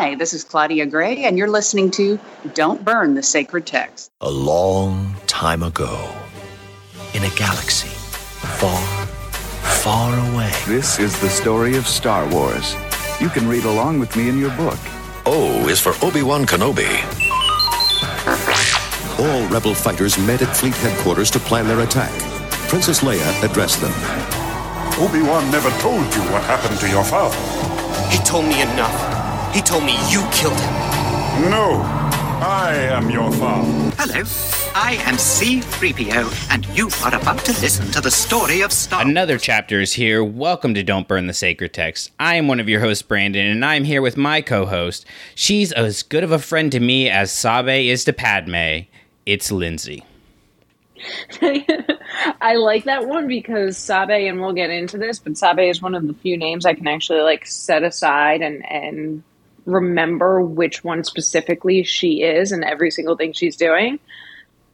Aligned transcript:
Hi, 0.00 0.14
this 0.14 0.32
is 0.32 0.44
Claudia 0.44 0.86
Gray, 0.86 1.24
and 1.24 1.36
you're 1.36 1.50
listening 1.50 1.90
to 1.90 2.18
Don't 2.54 2.82
Burn 2.82 3.12
the 3.12 3.22
Sacred 3.22 3.66
Text. 3.66 4.10
A 4.22 4.30
long 4.30 5.14
time 5.26 5.62
ago, 5.62 6.10
in 7.12 7.22
a 7.22 7.28
galaxy 7.36 7.90
far, 7.90 8.80
far 9.60 10.32
away. 10.32 10.50
This 10.66 10.98
is 10.98 11.20
the 11.20 11.28
story 11.28 11.76
of 11.76 11.86
Star 11.86 12.26
Wars. 12.32 12.74
You 13.20 13.28
can 13.28 13.46
read 13.46 13.64
along 13.64 14.00
with 14.00 14.16
me 14.16 14.30
in 14.30 14.38
your 14.38 14.48
book. 14.56 14.78
O 15.26 15.68
is 15.68 15.78
for 15.78 15.92
Obi 16.02 16.22
Wan 16.22 16.46
Kenobi. 16.46 16.88
All 19.18 19.46
rebel 19.48 19.74
fighters 19.74 20.16
met 20.16 20.40
at 20.40 20.56
fleet 20.56 20.76
headquarters 20.76 21.30
to 21.32 21.38
plan 21.38 21.68
their 21.68 21.80
attack. 21.80 22.10
Princess 22.70 23.00
Leia 23.00 23.44
addressed 23.44 23.82
them. 23.82 23.92
Obi-Wan 24.98 25.50
never 25.50 25.68
told 25.78 26.06
you 26.14 26.22
what 26.32 26.42
happened 26.44 26.80
to 26.80 26.88
your 26.88 27.04
father. 27.04 27.36
He 28.08 28.16
told 28.24 28.46
me 28.46 28.62
enough. 28.62 29.19
He 29.52 29.60
told 29.60 29.84
me 29.84 29.96
you 30.08 30.24
killed 30.30 30.60
him. 30.60 31.50
No, 31.50 31.82
I 32.40 32.72
am 32.92 33.10
your 33.10 33.32
father. 33.32 33.68
Hello, 33.98 34.22
I 34.76 34.96
am 35.04 35.16
C3PO, 35.16 36.52
and 36.52 36.64
you 36.68 36.88
are 37.04 37.20
about 37.20 37.44
to 37.46 37.52
listen 37.60 37.90
to 37.90 38.00
the 38.00 38.12
story 38.12 38.60
of 38.60 38.72
Star 38.72 39.02
Another 39.02 39.38
chapter 39.38 39.80
is 39.80 39.94
here. 39.94 40.22
Welcome 40.22 40.74
to 40.74 40.84
Don't 40.84 41.08
Burn 41.08 41.26
the 41.26 41.34
Sacred 41.34 41.72
Text. 41.72 42.12
I 42.20 42.36
am 42.36 42.46
one 42.46 42.60
of 42.60 42.68
your 42.68 42.78
hosts, 42.78 43.02
Brandon, 43.02 43.44
and 43.44 43.64
I'm 43.64 43.82
here 43.82 44.00
with 44.00 44.16
my 44.16 44.40
co 44.40 44.66
host. 44.66 45.04
She's 45.34 45.72
as 45.72 46.04
good 46.04 46.22
of 46.22 46.30
a 46.30 46.38
friend 46.38 46.70
to 46.70 46.78
me 46.78 47.10
as 47.10 47.32
Sabe 47.32 47.88
is 47.88 48.04
to 48.04 48.12
Padme. 48.12 48.86
It's 49.26 49.50
Lindsay. 49.50 50.04
I 52.40 52.54
like 52.54 52.84
that 52.84 53.08
one 53.08 53.26
because 53.26 53.76
Sabe, 53.76 54.28
and 54.28 54.40
we'll 54.40 54.52
get 54.52 54.70
into 54.70 54.96
this, 54.96 55.18
but 55.18 55.36
Sabe 55.36 55.68
is 55.68 55.82
one 55.82 55.96
of 55.96 56.06
the 56.06 56.14
few 56.14 56.36
names 56.36 56.64
I 56.64 56.74
can 56.74 56.86
actually 56.86 57.22
like 57.22 57.46
set 57.46 57.82
aside 57.82 58.42
and 58.42 58.64
and 58.70 59.24
remember 59.64 60.42
which 60.42 60.84
one 60.84 61.04
specifically 61.04 61.82
she 61.82 62.22
is 62.22 62.52
and 62.52 62.64
every 62.64 62.90
single 62.90 63.16
thing 63.16 63.32
she's 63.32 63.56
doing. 63.56 63.98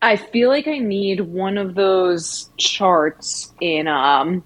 I 0.03 0.17
feel 0.17 0.49
like 0.51 0.69
I 0.69 0.79
need 0.79 1.21
one 1.21 1.59
of 1.59 1.75
those 1.75 2.51
charts 2.57 3.53
in 3.61 3.89
um 3.89 4.45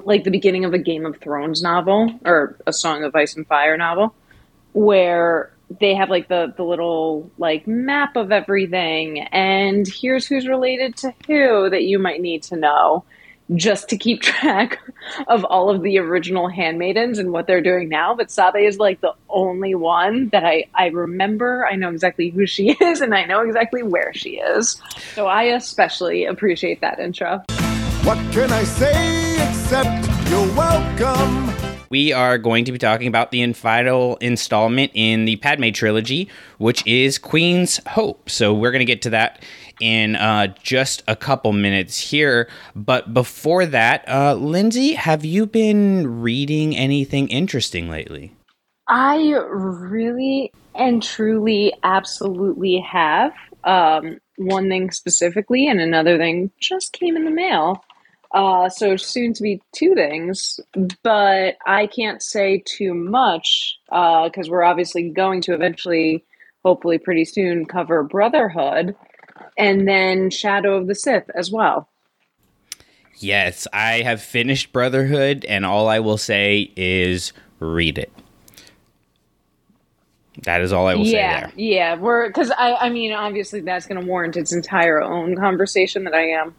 like 0.00 0.24
the 0.24 0.30
beginning 0.30 0.64
of 0.64 0.74
a 0.74 0.78
Game 0.78 1.06
of 1.06 1.18
Thrones 1.18 1.62
novel 1.62 2.18
or 2.24 2.58
a 2.66 2.72
Song 2.72 3.04
of 3.04 3.14
Ice 3.14 3.36
and 3.36 3.46
Fire 3.46 3.76
novel 3.76 4.14
where 4.72 5.52
they 5.80 5.94
have 5.94 6.10
like 6.10 6.28
the 6.28 6.52
the 6.56 6.62
little 6.62 7.30
like 7.38 7.66
map 7.66 8.16
of 8.16 8.30
everything 8.30 9.20
and 9.20 9.86
here's 9.88 10.26
who's 10.26 10.46
related 10.46 10.96
to 10.96 11.14
who 11.26 11.70
that 11.70 11.84
you 11.84 11.98
might 11.98 12.20
need 12.20 12.42
to 12.42 12.56
know 12.56 13.04
just 13.54 13.88
to 13.88 13.96
keep 13.96 14.22
track 14.34 14.80
of 15.28 15.44
all 15.44 15.70
of 15.70 15.82
the 15.82 15.98
original 15.98 16.48
handmaidens 16.48 17.18
and 17.18 17.32
what 17.32 17.46
they're 17.46 17.60
doing 17.60 17.88
now 17.88 18.14
but 18.14 18.30
sabe 18.30 18.56
is 18.56 18.78
like 18.78 19.00
the 19.00 19.12
only 19.28 19.74
one 19.74 20.28
that 20.30 20.44
i 20.44 20.64
i 20.74 20.86
remember 20.86 21.66
i 21.66 21.76
know 21.76 21.90
exactly 21.90 22.30
who 22.30 22.46
she 22.46 22.70
is 22.80 23.00
and 23.00 23.14
i 23.14 23.24
know 23.24 23.40
exactly 23.40 23.82
where 23.82 24.12
she 24.14 24.36
is. 24.38 24.80
So 25.14 25.26
i 25.26 25.44
especially 25.44 26.24
appreciate 26.24 26.80
that 26.80 26.98
intro. 26.98 27.42
What 28.02 28.18
can 28.32 28.50
i 28.52 28.64
say 28.64 29.34
except 29.48 30.08
you're 30.30 30.54
welcome? 30.54 31.54
We 31.94 32.12
are 32.12 32.38
going 32.38 32.64
to 32.64 32.72
be 32.72 32.78
talking 32.78 33.06
about 33.06 33.30
the 33.30 33.52
final 33.52 34.16
installment 34.16 34.90
in 34.94 35.26
the 35.26 35.36
Padme 35.36 35.70
trilogy, 35.70 36.28
which 36.58 36.84
is 36.88 37.18
Queen's 37.18 37.78
Hope. 37.86 38.28
So 38.28 38.52
we're 38.52 38.72
going 38.72 38.80
to 38.80 38.84
get 38.84 39.02
to 39.02 39.10
that 39.10 39.40
in 39.80 40.16
uh, 40.16 40.54
just 40.62 41.02
a 41.06 41.16
couple 41.16 41.52
minutes 41.52 41.98
here. 41.98 42.48
But 42.74 43.14
before 43.14 43.66
that, 43.66 44.08
uh, 44.08 44.34
Lindsay, 44.34 44.94
have 44.94 45.24
you 45.24 45.46
been 45.46 46.20
reading 46.20 46.76
anything 46.76 47.28
interesting 47.28 47.88
lately? 47.88 48.32
I 48.86 49.32
really 49.48 50.52
and 50.74 51.02
truly, 51.02 51.72
absolutely 51.82 52.80
have. 52.80 53.32
Um, 53.64 54.18
one 54.36 54.68
thing 54.68 54.90
specifically, 54.90 55.68
and 55.68 55.80
another 55.80 56.18
thing 56.18 56.50
just 56.60 56.92
came 56.92 57.16
in 57.16 57.24
the 57.24 57.30
mail. 57.30 57.84
Uh, 58.32 58.68
so 58.68 58.96
soon 58.96 59.32
to 59.32 59.42
be 59.42 59.62
two 59.72 59.94
things, 59.94 60.58
but 61.04 61.56
I 61.66 61.86
can't 61.86 62.20
say 62.20 62.62
too 62.66 62.92
much 62.92 63.78
because 63.86 64.48
uh, 64.48 64.50
we're 64.50 64.64
obviously 64.64 65.08
going 65.08 65.40
to 65.42 65.54
eventually, 65.54 66.24
hopefully 66.64 66.98
pretty 66.98 67.24
soon, 67.24 67.64
cover 67.64 68.02
Brotherhood 68.02 68.96
and 69.56 69.86
then 69.86 70.30
Shadow 70.30 70.76
of 70.76 70.86
the 70.86 70.94
Sith 70.94 71.30
as 71.34 71.50
well. 71.50 71.88
Yes, 73.18 73.66
I 73.72 74.02
have 74.02 74.20
finished 74.20 74.72
Brotherhood, 74.72 75.44
and 75.44 75.64
all 75.64 75.88
I 75.88 76.00
will 76.00 76.18
say 76.18 76.72
is 76.76 77.32
read 77.60 77.98
it. 77.98 78.12
That 80.42 80.62
is 80.62 80.72
all 80.72 80.86
I 80.86 80.96
will 80.96 81.06
yeah, 81.06 81.10
say 81.10 81.40
there. 81.40 81.52
Yeah, 81.56 81.96
we're 81.96 82.26
because 82.26 82.50
I, 82.50 82.74
I 82.74 82.90
mean, 82.90 83.12
obviously 83.12 83.60
that's 83.60 83.86
going 83.86 84.00
to 84.00 84.06
warrant 84.06 84.36
its 84.36 84.52
entire 84.52 85.00
own 85.00 85.36
conversation 85.36 86.04
that 86.04 86.14
I 86.14 86.30
am 86.30 86.54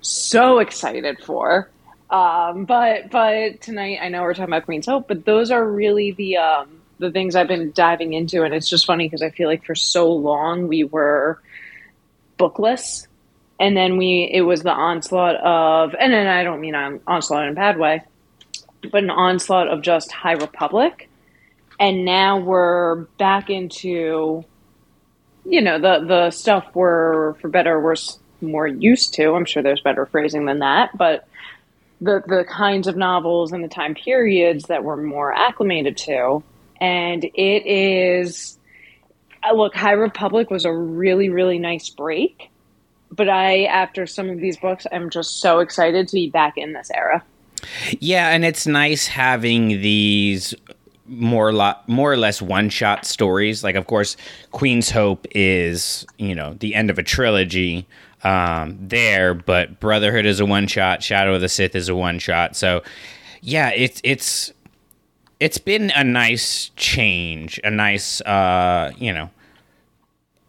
so 0.00 0.58
excited 0.58 1.18
for. 1.24 1.70
Um, 2.10 2.64
but 2.64 3.10
but 3.10 3.60
tonight 3.60 4.00
I 4.02 4.08
know 4.08 4.22
we're 4.22 4.34
talking 4.34 4.52
about 4.52 4.64
Queen's 4.64 4.86
Hope, 4.86 5.06
but 5.06 5.24
those 5.24 5.52
are 5.52 5.64
really 5.64 6.10
the 6.10 6.38
um, 6.38 6.82
the 6.98 7.12
things 7.12 7.36
I've 7.36 7.48
been 7.48 7.70
diving 7.72 8.14
into, 8.14 8.42
and 8.42 8.52
it's 8.52 8.68
just 8.68 8.84
funny 8.84 9.06
because 9.06 9.22
I 9.22 9.30
feel 9.30 9.48
like 9.48 9.64
for 9.64 9.76
so 9.76 10.12
long 10.12 10.66
we 10.66 10.82
were 10.82 11.40
bookless, 12.40 13.06
and 13.60 13.76
then 13.76 13.98
we 13.98 14.28
it 14.32 14.40
was 14.40 14.62
the 14.62 14.72
onslaught 14.72 15.36
of, 15.36 15.94
and 15.94 16.12
then 16.12 16.26
I 16.26 16.42
don't 16.42 16.60
mean 16.60 16.74
on, 16.74 17.00
onslaught 17.06 17.44
in 17.44 17.50
a 17.50 17.54
bad 17.54 17.78
way, 17.78 18.02
but 18.90 19.04
an 19.04 19.10
onslaught 19.10 19.68
of 19.68 19.82
just 19.82 20.10
High 20.10 20.32
Republic, 20.32 21.10
and 21.78 22.06
now 22.06 22.38
we're 22.38 23.02
back 23.18 23.50
into, 23.50 24.42
you 25.44 25.60
know, 25.60 25.78
the 25.78 26.06
the 26.06 26.30
stuff 26.30 26.64
we're 26.74 27.34
for 27.34 27.48
better 27.48 27.74
or 27.74 27.80
worse 27.82 28.18
more 28.40 28.66
used 28.66 29.12
to. 29.14 29.34
I'm 29.34 29.44
sure 29.44 29.62
there's 29.62 29.82
better 29.82 30.06
phrasing 30.06 30.46
than 30.46 30.60
that, 30.60 30.96
but 30.96 31.28
the 32.00 32.22
the 32.26 32.46
kinds 32.48 32.88
of 32.88 32.96
novels 32.96 33.52
and 33.52 33.62
the 33.62 33.68
time 33.68 33.94
periods 33.94 34.64
that 34.64 34.82
we're 34.84 34.96
more 34.96 35.32
acclimated 35.34 35.98
to, 35.98 36.42
and 36.80 37.24
it 37.24 37.66
is. 37.66 38.56
Look, 39.54 39.74
High 39.74 39.92
Republic 39.92 40.50
was 40.50 40.64
a 40.64 40.72
really 40.72 41.28
really 41.28 41.58
nice 41.58 41.88
break, 41.88 42.50
but 43.10 43.28
I 43.28 43.64
after 43.64 44.06
some 44.06 44.30
of 44.30 44.38
these 44.38 44.56
books, 44.56 44.86
I'm 44.92 45.10
just 45.10 45.40
so 45.40 45.60
excited 45.60 46.08
to 46.08 46.14
be 46.14 46.28
back 46.28 46.56
in 46.56 46.72
this 46.72 46.90
era. 46.94 47.24
Yeah, 47.98 48.30
and 48.30 48.44
it's 48.44 48.66
nice 48.66 49.06
having 49.06 49.68
these 49.68 50.54
more 51.06 51.52
lot 51.52 51.88
more 51.88 52.12
or 52.12 52.16
less 52.16 52.40
one 52.40 52.68
shot 52.68 53.04
stories. 53.04 53.64
Like, 53.64 53.74
of 53.74 53.86
course, 53.86 54.16
Queen's 54.52 54.90
Hope 54.90 55.26
is 55.32 56.06
you 56.18 56.34
know 56.34 56.54
the 56.54 56.74
end 56.74 56.90
of 56.90 56.98
a 56.98 57.02
trilogy 57.02 57.86
um, 58.22 58.78
there, 58.80 59.34
but 59.34 59.80
Brotherhood 59.80 60.26
is 60.26 60.40
a 60.40 60.46
one 60.46 60.66
shot. 60.66 61.02
Shadow 61.02 61.34
of 61.34 61.40
the 61.40 61.48
Sith 61.48 61.74
is 61.74 61.88
a 61.88 61.94
one 61.94 62.18
shot. 62.18 62.56
So, 62.56 62.82
yeah, 63.40 63.70
it's 63.70 64.00
it's 64.04 64.52
it's 65.40 65.58
been 65.58 65.90
a 65.96 66.04
nice 66.04 66.70
change, 66.76 67.58
a 67.64 67.70
nice 67.70 68.20
uh, 68.20 68.92
you 68.98 69.12
know. 69.12 69.30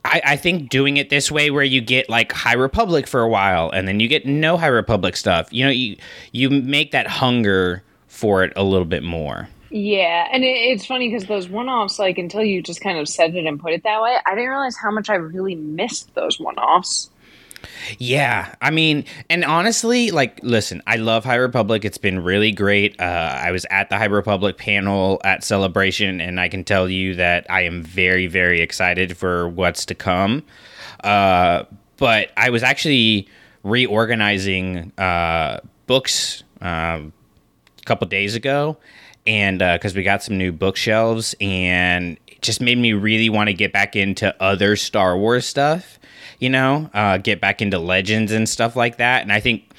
I, 0.03 0.22
I 0.25 0.35
think 0.35 0.69
doing 0.69 0.97
it 0.97 1.09
this 1.09 1.31
way, 1.31 1.52
where 1.52 1.63
you 1.63 1.79
get 1.79 2.09
like 2.09 2.31
High 2.31 2.53
Republic 2.53 3.07
for 3.07 3.22
a 3.22 3.29
while, 3.29 3.69
and 3.69 3.88
then 3.88 4.00
you 4.00 4.07
get 4.07 4.25
no 4.25 4.57
High 4.57 4.68
Republic 4.68 5.16
stuff. 5.16 5.47
You 5.52 5.66
know, 5.66 5.72
you 5.72 5.97
you 6.31 6.50
make 6.50 6.91
that 6.91 7.07
hunger 7.07 7.84
for 8.07 8.44
it 8.44 8.52
a 8.56 8.63
little 8.63 8.85
bit 8.85 9.03
more. 9.03 9.47
Yeah, 9.69 10.28
and 10.31 10.44
it, 10.44 10.47
it's 10.47 10.85
funny 10.85 11.09
because 11.09 11.28
those 11.28 11.47
one-offs, 11.47 11.97
like 11.97 12.18
until 12.18 12.44
you 12.44 12.62
just 12.62 12.81
kind 12.81 12.97
of 12.97 13.08
said 13.08 13.35
it 13.35 13.46
and 13.46 13.59
put 13.59 13.72
it 13.72 13.84
that 13.84 14.02
way, 14.02 14.18
I 14.25 14.31
didn't 14.31 14.50
realize 14.50 14.75
how 14.75 14.91
much 14.91 15.09
I 15.09 15.16
really 15.16 15.56
missed 15.56 16.13
those 16.13 16.40
one-offs. 16.40 17.09
Yeah, 17.97 18.53
I 18.61 18.72
mean, 18.72 19.05
and 19.29 19.44
honestly, 19.44 20.11
like, 20.11 20.39
listen, 20.44 20.81
I 20.88 20.97
love 20.97 21.23
High 21.23 21.35
Republic. 21.35 21.85
It's 21.85 21.97
been 21.97 22.23
really 22.23 22.51
great. 22.51 22.99
Uh, 22.99 23.39
I 23.44 23.51
was 23.51 23.66
at 23.69 23.89
the 23.89 23.97
High 23.97 24.05
Republic 24.05 24.57
panel 24.57 25.22
at 25.23 25.44
Celebration, 25.44 26.22
and 26.22 26.39
I 26.39 26.49
can 26.49 26.63
tell 26.63 26.89
you 26.89 27.16
that 27.16 27.45
I 27.49 27.61
am 27.61 27.83
very, 27.83 28.27
very 28.27 28.61
excited 28.61 29.17
for 29.17 29.47
what's 29.49 29.85
to 29.87 29.96
come. 29.96 30.43
Uh, 31.03 31.63
but 31.97 32.31
I 32.37 32.49
was 32.49 32.63
actually 32.63 33.28
reorganizing 33.64 34.91
uh, 34.97 35.59
books 35.87 36.43
um, 36.61 37.14
a 37.79 37.85
couple 37.85 38.07
days 38.07 38.35
ago, 38.35 38.78
and 39.28 39.59
because 39.59 39.93
uh, 39.93 39.97
we 39.97 40.03
got 40.03 40.23
some 40.23 40.37
new 40.37 40.52
bookshelves, 40.52 41.35
and 41.40 42.17
it 42.28 42.41
just 42.41 42.61
made 42.61 42.78
me 42.78 42.93
really 42.93 43.29
want 43.29 43.47
to 43.47 43.53
get 43.53 43.72
back 43.72 43.96
into 43.96 44.35
other 44.41 44.75
Star 44.75 45.17
Wars 45.17 45.46
stuff 45.46 45.99
you 46.41 46.49
know, 46.49 46.90
uh, 46.93 47.17
get 47.17 47.40
back 47.40 47.61
into 47.61 47.79
legends 47.79 48.32
and 48.32 48.49
stuff 48.49 48.76
like 48.76 48.97
that. 48.97 49.22
And 49.22 49.32
I 49.32 49.40
think 49.40 49.72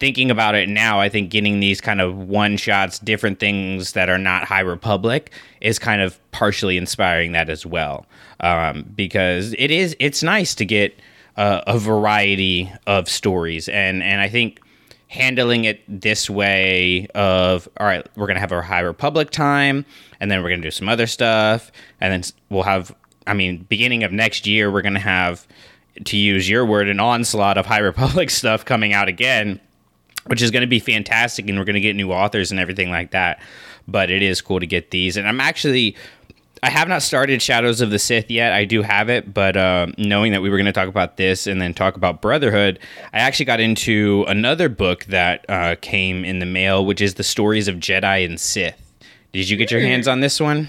thinking 0.00 0.30
about 0.30 0.56
it 0.56 0.68
now, 0.68 0.98
I 0.98 1.08
think 1.08 1.30
getting 1.30 1.60
these 1.60 1.80
kind 1.80 2.00
of 2.00 2.16
one 2.16 2.56
shots, 2.56 2.98
different 2.98 3.38
things 3.38 3.92
that 3.92 4.10
are 4.10 4.18
not 4.18 4.44
High 4.44 4.60
Republic 4.60 5.32
is 5.60 5.78
kind 5.78 6.02
of 6.02 6.18
partially 6.32 6.76
inspiring 6.76 7.32
that 7.32 7.48
as 7.48 7.64
well. 7.64 8.06
Um, 8.40 8.90
because 8.96 9.54
it 9.56 9.70
is, 9.70 9.94
it's 10.00 10.22
nice 10.22 10.54
to 10.56 10.64
get 10.64 10.98
uh, 11.36 11.60
a 11.66 11.78
variety 11.78 12.72
of 12.88 13.08
stories. 13.08 13.68
And, 13.68 14.02
and 14.02 14.20
I 14.20 14.28
think 14.28 14.60
handling 15.06 15.64
it 15.64 15.80
this 15.88 16.30
way 16.30 17.06
of 17.16 17.68
all 17.80 17.86
right 17.86 18.06
we're 18.14 18.28
gonna 18.28 18.38
have 18.38 18.52
our 18.52 18.62
high 18.62 18.78
republic 18.78 19.30
time 19.30 19.84
and 20.20 20.30
then 20.30 20.40
we're 20.40 20.48
gonna 20.48 20.62
do 20.62 20.70
some 20.70 20.88
other 20.88 21.08
stuff 21.08 21.72
and 22.00 22.12
then 22.12 22.22
we'll 22.48 22.62
have 22.62 22.94
i 23.26 23.34
mean 23.34 23.66
beginning 23.68 24.04
of 24.04 24.12
next 24.12 24.46
year 24.46 24.70
we're 24.70 24.82
gonna 24.82 25.00
have 25.00 25.48
to 26.04 26.16
use 26.16 26.48
your 26.48 26.64
word 26.64 26.88
an 26.88 27.00
onslaught 27.00 27.58
of 27.58 27.66
high 27.66 27.78
republic 27.78 28.30
stuff 28.40 28.64
coming 28.64 28.92
out 28.92 29.08
again 29.08 29.60
which 30.26 30.42
is 30.42 30.50
going 30.50 30.60
to 30.60 30.66
be 30.66 30.78
fantastic 30.78 31.48
and 31.48 31.58
we're 31.58 31.64
going 31.64 31.74
to 31.74 31.80
get 31.80 31.96
new 31.96 32.12
authors 32.12 32.50
and 32.50 32.60
everything 32.60 32.90
like 32.90 33.10
that 33.10 33.40
but 33.88 34.10
it 34.10 34.22
is 34.22 34.40
cool 34.40 34.60
to 34.60 34.66
get 34.66 34.90
these 34.90 35.16
and 35.16 35.26
i'm 35.28 35.40
actually 35.40 35.96
I 36.62 36.68
have 36.68 36.88
not 36.88 37.02
started 37.02 37.40
Shadows 37.40 37.80
of 37.80 37.90
the 37.90 37.98
Sith 37.98 38.30
yet. 38.30 38.52
I 38.52 38.66
do 38.66 38.82
have 38.82 39.08
it, 39.08 39.32
but 39.32 39.56
uh, 39.56 39.86
knowing 39.96 40.32
that 40.32 40.42
we 40.42 40.50
were 40.50 40.58
going 40.58 40.66
to 40.66 40.72
talk 40.72 40.88
about 40.88 41.16
this 41.16 41.46
and 41.46 41.60
then 41.60 41.72
talk 41.72 41.96
about 41.96 42.20
Brotherhood, 42.20 42.78
I 43.14 43.20
actually 43.20 43.46
got 43.46 43.60
into 43.60 44.26
another 44.28 44.68
book 44.68 45.04
that 45.06 45.48
uh, 45.48 45.76
came 45.80 46.22
in 46.22 46.38
the 46.38 46.46
mail, 46.46 46.84
which 46.84 47.00
is 47.00 47.14
the 47.14 47.22
stories 47.22 47.66
of 47.66 47.76
Jedi 47.76 48.26
and 48.26 48.38
Sith. 48.38 48.92
Did 49.32 49.48
you 49.48 49.56
get 49.56 49.70
your 49.70 49.80
hands 49.80 50.06
on 50.06 50.20
this 50.20 50.38
one? 50.38 50.68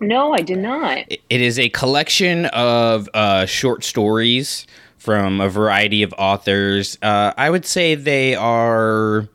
No, 0.00 0.32
I 0.32 0.40
did 0.40 0.58
not. 0.58 0.98
It 1.08 1.20
is 1.40 1.58
a 1.58 1.68
collection 1.68 2.46
of 2.46 3.08
uh, 3.12 3.46
short 3.46 3.84
stories 3.84 4.66
from 4.96 5.40
a 5.40 5.48
variety 5.48 6.02
of 6.02 6.14
authors. 6.18 6.98
Uh, 7.02 7.32
I 7.36 7.50
would 7.50 7.66
say 7.66 7.94
they 7.94 8.34
are 8.34 9.28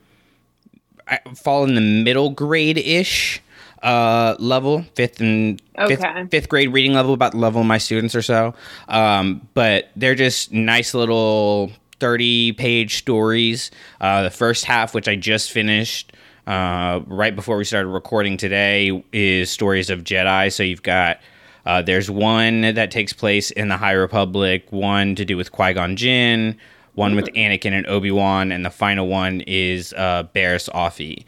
I 1.07 1.19
fall 1.35 1.63
in 1.63 1.75
the 1.75 1.81
middle 1.81 2.31
grade 2.31 2.77
ish 2.77 3.41
uh, 3.83 4.35
level, 4.39 4.83
fifth 4.95 5.19
and 5.21 5.61
fifth, 5.87 6.03
fifth 6.31 6.49
grade 6.49 6.73
reading 6.73 6.93
level, 6.93 7.13
about 7.13 7.33
the 7.33 7.37
level 7.37 7.61
of 7.61 7.67
my 7.67 7.77
students 7.77 8.15
or 8.15 8.21
so. 8.23 8.55
Um, 8.87 9.47
but 9.53 9.89
they're 9.95 10.15
just 10.15 10.51
nice 10.51 10.93
little 10.93 11.71
30 11.99 12.53
page 12.53 12.97
stories. 12.97 13.69
Uh, 14.01 14.23
the 14.23 14.31
first 14.31 14.65
half, 14.65 14.95
which 14.95 15.07
I 15.07 15.15
just 15.15 15.51
finished 15.51 16.13
uh, 16.47 17.01
right 17.07 17.35
before 17.35 17.57
we 17.57 17.63
started 17.63 17.89
recording 17.89 18.37
today, 18.37 19.03
is 19.11 19.49
stories 19.49 19.89
of 19.89 20.03
Jedi. 20.03 20.51
So 20.51 20.63
you've 20.63 20.83
got. 20.83 21.19
Uh, 21.65 21.81
there's 21.81 22.11
one 22.11 22.61
that 22.61 22.91
takes 22.91 23.11
place 23.11 23.49
in 23.49 23.69
the 23.69 23.77
High 23.77 23.93
Republic, 23.93 24.67
one 24.69 25.15
to 25.15 25.25
do 25.25 25.35
with 25.35 25.51
Qui 25.51 25.73
Gon 25.73 25.95
Jinn, 25.95 26.55
one 26.93 27.15
with 27.15 27.25
Anakin 27.33 27.71
and 27.71 27.87
Obi 27.87 28.11
Wan, 28.11 28.51
and 28.51 28.63
the 28.63 28.69
final 28.69 29.07
one 29.07 29.41
is 29.47 29.91
uh, 29.93 30.25
Barriss 30.35 30.69
Offee. 30.69 31.25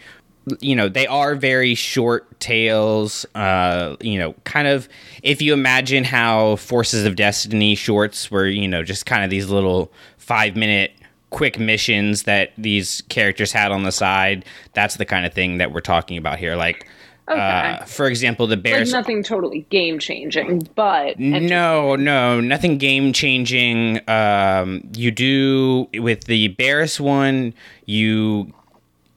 You 0.62 0.76
know, 0.76 0.90
they 0.90 1.08
are 1.08 1.36
very 1.36 1.74
short 1.74 2.40
tales. 2.40 3.26
Uh, 3.34 3.98
you 4.00 4.20
know, 4.20 4.34
kind 4.44 4.68
of 4.68 4.88
if 5.24 5.42
you 5.42 5.54
imagine 5.54 6.04
how 6.04 6.56
Forces 6.58 7.04
of 7.04 7.16
Destiny 7.16 7.76
shorts 7.76 8.30
were, 8.32 8.48
you 8.48 8.68
know, 8.68 8.84
just 8.84 9.06
kind 9.06 9.24
of 9.24 9.30
these 9.30 9.50
little 9.50 9.92
five 10.18 10.56
minute 10.56 10.92
quick 11.30 11.60
missions 11.60 12.24
that 12.24 12.52
these 12.58 13.02
characters 13.10 13.52
had 13.52 13.72
on 13.72 13.84
the 13.84 13.92
side. 13.92 14.46
That's 14.74 14.96
the 14.96 15.06
kind 15.06 15.26
of 15.26 15.34
thing 15.34 15.58
that 15.58 15.72
we're 15.72 15.82
talking 15.82 16.18
about 16.18 16.40
here. 16.40 16.56
Like, 16.56 16.88
uh, 17.28 17.84
for 17.84 18.08
example, 18.08 18.48
the 18.48 18.56
Like 18.56 18.64
Bears. 18.64 18.94
nothing 18.94 19.22
totally 19.22 19.66
game 19.70 20.00
changing, 20.00 20.70
but 20.76 21.20
No, 21.20 21.98
no, 21.98 22.40
nothing 22.40 22.78
game 22.78 23.12
changing. 23.12 24.00
Um, 24.10 24.90
you 24.96 25.12
do 25.12 25.90
with 25.96 26.24
the 26.26 26.56
Barriss 26.56 27.00
one. 27.00 27.54
You 27.86 28.54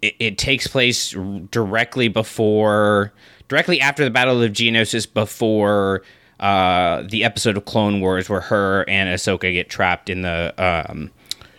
it, 0.03 0.15
it 0.19 0.39
takes 0.39 0.67
place 0.67 1.15
directly 1.53 2.09
before, 2.09 3.12
directly 3.49 3.81
after 3.81 4.03
the 4.03 4.11
Battle 4.11 4.43
of 4.43 4.51
Geonosis, 4.53 5.07
before 5.12 6.03
uh, 6.41 7.03
the 7.09 7.23
episode 7.23 7.57
of 7.57 7.65
Clone 7.67 8.01
Wars 8.01 8.29
where 8.29 8.41
her 8.41 8.85
and 8.89 9.09
Ahsoka 9.15 9.53
get 9.53 9.69
trapped 9.69 10.11
in 10.11 10.23
the 10.23 10.53
um, 10.59 11.11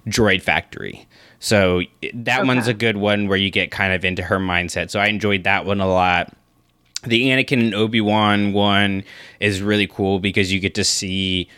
droid 0.08 0.42
factory. 0.42 1.08
So 1.40 1.82
that 2.14 2.46
one's 2.46 2.68
a 2.68 2.74
good 2.74 2.98
one 2.98 3.28
where 3.28 3.38
you 3.38 3.50
get 3.50 3.72
kind 3.72 3.94
of 3.94 4.06
into 4.06 4.22
her 4.24 4.38
mindset. 4.40 4.92
So 4.92 5.00
I 5.00 5.08
enjoyed 5.08 5.44
that 5.44 5.66
one 5.66 5.82
a 5.82 5.88
lot 5.88 6.36
the 7.04 7.30
Anakin 7.30 7.60
and 7.60 7.74
Obi 7.74 8.02
Wan 8.02 8.54
one 8.54 9.04
is 9.40 9.62
really 9.62 9.88
cool 9.88 10.20
because 10.20 10.52
you 10.54 10.60
get 10.60 10.76
to 10.76 10.84
see 10.84 11.50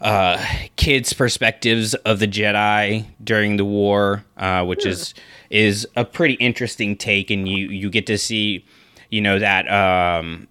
uh, 0.00 0.44
kids' 0.76 1.12
perspectives 1.12 1.94
of 1.94 2.18
the 2.18 2.28
Jedi 2.28 3.06
during 3.22 3.56
the 3.56 3.64
war, 3.64 4.24
uh, 4.36 4.64
which 4.64 4.86
is 4.86 5.14
is 5.50 5.86
a 5.96 6.04
pretty 6.04 6.34
interesting 6.34 6.96
take, 6.96 7.30
and 7.30 7.48
you 7.48 7.68
you 7.68 7.90
get 7.90 8.06
to 8.06 8.18
see, 8.18 8.64
you 9.10 9.20
know, 9.20 9.38
that, 9.38 9.70
um, 9.70 10.48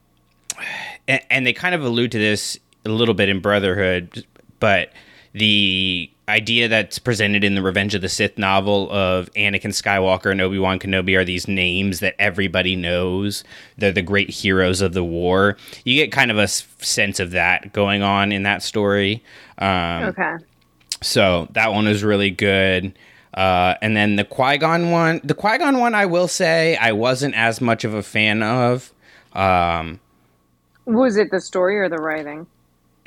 and, 1.08 1.22
and 1.30 1.46
they 1.46 1.54
kind 1.54 1.76
of 1.76 1.84
allude 1.84 2.12
to 2.14 2.18
this 2.20 2.58
a 2.86 2.90
little 2.90 3.14
bit 3.14 3.30
in 3.30 3.40
Brotherhood, 3.40 4.26
but 4.60 4.92
the 5.34 6.10
idea 6.30 6.68
that's 6.68 7.00
presented 7.00 7.44
in 7.44 7.56
the 7.56 7.62
Revenge 7.62 7.96
of 7.96 8.02
the 8.02 8.10
Sith 8.10 8.38
novel 8.38 8.92
of 8.92 9.32
Anakin 9.34 9.72
Skywalker 9.72 10.30
and 10.32 10.42
Obi 10.42 10.60
Wan 10.60 10.78
Kenobi 10.80 11.18
are 11.18 11.24
these 11.24 11.48
names 11.48 12.00
that 12.02 12.16
everybody 12.20 12.76
knows. 12.76 13.44
They're 13.78 13.92
the 13.92 14.02
great 14.02 14.30
heroes 14.30 14.82
of 14.82 14.94
the 14.94 15.04
war. 15.04 15.58
You 15.86 15.96
get 15.96 16.12
kind 16.12 16.30
of 16.30 16.38
a 16.38 16.48
sense 16.48 17.20
of 17.20 17.32
that 17.32 17.72
going 17.72 18.02
on 18.02 18.32
in 18.32 18.44
that 18.44 18.62
story. 18.62 19.24
Um, 19.58 20.04
okay. 20.06 20.36
so 21.02 21.48
that 21.52 21.72
one 21.72 21.86
was 21.86 22.04
really 22.04 22.32
good. 22.32 22.98
Uh, 23.34 23.76
and 23.82 23.96
then 23.96 24.16
the 24.16 24.26
Qui 24.26 24.58
Gon 24.58 24.92
one, 24.92 25.22
the 25.24 25.36
Qui 25.36 25.58
Gon 25.60 25.80
one, 25.80 25.96
I 25.96 26.06
will 26.08 26.28
say 26.28 26.76
I 26.78 26.92
wasn't 26.92 27.36
as 27.36 27.62
much 27.62 27.84
of 27.84 27.94
a 27.94 28.04
fan 28.04 28.44
of. 28.44 28.92
Um, 29.34 30.00
Was 30.86 31.18
it 31.18 31.30
the 31.32 31.40
story 31.40 31.78
or 31.78 31.88
the 31.88 31.98
writing? 31.98 32.48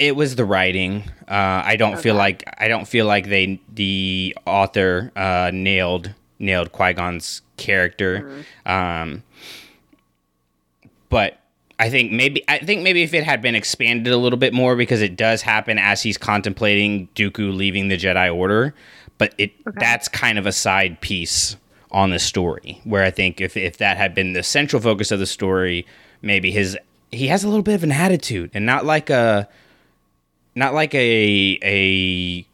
It 0.01 0.17
was 0.17 0.35
the 0.35 0.45
writing. 0.47 1.05
Uh, 1.29 1.63
I 1.65 1.77
don't 1.77 2.01
feel 2.01 2.15
like 2.15 2.43
I 2.59 2.67
don't 2.69 2.89
feel 2.89 3.07
like 3.07 3.29
they 3.29 3.61
the 3.73 4.35
author 4.47 5.13
uh, 5.15 5.51
nailed 5.53 6.15
nailed 6.39 6.73
Qui 6.73 6.95
Gon's 6.95 7.43
character. 7.59 8.45
Um, 8.65 9.23
but 11.11 11.39
I 11.79 11.91
think 11.91 12.13
maybe 12.13 12.43
I 12.49 12.59
think 12.59 12.83
maybe 12.83 13.03
if 13.03 13.13
it 13.13 13.25
had 13.25 13.43
been 13.43 13.55
expanded 13.55 14.13
a 14.13 14.17
little 14.17 14.39
bit 14.39 14.55
more 14.55 14.75
because 14.75 15.03
it 15.03 15.17
does 15.17 15.43
happen 15.43 15.79
as 15.79 16.03
he's 16.03 16.17
contemplating 16.17 17.09
Dooku 17.15 17.55
leaving 17.55 17.89
the 17.89 17.99
Jedi 17.99 18.35
Order, 18.35 18.75
but 19.19 19.35
it 19.37 19.53
that's 19.79 20.09
kind 20.09 20.39
of 20.39 20.47
a 20.47 20.53
side 20.53 21.03
piece 21.03 21.57
on 21.93 22.11
the 22.11 22.19
story 22.19 22.81
where 22.85 23.05
I 23.05 23.11
think 23.11 23.41
if 23.41 23.55
if 23.55 23.77
that 23.79 23.99
had 23.99 24.15
been 24.15 24.33
the 24.33 24.43
central 24.43 24.81
focus 24.81 25.11
of 25.11 25.19
the 25.19 25.27
story, 25.27 25.87
maybe 26.23 26.51
his 26.51 26.79
he 27.13 27.27
has 27.27 27.45
a 27.45 27.49
little 27.49 27.63
bit 27.63 27.75
of 27.75 27.85
an 27.85 27.93
attitude 27.93 28.51
and 28.55 28.65
not 28.65 28.87
like 28.87 29.11
a 29.11 29.47
not 30.55 30.75
like 30.75 30.95
a 30.95 31.59
a 31.63 32.47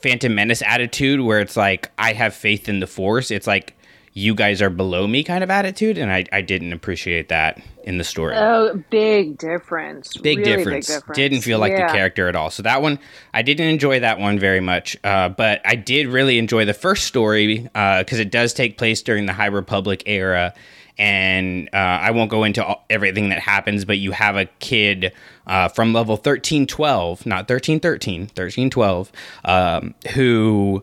Phantom 0.00 0.34
Menace 0.34 0.62
attitude 0.62 1.20
where 1.20 1.40
it's 1.40 1.56
like 1.56 1.90
I 1.98 2.12
have 2.12 2.34
faith 2.34 2.68
in 2.68 2.80
the 2.80 2.86
Force. 2.86 3.30
It's 3.30 3.46
like 3.46 3.74
you 4.12 4.34
guys 4.34 4.62
are 4.62 4.70
below 4.70 5.06
me 5.06 5.22
kind 5.22 5.44
of 5.44 5.50
attitude, 5.50 5.98
and 5.98 6.10
I, 6.10 6.24
I 6.32 6.40
didn't 6.40 6.72
appreciate 6.72 7.28
that 7.28 7.60
in 7.84 7.98
the 7.98 8.04
story. 8.04 8.34
Oh, 8.34 8.82
big 8.88 9.36
difference. 9.36 10.16
big, 10.16 10.38
Really 10.38 10.56
difference. 10.56 10.86
Big 10.88 10.96
difference. 10.96 11.16
Didn't 11.16 11.40
feel 11.42 11.58
like 11.58 11.72
Yeah. 11.72 11.86
the 11.86 11.92
character 11.92 12.26
at 12.28 12.34
all. 12.34 12.50
So 12.50 12.62
that 12.62 12.80
one, 12.80 12.98
I 13.34 13.42
didn't 13.42 13.68
enjoy 13.68 14.00
that 14.00 14.18
one 14.18 14.38
very 14.38 14.60
much. 14.60 14.96
Uh, 15.04 15.28
but 15.28 15.60
I 15.66 15.74
did 15.74 16.06
really 16.08 16.38
enjoy 16.38 16.64
the 16.64 16.72
first 16.72 17.04
story 17.04 17.68
because 17.74 18.18
it 18.18 18.30
does 18.30 18.54
take 18.54 18.78
place 18.78 19.02
during 19.02 19.26
the 19.26 19.34
High 19.34 19.46
Republic 19.46 20.02
era. 20.06 20.54
And 20.98 21.68
uh, 21.72 21.76
I 21.76 22.10
won't 22.10 22.30
go 22.30 22.44
into 22.44 22.64
all, 22.64 22.84
everything 22.88 23.28
that 23.28 23.40
happens, 23.40 23.84
but 23.84 23.98
you 23.98 24.12
have 24.12 24.36
a 24.36 24.46
kid 24.60 25.12
uh, 25.46 25.68
from 25.68 25.92
level 25.92 26.14
1312, 26.14 27.26
not 27.26 27.48
1313, 27.48 28.22
1312, 28.22 29.12
um, 29.44 29.94
who 30.14 30.82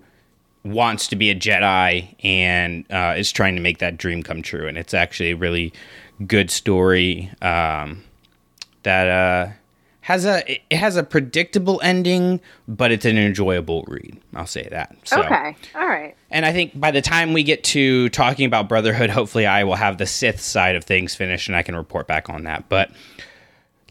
wants 0.63 1.07
to 1.07 1.15
be 1.15 1.29
a 1.29 1.35
Jedi 1.35 2.15
and 2.23 2.85
uh, 2.91 3.15
is 3.17 3.31
trying 3.31 3.55
to 3.55 3.61
make 3.61 3.79
that 3.79 3.97
dream 3.97 4.23
come 4.23 4.41
true. 4.41 4.67
And 4.67 4.77
it's 4.77 4.93
actually 4.93 5.31
a 5.31 5.35
really 5.35 5.73
good 6.27 6.49
story 6.51 7.31
um, 7.41 8.03
that 8.83 9.07
uh, 9.07 9.51
has 10.03 10.25
a 10.25 10.43
it 10.69 10.75
has 10.75 10.97
a 10.97 11.03
predictable 11.03 11.79
ending, 11.81 12.41
but 12.67 12.91
it's 12.91 13.05
an 13.05 13.17
enjoyable 13.17 13.85
read. 13.87 14.19
I'll 14.35 14.45
say 14.45 14.67
that. 14.69 14.93
So, 15.05 15.21
Okay. 15.23 15.55
All 15.75 15.87
right. 15.87 16.13
And 16.29 16.45
I 16.45 16.51
think 16.51 16.77
by 16.77 16.91
the 16.91 17.01
time 17.01 17.31
we 17.31 17.41
get 17.41 17.63
to 17.65 18.09
talking 18.09 18.45
about 18.45 18.67
Brotherhood, 18.67 19.09
hopefully 19.09 19.45
I 19.45 19.63
will 19.63 19.75
have 19.75 19.97
the 19.97 20.05
Sith 20.05 20.41
side 20.41 20.75
of 20.75 20.83
things 20.83 21.15
finished 21.15 21.47
and 21.47 21.55
I 21.55 21.63
can 21.63 21.73
report 21.77 22.05
back 22.05 22.29
on 22.29 22.43
that. 22.43 22.67
But 22.67 22.91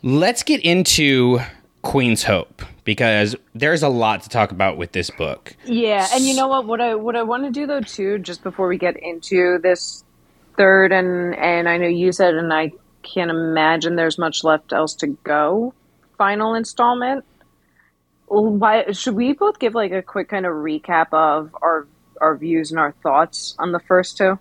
let's 0.03 0.43
get 0.43 0.61
into 0.61 1.39
Queen's 1.81 2.25
Hope 2.25 2.63
because 2.85 3.35
there's 3.55 3.83
a 3.83 3.89
lot 3.89 4.23
to 4.25 4.29
talk 4.29 4.51
about 4.51 4.77
with 4.77 4.93
this 4.93 5.09
book. 5.09 5.57
Yeah, 5.65 6.07
and 6.13 6.25
you 6.25 6.37
know 6.37 6.47
what? 6.47 6.67
What 6.67 6.83
I 6.83 6.95
what 6.95 7.17
I 7.17 7.23
want 7.23 7.45
to 7.45 7.51
do 7.51 7.67
though 7.67 7.81
too, 7.81 8.19
just 8.19 8.43
before 8.43 8.69
we 8.69 8.77
get 8.77 8.99
into 8.99 9.59
this 9.63 10.05
third 10.59 10.93
and 10.93 11.35
and 11.37 11.71
I 11.71 11.79
know 11.79 11.89
you 11.89 12.13
said, 12.13 12.35
and 12.35 12.53
I 12.53 12.73
can't 13.03 13.31
imagine 13.31 13.97
there's 13.97 14.19
much 14.19 14.45
left 14.45 14.75
else 14.75 14.95
to 14.97 15.07
go. 15.25 15.73
Final 16.19 16.55
installment. 16.55 17.25
Why 18.27 18.91
should 18.93 19.15
we 19.15 19.33
both 19.33 19.59
give 19.59 19.75
like 19.75 19.93
a 19.93 20.03
quick 20.03 20.29
kind 20.29 20.47
of 20.47 20.53
recap 20.53 21.09
of 21.13 21.55
our 21.63 21.87
our 22.21 22.37
views 22.37 22.71
and 22.71 22.79
our 22.81 22.93
thoughts 23.03 23.55
on 23.59 23.73
the 23.73 23.81
first 23.81 24.17
two? 24.17 24.39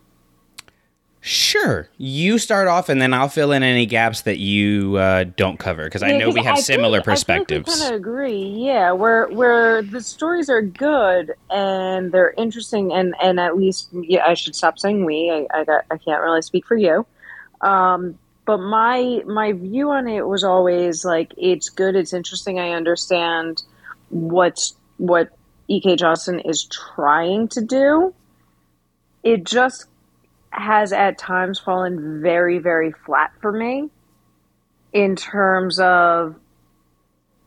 Sure. 1.23 1.87
You 1.97 2.39
start 2.39 2.67
off, 2.67 2.89
and 2.89 2.99
then 2.99 3.13
I'll 3.13 3.29
fill 3.29 3.51
in 3.51 3.61
any 3.61 3.85
gaps 3.85 4.21
that 4.21 4.39
you 4.39 4.95
uh, 4.95 5.25
don't 5.35 5.59
cover 5.59 5.83
because 5.83 6.01
I 6.01 6.09
Yeah, 6.13 6.17
know 6.17 6.29
we 6.31 6.41
have 6.43 6.57
I 6.57 6.61
similar 6.61 6.97
think- 6.99 7.07
I 7.09 7.11
perspectives. 7.11 7.79
kind 7.79 7.93
of 7.93 7.99
agree. 7.99 8.41
Yeah, 8.43 8.91
where 8.93 9.27
where 9.27 9.83
the 9.83 10.01
stories 10.01 10.49
are 10.49 10.63
good 10.63 11.33
and 11.51 12.11
they're 12.11 12.33
interesting, 12.37 12.91
and 12.91 13.13
and 13.21 13.39
at 13.39 13.55
least 13.55 13.89
yeah, 13.93 14.25
I 14.25 14.33
should 14.33 14.55
stop 14.55 14.79
saying 14.79 15.05
we. 15.05 15.29
I 15.29 15.45
I, 15.59 15.63
got, 15.63 15.85
I 15.91 15.97
can't 15.97 16.23
really 16.23 16.41
speak 16.41 16.65
for 16.65 16.75
you. 16.75 17.05
Um, 17.61 18.17
but 18.45 18.57
my 18.57 19.21
my 19.25 19.53
view 19.53 19.91
on 19.91 20.07
it 20.07 20.27
was 20.27 20.43
always 20.43 21.05
like 21.05 21.33
it's 21.37 21.69
good, 21.69 21.95
it's 21.95 22.13
interesting. 22.13 22.59
I 22.59 22.71
understand 22.71 23.63
what's 24.09 24.75
what 24.97 25.29
E.K. 25.67 25.95
Johnston 25.95 26.39
is 26.39 26.65
trying 26.65 27.47
to 27.49 27.61
do. 27.61 28.13
It 29.23 29.45
just 29.45 29.85
has 30.49 30.91
at 30.91 31.17
times 31.17 31.59
fallen 31.59 32.21
very 32.21 32.57
very 32.59 32.91
flat 32.91 33.31
for 33.41 33.51
me 33.51 33.89
in 34.91 35.15
terms 35.15 35.79
of 35.79 36.35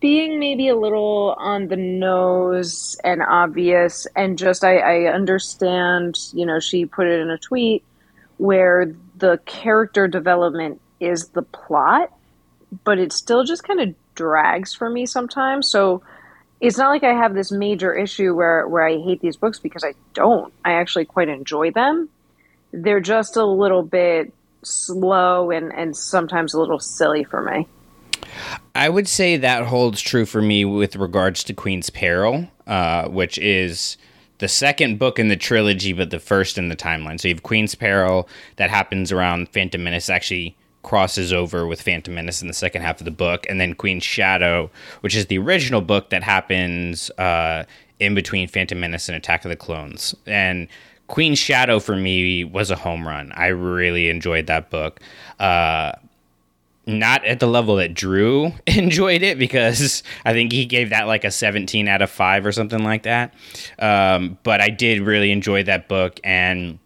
being 0.01 0.39
maybe 0.39 0.69
a 0.69 0.77
little 0.77 1.35
on 1.39 1.69
the 1.69 1.77
nose 1.77 2.97
and 3.05 3.23
obvious 3.23 4.07
and 4.17 4.39
just 4.39 4.65
I, 4.65 4.79
I 4.79 5.13
understand 5.13 6.19
you 6.33 6.47
know 6.47 6.61
she 6.61 6.87
put 6.87 7.07
it 7.07 7.21
in 7.21 7.31
a 7.31 7.39
tweet 7.39 7.85
where 8.39 8.95
the 9.17 9.39
character 9.45 10.09
development 10.09 10.81
is 11.01 11.29
the 11.29 11.43
plot 11.43 12.11
but 12.83 12.99
it 12.99 13.13
still 13.13 13.45
just 13.45 13.63
kind 13.63 13.81
of 13.81 13.95
drags 14.15 14.75
for 14.75 14.91
me 14.91 15.07
sometimes. 15.07 15.71
So 15.71 16.03
it's 16.61 16.79
not 16.79 16.89
like 16.89 17.03
i 17.05 17.13
have 17.13 17.35
this 17.35 17.53
major 17.53 17.93
issue 17.93 18.35
where 18.35 18.67
where 18.67 18.87
i 18.87 18.97
hate 18.97 19.21
these 19.21 19.37
books 19.37 19.59
because 19.59 19.85
i 19.85 19.93
don't. 20.15 20.53
I 20.65 20.73
actually 20.73 21.05
quite 21.05 21.29
enjoy 21.29 21.71
them. 21.71 22.09
They're 22.73 23.01
just 23.01 23.37
a 23.37 23.45
little 23.45 23.83
bit 23.83 24.33
slow 24.63 25.51
and 25.51 25.73
and 25.73 25.97
sometimes 25.97 26.55
a 26.55 26.61
little 26.61 26.81
silly 26.81 27.25
for 27.25 27.43
me. 27.43 27.69
I 28.75 28.89
would 28.89 29.07
say 29.07 29.37
that 29.37 29.67
holds 29.67 30.01
true 30.01 30.27
for 30.27 30.43
me 30.43 30.65
with 30.65 30.97
regards 30.97 31.45
to 31.45 31.55
Queen's 31.55 31.91
Peril, 31.91 32.49
uh, 32.67 33.09
which 33.09 33.39
is 33.39 33.97
the 34.39 34.49
second 34.49 34.99
book 34.99 35.21
in 35.21 35.29
the 35.29 35.37
trilogy, 35.37 35.93
but 35.93 36.11
the 36.11 36.19
first 36.19 36.59
in 36.59 36.69
the 36.69 36.75
timeline. 36.75 37.21
So 37.21 37.29
you 37.29 37.35
have 37.35 37.45
Queen's 37.45 37.77
Peril 37.77 38.29
that 38.57 38.71
happens 38.71 39.13
around 39.13 39.51
Phantom 39.51 39.85
Menace, 39.85 40.09
actually 40.09 40.57
crosses 40.85 41.33
over 41.33 41.67
with 41.67 41.83
Phantom 41.83 42.14
Menace 42.14 42.41
in 42.41 42.47
the 42.47 42.55
second 42.55 42.83
half 42.83 43.00
of 43.00 43.05
the 43.05 43.11
book, 43.11 43.45
and 43.49 43.61
then 43.61 43.75
Queen 43.75 43.99
Shadow, 43.99 44.71
which 45.00 45.17
is 45.17 45.26
the 45.26 45.38
original 45.38 45.81
book 45.81 46.11
that 46.11 46.23
happens 46.23 47.11
uh, 47.19 47.64
in 47.99 48.14
between 48.14 48.47
Phantom 48.47 48.79
Menace 48.79 49.09
and 49.09 49.17
Attack 49.17 49.45
of 49.45 49.49
the 49.49 49.57
Clones. 49.57 50.14
And 50.26 50.69
Queen 51.09 51.35
Shadow 51.35 51.81
for 51.81 51.97
me 51.97 52.45
was 52.45 52.71
a 52.71 52.76
home 52.76 53.07
run. 53.07 53.33
I 53.33 53.49
really 53.49 54.09
enjoyed 54.09 54.47
that 54.47 54.71
book. 54.71 55.00
Uh, 55.41 55.93
not 56.87 57.25
at 57.25 57.41
the 57.41 57.47
level 57.47 57.76
that 57.76 57.95
Drew 57.95 58.53
enjoyed 58.67 59.23
it 59.23 59.38
because 59.38 60.03
I 60.25 60.33
think 60.33 60.53
he 60.53 60.67
gave 60.67 60.91
that 60.91 61.07
like 61.07 61.25
a 61.25 61.31
17 61.31 61.88
out 61.88 62.03
of 62.03 62.11
5 62.11 62.47
or 62.47 62.53
something 62.53 62.85
like 62.85 63.05
that. 63.05 63.35
Um, 63.79 64.38
but 64.43 64.61
I 64.61 64.69
did 64.69 65.00
really 65.00 65.31
enjoy 65.31 65.62
that 65.64 65.88
book 65.88 66.21
and 66.23 66.79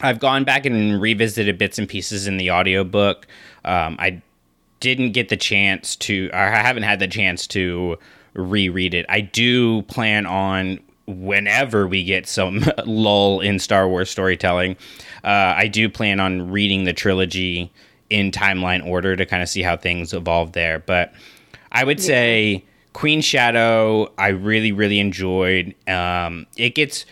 I've 0.00 0.20
gone 0.20 0.44
back 0.44 0.64
and 0.64 1.00
revisited 1.00 1.58
bits 1.58 1.78
and 1.78 1.88
pieces 1.88 2.26
in 2.26 2.36
the 2.36 2.50
audiobook. 2.50 3.26
Um, 3.64 3.96
I 3.98 4.22
didn't 4.80 5.12
get 5.12 5.28
the 5.28 5.36
chance 5.36 5.96
to, 5.96 6.30
I 6.32 6.46
haven't 6.46 6.84
had 6.84 7.00
the 7.00 7.08
chance 7.08 7.46
to 7.48 7.98
reread 8.34 8.94
it. 8.94 9.06
I 9.08 9.20
do 9.20 9.82
plan 9.82 10.26
on 10.26 10.78
whenever 11.06 11.86
we 11.86 12.04
get 12.04 12.28
some 12.28 12.64
lull 12.84 13.40
in 13.40 13.58
Star 13.58 13.88
Wars 13.88 14.10
storytelling, 14.10 14.76
uh, 15.24 15.54
I 15.56 15.66
do 15.66 15.88
plan 15.88 16.20
on 16.20 16.50
reading 16.50 16.84
the 16.84 16.92
trilogy 16.92 17.72
in 18.10 18.30
timeline 18.30 18.86
order 18.86 19.16
to 19.16 19.26
kind 19.26 19.42
of 19.42 19.48
see 19.48 19.62
how 19.62 19.76
things 19.76 20.12
evolve 20.12 20.52
there. 20.52 20.78
But 20.78 21.12
I 21.72 21.84
would 21.84 22.00
say 22.00 22.64
Queen 22.92 23.20
Shadow, 23.20 24.12
I 24.18 24.28
really, 24.28 24.72
really 24.72 25.00
enjoyed. 25.00 25.74
Um, 25.88 26.46
it 26.56 26.74
gets 26.74 27.04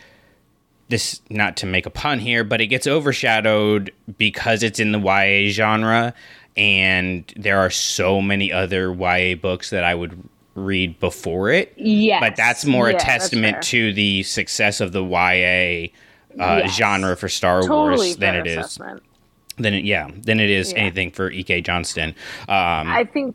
this 0.88 1.20
not 1.30 1.56
to 1.58 1.66
make 1.66 1.86
a 1.86 1.90
pun 1.90 2.18
here, 2.18 2.44
but 2.44 2.60
it 2.60 2.66
gets 2.68 2.86
overshadowed 2.86 3.92
because 4.18 4.62
it's 4.62 4.78
in 4.80 4.92
the 4.92 4.98
YA 5.00 5.50
genre, 5.50 6.14
and 6.56 7.30
there 7.36 7.58
are 7.58 7.70
so 7.70 8.20
many 8.22 8.52
other 8.52 8.92
YA 8.92 9.34
books 9.34 9.70
that 9.70 9.84
I 9.84 9.94
would 9.94 10.18
read 10.54 10.98
before 11.00 11.50
it. 11.50 11.72
Yes. 11.76 12.20
But 12.20 12.36
that's 12.36 12.64
more 12.64 12.88
Yeah, 12.90 12.96
a 12.96 13.00
testament 13.00 13.62
to 13.64 13.92
the 13.92 14.22
success 14.22 14.80
of 14.80 14.92
the 14.92 15.02
YA 15.04 15.90
uh, 16.42 16.62
Yes. 16.64 16.76
genre 16.76 17.16
for 17.16 17.28
Star 17.28 17.60
totally 17.62 17.96
Wars 17.96 18.16
than 18.16 18.36
it 18.36 18.46
is 18.46 18.58
assessment. 18.58 19.02
than 19.58 19.74
it 19.74 19.84
yeah 19.84 20.08
than 20.22 20.38
it 20.40 20.48
is 20.50 20.72
Yeah. 20.72 20.78
anything 20.78 21.10
for 21.10 21.30
E.K. 21.30 21.60
Johnston. 21.62 22.10
Um, 22.48 22.88
I 22.88 23.04
think. 23.12 23.34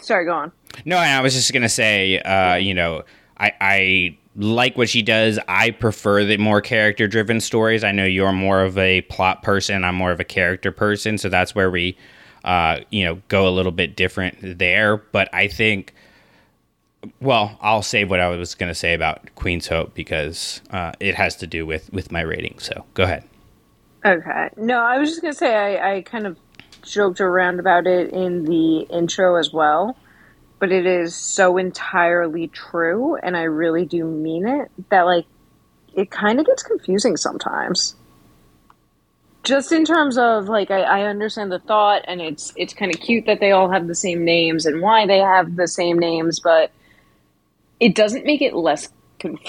Sorry, 0.00 0.24
go 0.24 0.32
on. 0.32 0.52
no, 0.84 0.96
I 0.96 1.20
was 1.20 1.34
just 1.34 1.52
gonna 1.52 1.68
say, 1.68 2.18
uh, 2.20 2.54
you 2.54 2.74
know, 2.74 3.02
I, 3.38 3.52
I 3.60 4.16
like 4.36 4.76
what 4.76 4.88
she 4.88 5.02
does. 5.02 5.38
I 5.48 5.70
prefer 5.70 6.24
the 6.24 6.36
more 6.38 6.60
character 6.60 7.06
driven 7.06 7.40
stories. 7.40 7.84
I 7.84 7.92
know 7.92 8.04
you're 8.04 8.32
more 8.32 8.62
of 8.62 8.78
a 8.78 9.02
plot 9.02 9.42
person. 9.42 9.84
I'm 9.84 9.94
more 9.94 10.10
of 10.10 10.20
a 10.20 10.24
character 10.24 10.72
person, 10.72 11.18
so 11.18 11.28
that's 11.28 11.54
where 11.54 11.70
we, 11.70 11.96
uh, 12.44 12.80
you 12.90 13.04
know, 13.04 13.20
go 13.28 13.48
a 13.48 13.50
little 13.50 13.72
bit 13.72 13.96
different 13.96 14.58
there. 14.58 14.96
But 14.96 15.28
I 15.34 15.48
think, 15.48 15.94
well, 17.20 17.58
I'll 17.60 17.82
save 17.82 18.10
what 18.10 18.20
I 18.20 18.28
was 18.28 18.54
gonna 18.54 18.74
say 18.74 18.94
about 18.94 19.34
Queen's 19.34 19.66
Hope 19.68 19.94
because 19.94 20.62
uh, 20.70 20.92
it 21.00 21.14
has 21.14 21.36
to 21.36 21.46
do 21.46 21.66
with 21.66 21.92
with 21.92 22.10
my 22.10 22.22
rating. 22.22 22.58
So 22.58 22.84
go 22.94 23.04
ahead. 23.04 23.24
Okay. 24.04 24.48
No, 24.56 24.78
I 24.78 24.98
was 24.98 25.10
just 25.10 25.20
gonna 25.20 25.34
say 25.34 25.54
I, 25.54 25.96
I 25.96 26.02
kind 26.02 26.26
of 26.26 26.36
joked 26.82 27.20
around 27.20 27.60
about 27.60 27.86
it 27.86 28.10
in 28.12 28.44
the 28.44 28.80
intro 28.90 29.36
as 29.36 29.52
well, 29.52 29.96
but 30.62 30.70
it 30.70 30.86
is 30.86 31.12
so 31.12 31.58
entirely 31.58 32.46
true, 32.46 33.16
and 33.16 33.36
I 33.36 33.42
really 33.42 33.84
do 33.84 34.04
mean 34.04 34.46
it. 34.46 34.70
That 34.90 35.06
like 35.06 35.26
it 35.92 36.12
kind 36.12 36.38
of 36.38 36.46
gets 36.46 36.62
confusing 36.62 37.16
sometimes. 37.16 37.96
Just 39.42 39.72
in 39.72 39.84
terms 39.84 40.16
of 40.16 40.44
like 40.44 40.70
I, 40.70 40.82
I 40.82 41.02
understand 41.06 41.50
the 41.50 41.58
thought, 41.58 42.02
and 42.06 42.20
it's 42.20 42.52
it's 42.54 42.74
kind 42.74 42.94
of 42.94 43.00
cute 43.00 43.26
that 43.26 43.40
they 43.40 43.50
all 43.50 43.72
have 43.72 43.88
the 43.88 43.94
same 43.96 44.24
names 44.24 44.64
and 44.64 44.80
why 44.80 45.04
they 45.04 45.18
have 45.18 45.56
the 45.56 45.66
same 45.66 45.98
names, 45.98 46.38
but 46.38 46.70
it 47.80 47.96
doesn't 47.96 48.24
make 48.24 48.40
it 48.40 48.54
less 48.54 48.88
conf- 49.18 49.40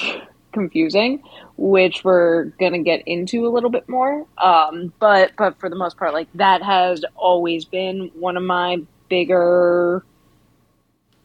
confusing, 0.52 1.22
which 1.58 2.04
we're 2.04 2.46
gonna 2.60 2.82
get 2.82 3.04
into 3.06 3.46
a 3.46 3.50
little 3.50 3.70
bit 3.70 3.88
more. 3.88 4.26
Um, 4.40 4.92
but 5.00 5.34
but 5.38 5.60
for 5.60 5.70
the 5.70 5.76
most 5.76 5.96
part, 5.96 6.12
like 6.12 6.30
that 6.34 6.64
has 6.64 7.06
always 7.16 7.66
been 7.66 8.10
one 8.16 8.36
of 8.36 8.42
my 8.42 8.82
bigger, 9.10 10.04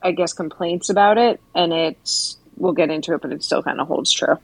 I 0.02 0.12
guess, 0.12 0.33
complaints 0.33 0.88
about 0.88 1.19
it, 1.19 1.40
and 1.55 1.73
it's 1.73 2.37
we'll 2.57 2.73
get 2.73 2.90
into 2.90 3.14
it, 3.14 3.23
but 3.23 3.33
it 3.33 3.43
still 3.43 3.62
kind 3.62 3.81
of 3.81 3.88
holds 3.88 4.12
true. 4.12 4.38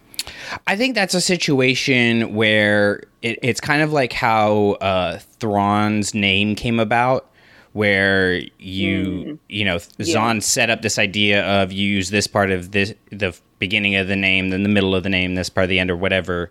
I 0.67 0.77
think 0.77 0.95
that's 0.95 1.15
a 1.15 1.21
situation 1.21 2.35
where 2.35 3.05
it, 3.23 3.39
it's 3.43 3.61
kind 3.61 3.83
of 3.83 3.93
like 3.93 4.13
how 4.13 4.73
uh, 4.81 5.19
Thrawn's 5.39 6.15
name 6.15 6.55
came 6.55 6.81
about, 6.81 7.31
where 7.73 8.41
you 8.59 9.39
you 9.49 9.65
know 9.65 9.79
Zahn 10.03 10.41
set 10.41 10.71
up 10.71 10.83
this 10.83 10.99
idea 10.99 11.45
of 11.45 11.73
you 11.73 11.89
use 11.89 12.11
this 12.11 12.27
part 12.27 12.51
of 12.51 12.73
this 12.73 12.95
the 13.11 13.37
beginning 13.59 13.97
of 13.97 14.09
the 14.09 14.17
name, 14.17 14.51
then 14.51 14.63
the 14.63 14.69
middle 14.69 14.95
of 14.95 15.03
the 15.03 15.09
name, 15.09 15.35
this 15.35 15.49
part 15.49 15.65
of 15.65 15.71
the 15.71 15.79
end, 15.79 15.91
or 15.91 15.97
whatever 15.97 16.51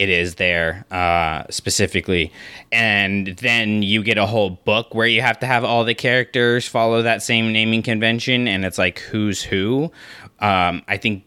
it 0.00 0.08
is 0.08 0.36
there 0.36 0.86
uh, 0.90 1.44
specifically, 1.50 2.32
and 2.72 3.26
then 3.36 3.82
you 3.82 4.02
get 4.02 4.16
a 4.16 4.24
whole 4.24 4.48
book 4.48 4.94
where 4.94 5.06
you 5.06 5.20
have 5.20 5.38
to 5.40 5.46
have 5.46 5.62
all 5.62 5.84
the 5.84 5.94
characters 5.94 6.66
follow 6.66 7.02
that 7.02 7.22
same 7.22 7.52
naming 7.52 7.82
convention, 7.82 8.48
and 8.48 8.64
it's 8.64 8.78
like 8.78 9.00
who's 9.00 9.42
who. 9.42 9.92
Um, 10.38 10.82
I 10.88 10.96
think 10.96 11.24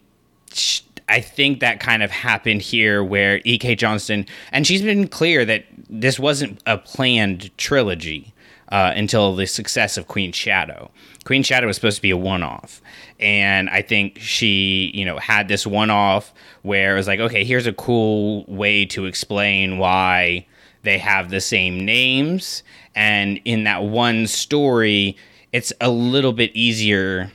sh- 0.52 0.80
I 1.08 1.20
think 1.20 1.60
that 1.60 1.78
kind 1.78 2.02
of 2.02 2.10
happened 2.10 2.62
here 2.62 3.04
where 3.04 3.40
E.K. 3.44 3.76
Johnston, 3.76 4.26
and 4.50 4.66
she's 4.66 4.82
been 4.82 5.06
clear 5.06 5.44
that 5.44 5.66
this 5.88 6.18
wasn't 6.18 6.60
a 6.66 6.76
planned 6.76 7.56
trilogy 7.56 8.33
uh, 8.70 8.92
until 8.94 9.34
the 9.34 9.46
success 9.46 9.96
of 9.96 10.08
Queen 10.08 10.32
Shadow. 10.32 10.90
Queen 11.24 11.42
Shadow 11.42 11.66
was 11.66 11.76
supposed 11.76 11.96
to 11.96 12.02
be 12.02 12.10
a 12.10 12.16
one 12.16 12.42
off. 12.42 12.80
And 13.20 13.70
I 13.70 13.82
think 13.82 14.18
she, 14.18 14.90
you 14.94 15.04
know, 15.04 15.18
had 15.18 15.48
this 15.48 15.66
one 15.66 15.90
off 15.90 16.32
where 16.62 16.94
it 16.94 16.96
was 16.96 17.06
like, 17.06 17.20
okay, 17.20 17.44
here's 17.44 17.66
a 17.66 17.72
cool 17.72 18.44
way 18.46 18.84
to 18.86 19.06
explain 19.06 19.78
why 19.78 20.46
they 20.82 20.98
have 20.98 21.30
the 21.30 21.40
same 21.40 21.84
names. 21.84 22.62
And 22.94 23.40
in 23.44 23.64
that 23.64 23.84
one 23.84 24.26
story, 24.26 25.16
it's 25.52 25.72
a 25.80 25.90
little 25.90 26.32
bit 26.32 26.50
easier 26.54 27.32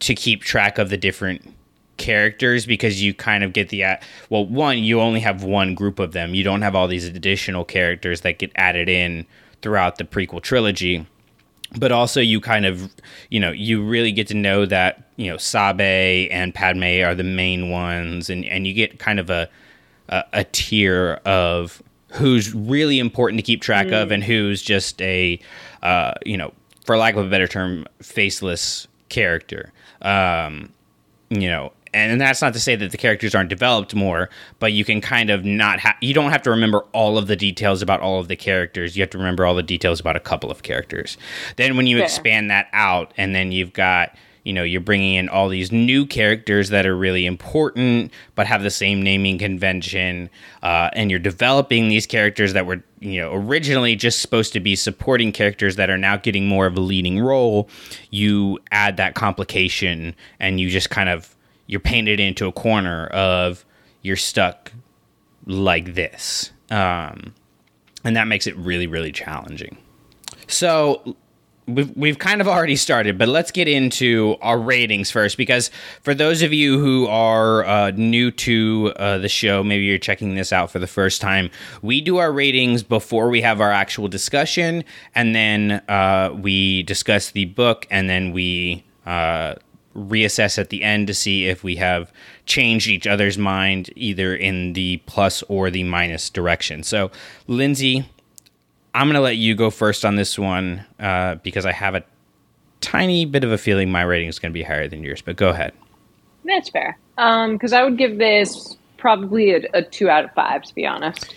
to 0.00 0.14
keep 0.14 0.42
track 0.42 0.78
of 0.78 0.90
the 0.90 0.96
different 0.96 1.54
characters 1.96 2.66
because 2.66 3.02
you 3.02 3.14
kind 3.14 3.44
of 3.44 3.52
get 3.52 3.68
the 3.68 3.84
uh, 3.84 3.96
well 4.28 4.44
one 4.44 4.78
you 4.78 5.00
only 5.00 5.20
have 5.20 5.44
one 5.44 5.76
group 5.76 6.00
of 6.00 6.12
them 6.12 6.34
you 6.34 6.42
don't 6.42 6.62
have 6.62 6.74
all 6.74 6.88
these 6.88 7.06
additional 7.06 7.64
characters 7.64 8.22
that 8.22 8.36
get 8.38 8.50
added 8.56 8.88
in 8.88 9.24
throughout 9.64 9.96
the 9.98 10.04
prequel 10.04 10.40
trilogy 10.42 11.04
but 11.76 11.90
also 11.90 12.20
you 12.20 12.38
kind 12.40 12.66
of 12.66 12.94
you 13.30 13.40
know 13.40 13.50
you 13.50 13.82
really 13.82 14.12
get 14.12 14.28
to 14.28 14.34
know 14.34 14.64
that 14.66 15.08
you 15.16 15.28
know 15.28 15.36
Sabe 15.38 16.28
and 16.30 16.54
Padme 16.54 17.02
are 17.02 17.14
the 17.16 17.24
main 17.24 17.70
ones 17.70 18.30
and 18.30 18.44
and 18.44 18.66
you 18.66 18.72
get 18.74 18.98
kind 19.00 19.18
of 19.18 19.28
a 19.30 19.48
a, 20.10 20.22
a 20.34 20.44
tier 20.44 21.14
of 21.24 21.82
who's 22.12 22.54
really 22.54 22.98
important 23.00 23.38
to 23.38 23.42
keep 23.42 23.60
track 23.62 23.86
Mm. 23.88 24.02
of 24.02 24.10
and 24.12 24.22
who's 24.22 24.62
just 24.62 25.00
a 25.02 25.40
uh, 25.82 26.12
you 26.24 26.36
know 26.36 26.52
for 26.84 26.96
lack 26.96 27.14
of 27.16 27.26
a 27.26 27.30
better 27.30 27.48
term 27.48 27.86
faceless 28.02 28.86
character 29.08 29.72
um, 30.02 30.70
you 31.30 31.48
know 31.48 31.72
and 31.94 32.20
that's 32.20 32.42
not 32.42 32.52
to 32.52 32.60
say 32.60 32.76
that 32.76 32.90
the 32.90 32.98
characters 32.98 33.34
aren't 33.34 33.48
developed 33.48 33.94
more 33.94 34.28
but 34.58 34.72
you 34.72 34.84
can 34.84 35.00
kind 35.00 35.30
of 35.30 35.44
not 35.44 35.78
have 35.78 35.94
you 36.00 36.12
don't 36.12 36.30
have 36.30 36.42
to 36.42 36.50
remember 36.50 36.80
all 36.92 37.16
of 37.16 37.26
the 37.26 37.36
details 37.36 37.80
about 37.80 38.00
all 38.00 38.20
of 38.20 38.28
the 38.28 38.36
characters 38.36 38.96
you 38.96 39.02
have 39.02 39.10
to 39.10 39.18
remember 39.18 39.46
all 39.46 39.54
the 39.54 39.62
details 39.62 40.00
about 40.00 40.16
a 40.16 40.20
couple 40.20 40.50
of 40.50 40.62
characters 40.62 41.16
then 41.56 41.76
when 41.76 41.86
you 41.86 41.96
Fair. 41.96 42.04
expand 42.04 42.50
that 42.50 42.68
out 42.72 43.12
and 43.16 43.34
then 43.34 43.52
you've 43.52 43.72
got 43.72 44.14
you 44.44 44.52
know 44.52 44.62
you're 44.62 44.80
bringing 44.80 45.14
in 45.14 45.28
all 45.28 45.48
these 45.48 45.72
new 45.72 46.06
characters 46.06 46.68
that 46.68 46.86
are 46.86 46.96
really 46.96 47.26
important 47.26 48.12
but 48.34 48.46
have 48.46 48.62
the 48.62 48.70
same 48.70 49.02
naming 49.02 49.38
convention 49.38 50.30
uh, 50.62 50.90
and 50.92 51.10
you're 51.10 51.18
developing 51.18 51.88
these 51.88 52.06
characters 52.06 52.52
that 52.52 52.66
were 52.66 52.82
you 53.00 53.20
know 53.20 53.32
originally 53.34 53.96
just 53.96 54.20
supposed 54.20 54.52
to 54.52 54.60
be 54.60 54.76
supporting 54.76 55.32
characters 55.32 55.76
that 55.76 55.90
are 55.90 55.98
now 55.98 56.16
getting 56.16 56.46
more 56.46 56.66
of 56.66 56.76
a 56.76 56.80
leading 56.80 57.18
role 57.18 57.68
you 58.10 58.58
add 58.70 58.96
that 58.96 59.14
complication 59.14 60.14
and 60.38 60.60
you 60.60 60.68
just 60.68 60.90
kind 60.90 61.08
of 61.08 61.33
you're 61.66 61.80
painted 61.80 62.20
into 62.20 62.46
a 62.46 62.52
corner 62.52 63.06
of 63.08 63.64
you're 64.02 64.16
stuck 64.16 64.72
like 65.46 65.94
this 65.94 66.52
um, 66.70 67.34
and 68.04 68.16
that 68.16 68.26
makes 68.26 68.46
it 68.46 68.56
really 68.56 68.86
really 68.86 69.12
challenging 69.12 69.76
so 70.46 71.16
we've, 71.66 71.94
we've 71.96 72.18
kind 72.18 72.40
of 72.40 72.48
already 72.48 72.76
started, 72.76 73.18
but 73.18 73.28
let's 73.28 73.50
get 73.50 73.68
into 73.68 74.36
our 74.40 74.58
ratings 74.58 75.10
first. 75.10 75.36
Because 75.36 75.70
for 76.02 76.14
those 76.14 76.42
of 76.42 76.52
you 76.52 76.78
who 76.78 77.06
are 77.06 77.64
uh, 77.64 77.90
new 77.92 78.30
to 78.30 78.92
uh, 78.96 79.18
the 79.18 79.28
show, 79.28 79.62
maybe 79.62 79.84
you're 79.84 79.98
checking 79.98 80.34
this 80.34 80.52
out 80.52 80.70
for 80.70 80.78
the 80.78 80.86
first 80.86 81.20
time, 81.20 81.50
we 81.82 82.00
do 82.00 82.18
our 82.18 82.32
ratings 82.32 82.82
before 82.82 83.28
we 83.28 83.40
have 83.42 83.60
our 83.60 83.72
actual 83.72 84.08
discussion, 84.08 84.84
and 85.14 85.34
then 85.34 85.82
uh, 85.88 86.34
we 86.34 86.82
discuss 86.84 87.30
the 87.30 87.46
book, 87.46 87.86
and 87.90 88.08
then 88.08 88.32
we 88.32 88.84
uh, 89.06 89.54
reassess 89.96 90.58
at 90.58 90.70
the 90.70 90.82
end 90.82 91.06
to 91.06 91.14
see 91.14 91.46
if 91.46 91.62
we 91.62 91.76
have 91.76 92.12
changed 92.46 92.88
each 92.88 93.06
other's 93.06 93.38
mind 93.38 93.90
either 93.96 94.34
in 94.34 94.72
the 94.72 94.98
plus 95.06 95.42
or 95.44 95.70
the 95.70 95.84
minus 95.84 96.30
direction. 96.30 96.82
So, 96.82 97.10
Lindsay, 97.46 98.08
I'm 98.94 99.06
going 99.06 99.14
to 99.14 99.20
let 99.20 99.36
you 99.36 99.54
go 99.54 99.70
first 99.70 100.04
on 100.04 100.16
this 100.16 100.38
one 100.38 100.84
uh, 100.98 101.36
because 101.36 101.66
I 101.66 101.72
have 101.72 101.94
a 101.94 102.04
tiny 102.80 103.24
bit 103.24 103.44
of 103.44 103.50
a 103.50 103.58
feeling 103.58 103.90
my 103.90 104.02
rating 104.02 104.28
is 104.28 104.38
going 104.38 104.52
to 104.52 104.54
be 104.54 104.62
higher 104.62 104.88
than 104.88 105.02
yours. 105.02 105.22
But 105.22 105.36
go 105.36 105.48
ahead. 105.48 105.72
That's 106.44 106.68
fair. 106.68 106.98
Um, 107.16 107.52
because 107.52 107.72
I 107.72 107.82
would 107.82 107.96
give 107.96 108.18
this 108.18 108.76
probably 108.98 109.52
a, 109.52 109.62
a 109.72 109.82
two 109.82 110.08
out 110.08 110.24
of 110.24 110.32
five, 110.32 110.62
to 110.64 110.74
be 110.74 110.86
honest. 110.86 111.34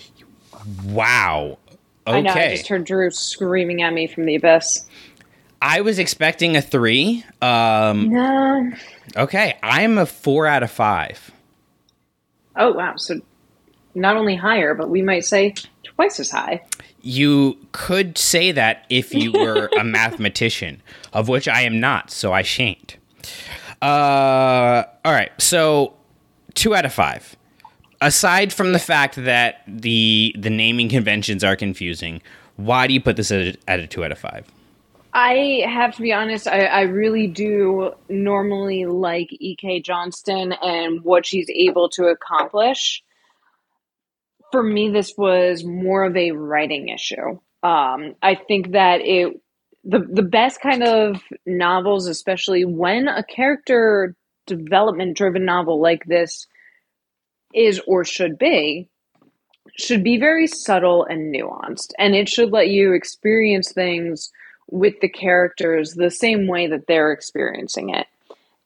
Wow. 0.86 1.58
Okay. 2.06 2.18
I 2.18 2.22
know. 2.22 2.32
I 2.32 2.56
just 2.56 2.68
heard 2.68 2.86
Drew 2.86 3.12
screaming 3.12 3.82
at 3.82 3.94
me 3.94 4.08
from 4.08 4.26
the 4.26 4.36
abyss. 4.36 4.86
I 5.62 5.82
was 5.82 5.98
expecting 6.00 6.56
a 6.56 6.62
three. 6.62 7.24
Um, 7.42 8.10
No. 8.10 8.72
okay. 9.16 9.58
I'm 9.64 9.98
a 9.98 10.06
four 10.06 10.46
out 10.48 10.64
of 10.64 10.72
five. 10.72 11.32
Oh 12.56 12.72
wow. 12.74 12.96
So 12.98 13.22
not 13.96 14.18
only 14.18 14.36
higher, 14.36 14.74
but 14.76 14.90
we 14.90 15.02
might 15.02 15.26
say 15.26 15.54
twice 15.84 16.20
as 16.20 16.32
high. 16.32 16.62
You 17.02 17.58
could 17.72 18.18
say 18.18 18.52
that 18.52 18.86
if 18.90 19.14
you 19.14 19.32
were 19.32 19.70
a 19.80 19.84
mathematician, 19.86 20.82
of 21.14 21.28
which 21.30 21.48
I 21.48 21.62
am 21.62 21.80
not, 21.80 22.12
so 22.12 22.34
I 22.34 22.42
shan't. 22.42 22.98
Uh, 23.82 24.84
all 25.06 25.12
right. 25.14 25.32
So 25.40 25.94
two 26.54 26.76
out 26.76 26.86
of 26.86 26.94
five. 26.94 27.36
Aside 28.02 28.54
from 28.54 28.74
the 28.74 28.80
fact 28.80 29.16
that 29.16 29.62
the 29.68 30.36
the 30.38 30.50
naming 30.52 30.90
conventions 30.90 31.44
are 31.44 31.56
confusing, 31.56 32.22
why 32.58 32.86
do 32.88 32.94
you 32.94 33.02
put 33.02 33.16
this 33.16 33.32
at 33.32 33.40
a, 33.40 33.58
at 33.68 33.80
a 33.80 33.88
two 33.88 34.04
out 34.06 34.12
of 34.12 34.20
five? 34.20 34.46
I 35.18 35.64
have 35.68 35.96
to 35.96 36.04
be 36.04 36.14
honest, 36.14 36.48
I, 36.48 36.66
I 36.66 36.82
really 36.82 37.26
do 37.26 37.92
normally 38.08 38.86
like 38.86 39.30
E.K. 39.32 39.82
Johnston 39.82 40.54
and 40.54 41.04
what 41.04 41.26
she's 41.26 41.50
able 41.50 41.90
to 41.90 42.06
accomplish. 42.06 43.04
For 44.52 44.62
me, 44.62 44.92
this 44.92 45.16
was 45.18 45.64
more 45.64 46.04
of 46.04 46.16
a 46.16 46.34
writing 46.34 46.90
issue. 46.90 47.40
Um, 47.64 48.14
I 48.22 48.36
think 48.48 48.74
that 48.74 49.02
it 49.02 49.42
the 49.84 50.02
the 50.08 50.22
best 50.22 50.62
kind 50.62 50.84
of 50.84 51.20
novels, 51.48 52.06
especially 52.06 52.64
when 52.64 53.08
a 53.08 53.24
character 53.24 54.16
development 54.46 55.18
driven 55.18 55.46
novel 55.46 55.82
like 55.82 56.06
this 56.06 56.46
is 57.56 57.82
or 57.88 58.06
should 58.06 58.38
be, 58.38 58.88
should 59.80 60.04
be 60.04 60.20
very 60.20 60.46
subtle 60.46 61.06
and 61.06 61.34
nuanced, 61.34 61.94
and 61.98 62.14
it 62.14 62.30
should 62.30 62.52
let 62.52 62.68
you 62.68 62.94
experience 62.94 63.72
things 63.72 64.32
with 64.70 65.00
the 65.02 65.10
characters 65.10 65.94
the 65.94 66.12
same 66.12 66.48
way 66.48 66.68
that 66.68 66.88
they're 66.88 67.12
experiencing 67.12 67.90
it. 67.90 68.08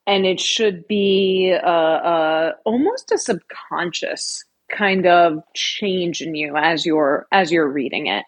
And 0.08 0.26
it 0.26 0.40
should 0.40 0.88
be 0.88 1.56
uh, 1.64 1.68
uh, 1.68 2.52
almost 2.66 3.12
a 3.12 3.18
subconscious 3.18 4.44
kind 4.70 5.06
of 5.06 5.44
change 5.54 6.22
in 6.22 6.34
you 6.34 6.56
as 6.56 6.86
you're 6.86 7.28
as 7.32 7.52
you're 7.52 7.68
reading 7.68 8.08
it. 8.08 8.26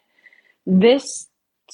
This 0.66 1.28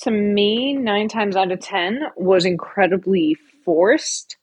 to 0.03 0.11
me 0.11 0.73
nine 0.73 1.09
times 1.09 1.35
out 1.35 1.51
of 1.51 1.59
ten 1.59 2.01
was 2.15 2.45
incredibly 2.45 3.35
forced 3.65 4.37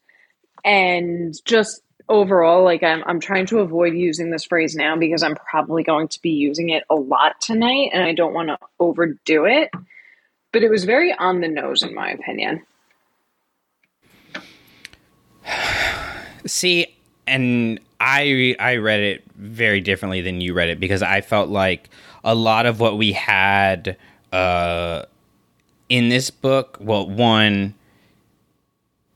and 0.64 1.35
just 1.45 1.81
overall 2.09 2.64
like 2.64 2.83
I'm, 2.83 3.03
I'm 3.07 3.21
trying 3.21 3.47
to 3.47 3.61
avoid 3.61 3.95
using 3.95 4.31
this 4.31 4.45
phrase 4.45 4.77
now 4.77 4.97
because 4.97 5.23
i'm 5.23 5.35
probably 5.35 5.83
going 5.83 6.09
to 6.09 6.23
be 6.23 6.31
using 6.31 6.69
it 6.69 6.85
a 6.88 6.95
lot 6.95 7.40
tonight 7.40 7.90
and 7.92 8.03
i 8.03 8.12
don't 8.12 8.33
want 8.33 8.49
to 8.49 8.59
overdo 8.79 9.45
it 9.47 9.71
but 10.57 10.62
it 10.62 10.71
was 10.71 10.85
very 10.85 11.12
on 11.19 11.42
the 11.42 11.49
nose 11.49 11.83
in 11.83 11.95
my 11.95 12.11
opinion 12.11 12.62
See, 16.47 16.87
and 17.27 17.81
I 18.01 18.57
I 18.59 18.77
read 18.77 19.01
it 19.01 19.25
very 19.35 19.81
differently 19.81 20.21
than 20.21 20.40
you 20.40 20.55
read 20.55 20.69
it 20.71 20.81
because 20.81 21.03
I 21.03 21.21
felt 21.21 21.51
like 21.51 21.90
a 22.25 22.35
lot 22.35 22.66
of 22.66 22.81
what 22.81 22.97
we 22.97 23.12
had 23.12 23.97
uh, 24.33 25.03
in 25.88 26.09
this 26.09 26.31
book. 26.31 26.79
Well, 26.81 27.09
one, 27.09 27.75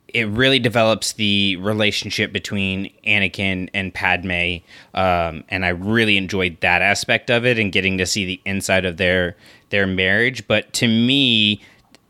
it 0.09 0.27
really 0.29 0.59
develops 0.59 1.13
the 1.13 1.57
relationship 1.57 2.33
between 2.33 2.93
Anakin 3.07 3.69
and 3.73 3.95
Padme, 3.95 4.59
um, 4.95 5.45
and 5.49 5.65
I 5.65 5.71
really 5.71 6.17
enjoyed 6.17 6.61
that 6.61 6.83
aspect 6.83 7.31
of 7.31 7.47
it 7.47 7.59
and 7.59 7.73
getting 7.73 7.99
to 7.99 8.07
see 8.07 8.25
the 8.25 8.41
inside 8.45 8.85
of 8.85 8.97
their 8.97 9.37
their 9.71 9.87
marriage. 9.87 10.47
But 10.47 10.73
to 10.75 10.87
me, 10.87 11.61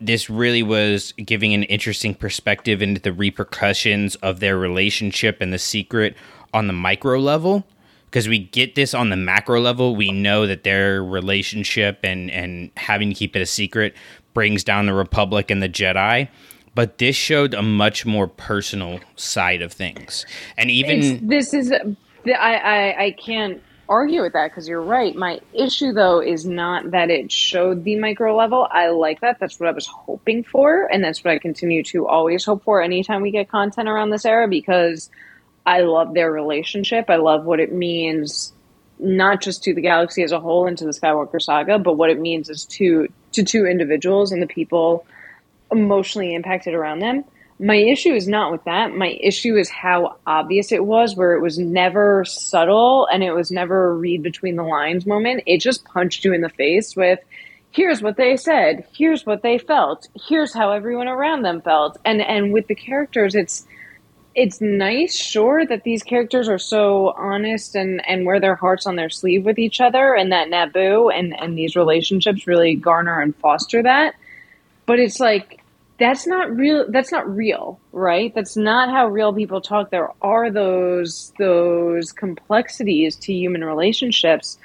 this 0.01 0.29
really 0.29 0.63
was 0.63 1.13
giving 1.13 1.53
an 1.53 1.63
interesting 1.63 2.15
perspective 2.15 2.81
into 2.81 2.99
the 2.99 3.13
repercussions 3.13 4.15
of 4.15 4.39
their 4.39 4.57
relationship 4.57 5.37
and 5.39 5.53
the 5.53 5.59
secret 5.59 6.15
on 6.53 6.67
the 6.67 6.73
micro 6.73 7.19
level 7.19 7.63
because 8.05 8.27
we 8.27 8.39
get 8.39 8.75
this 8.75 8.93
on 8.93 9.09
the 9.09 9.15
macro 9.15 9.61
level 9.61 9.95
we 9.95 10.11
know 10.11 10.45
that 10.45 10.63
their 10.63 11.01
relationship 11.01 11.99
and 12.03 12.29
and 12.31 12.71
having 12.75 13.09
to 13.09 13.15
keep 13.15 13.35
it 13.37 13.41
a 13.41 13.45
secret 13.45 13.95
brings 14.33 14.63
down 14.65 14.85
the 14.85 14.93
republic 14.93 15.49
and 15.49 15.63
the 15.63 15.69
jedi 15.69 16.27
but 16.75 16.97
this 16.97 17.15
showed 17.15 17.53
a 17.53 17.61
much 17.61 18.05
more 18.05 18.27
personal 18.27 18.99
side 19.15 19.61
of 19.61 19.71
things 19.71 20.25
and 20.57 20.69
even 20.69 20.99
It's- 20.99 21.19
this 21.21 21.53
is 21.53 21.71
I, 21.71 22.33
I 22.35 23.03
i 23.05 23.11
can't 23.11 23.61
argue 23.91 24.21
with 24.21 24.33
that 24.33 24.49
because 24.49 24.69
you're 24.69 24.81
right. 24.81 25.13
My 25.15 25.41
issue 25.53 25.91
though 25.91 26.21
is 26.21 26.45
not 26.45 26.91
that 26.91 27.09
it 27.09 27.29
showed 27.31 27.83
the 27.83 27.97
micro 27.97 28.35
level. 28.35 28.67
I 28.71 28.87
like 28.87 29.19
that. 29.19 29.37
That's 29.39 29.59
what 29.59 29.67
i 29.67 29.71
was 29.73 29.85
hoping 29.85 30.43
for 30.43 30.87
and 30.91 31.03
that's 31.03 31.23
what 31.23 31.33
i 31.33 31.37
continue 31.39 31.83
to 31.83 32.07
always 32.07 32.45
hope 32.45 32.63
for 32.63 32.81
anytime 32.81 33.21
we 33.21 33.31
get 33.31 33.49
content 33.49 33.89
around 33.89 34.09
this 34.09 34.25
era 34.25 34.47
because 34.47 35.09
i 35.65 35.81
love 35.81 36.13
their 36.13 36.31
relationship. 36.31 37.09
I 37.09 37.17
love 37.17 37.43
what 37.43 37.59
it 37.59 37.73
means 37.73 38.53
not 38.97 39.41
just 39.41 39.63
to 39.63 39.73
the 39.73 39.81
galaxy 39.81 40.23
as 40.23 40.31
a 40.31 40.39
whole 40.39 40.67
and 40.67 40.77
to 40.77 40.85
the 40.85 40.91
skywalker 40.91 41.41
saga 41.41 41.77
but 41.77 41.97
what 41.97 42.09
it 42.09 42.19
means 42.19 42.49
is 42.49 42.65
to 42.65 43.07
to 43.33 43.43
two 43.43 43.65
individuals 43.65 44.31
and 44.31 44.41
the 44.41 44.47
people 44.47 45.05
emotionally 45.71 46.33
impacted 46.33 46.73
around 46.73 46.99
them. 46.99 47.23
My 47.61 47.75
issue 47.75 48.13
is 48.13 48.27
not 48.27 48.51
with 48.51 48.63
that. 48.63 48.95
My 48.95 49.19
issue 49.21 49.55
is 49.55 49.69
how 49.69 50.17
obvious 50.25 50.71
it 50.71 50.83
was, 50.83 51.15
where 51.15 51.35
it 51.35 51.41
was 51.41 51.59
never 51.59 52.25
subtle 52.25 53.07
and 53.13 53.23
it 53.23 53.33
was 53.33 53.51
never 53.51 53.91
a 53.91 53.93
read 53.93 54.23
between 54.23 54.55
the 54.55 54.63
lines 54.63 55.05
moment. 55.05 55.43
It 55.45 55.61
just 55.61 55.85
punched 55.85 56.25
you 56.25 56.33
in 56.33 56.41
the 56.41 56.49
face 56.49 56.95
with, 56.95 57.19
here's 57.69 58.01
what 58.01 58.17
they 58.17 58.35
said, 58.35 58.87
here's 58.97 59.27
what 59.27 59.43
they 59.43 59.59
felt, 59.59 60.07
here's 60.27 60.53
how 60.53 60.71
everyone 60.71 61.07
around 61.07 61.43
them 61.43 61.61
felt. 61.61 61.97
And 62.03 62.19
and 62.21 62.51
with 62.51 62.65
the 62.65 62.73
characters, 62.73 63.35
it's 63.35 63.65
it's 64.33 64.59
nice, 64.61 65.15
sure, 65.15 65.65
that 65.65 65.83
these 65.83 66.03
characters 66.03 66.47
are 66.49 66.57
so 66.57 67.13
honest 67.17 67.75
and, 67.75 68.01
and 68.07 68.25
wear 68.25 68.39
their 68.39 68.55
hearts 68.55 68.87
on 68.87 68.95
their 68.95 69.09
sleeve 69.09 69.45
with 69.45 69.59
each 69.59 69.81
other 69.81 70.15
and 70.15 70.31
that 70.31 70.47
Naboo 70.47 71.13
and, 71.13 71.37
and 71.39 71.57
these 71.57 71.75
relationships 71.75 72.47
really 72.47 72.75
garner 72.75 73.19
and 73.19 73.35
foster 73.35 73.83
that. 73.83 74.15
But 74.85 74.99
it's 74.99 75.19
like 75.19 75.60
that's 76.01 76.25
not 76.25 76.55
real 76.55 76.85
that's 76.89 77.11
not 77.11 77.29
real, 77.29 77.79
right? 77.91 78.33
That's 78.33 78.57
not 78.57 78.89
how 78.89 79.07
real 79.07 79.33
people 79.33 79.61
talk. 79.61 79.91
There 79.91 80.09
are 80.21 80.49
those 80.49 81.31
those 81.37 82.11
complexities 82.11 83.15
to 83.17 83.33
human 83.33 83.63
relationships 83.63 84.57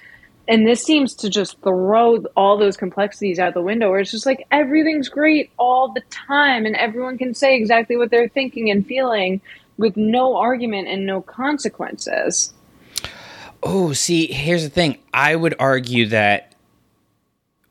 and 0.49 0.67
this 0.67 0.83
seems 0.83 1.15
to 1.15 1.29
just 1.29 1.61
throw 1.61 2.25
all 2.37 2.57
those 2.57 2.77
complexities 2.77 3.39
out 3.39 3.53
the 3.55 3.61
window 3.61 3.91
where 3.91 3.99
it's 3.99 4.13
just 4.13 4.27
like 4.27 4.47
everything's 4.51 5.09
great 5.09 5.51
all 5.59 5.93
the 5.93 6.03
time 6.11 6.65
and 6.67 6.77
everyone 6.77 7.19
can 7.19 7.35
say 7.35 7.57
exactly 7.57 7.97
what 7.97 8.11
they're 8.11 8.29
thinking 8.29 8.71
and 8.71 8.87
feeling 8.87 9.41
with 9.77 9.97
no 9.97 10.37
argument 10.37 10.89
and 10.89 11.05
no 11.05 11.21
consequences 11.21 12.55
Oh, 13.63 13.93
see, 13.95 14.27
here's 14.27 14.63
the 14.63 14.71
thing. 14.71 14.99
I 15.13 15.35
would 15.35 15.57
argue 15.59 16.07
that 16.09 16.55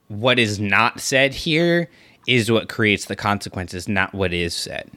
what 0.07 0.39
is 0.39 0.59
not 0.59 0.99
said 0.99 1.33
here 1.33 1.89
is 2.27 2.51
what 2.51 2.69
creates 2.69 3.05
the 3.05 3.15
consequences, 3.15 3.87
not 3.87 4.13
what 4.13 4.33
is 4.33 4.53
said. 4.53 4.89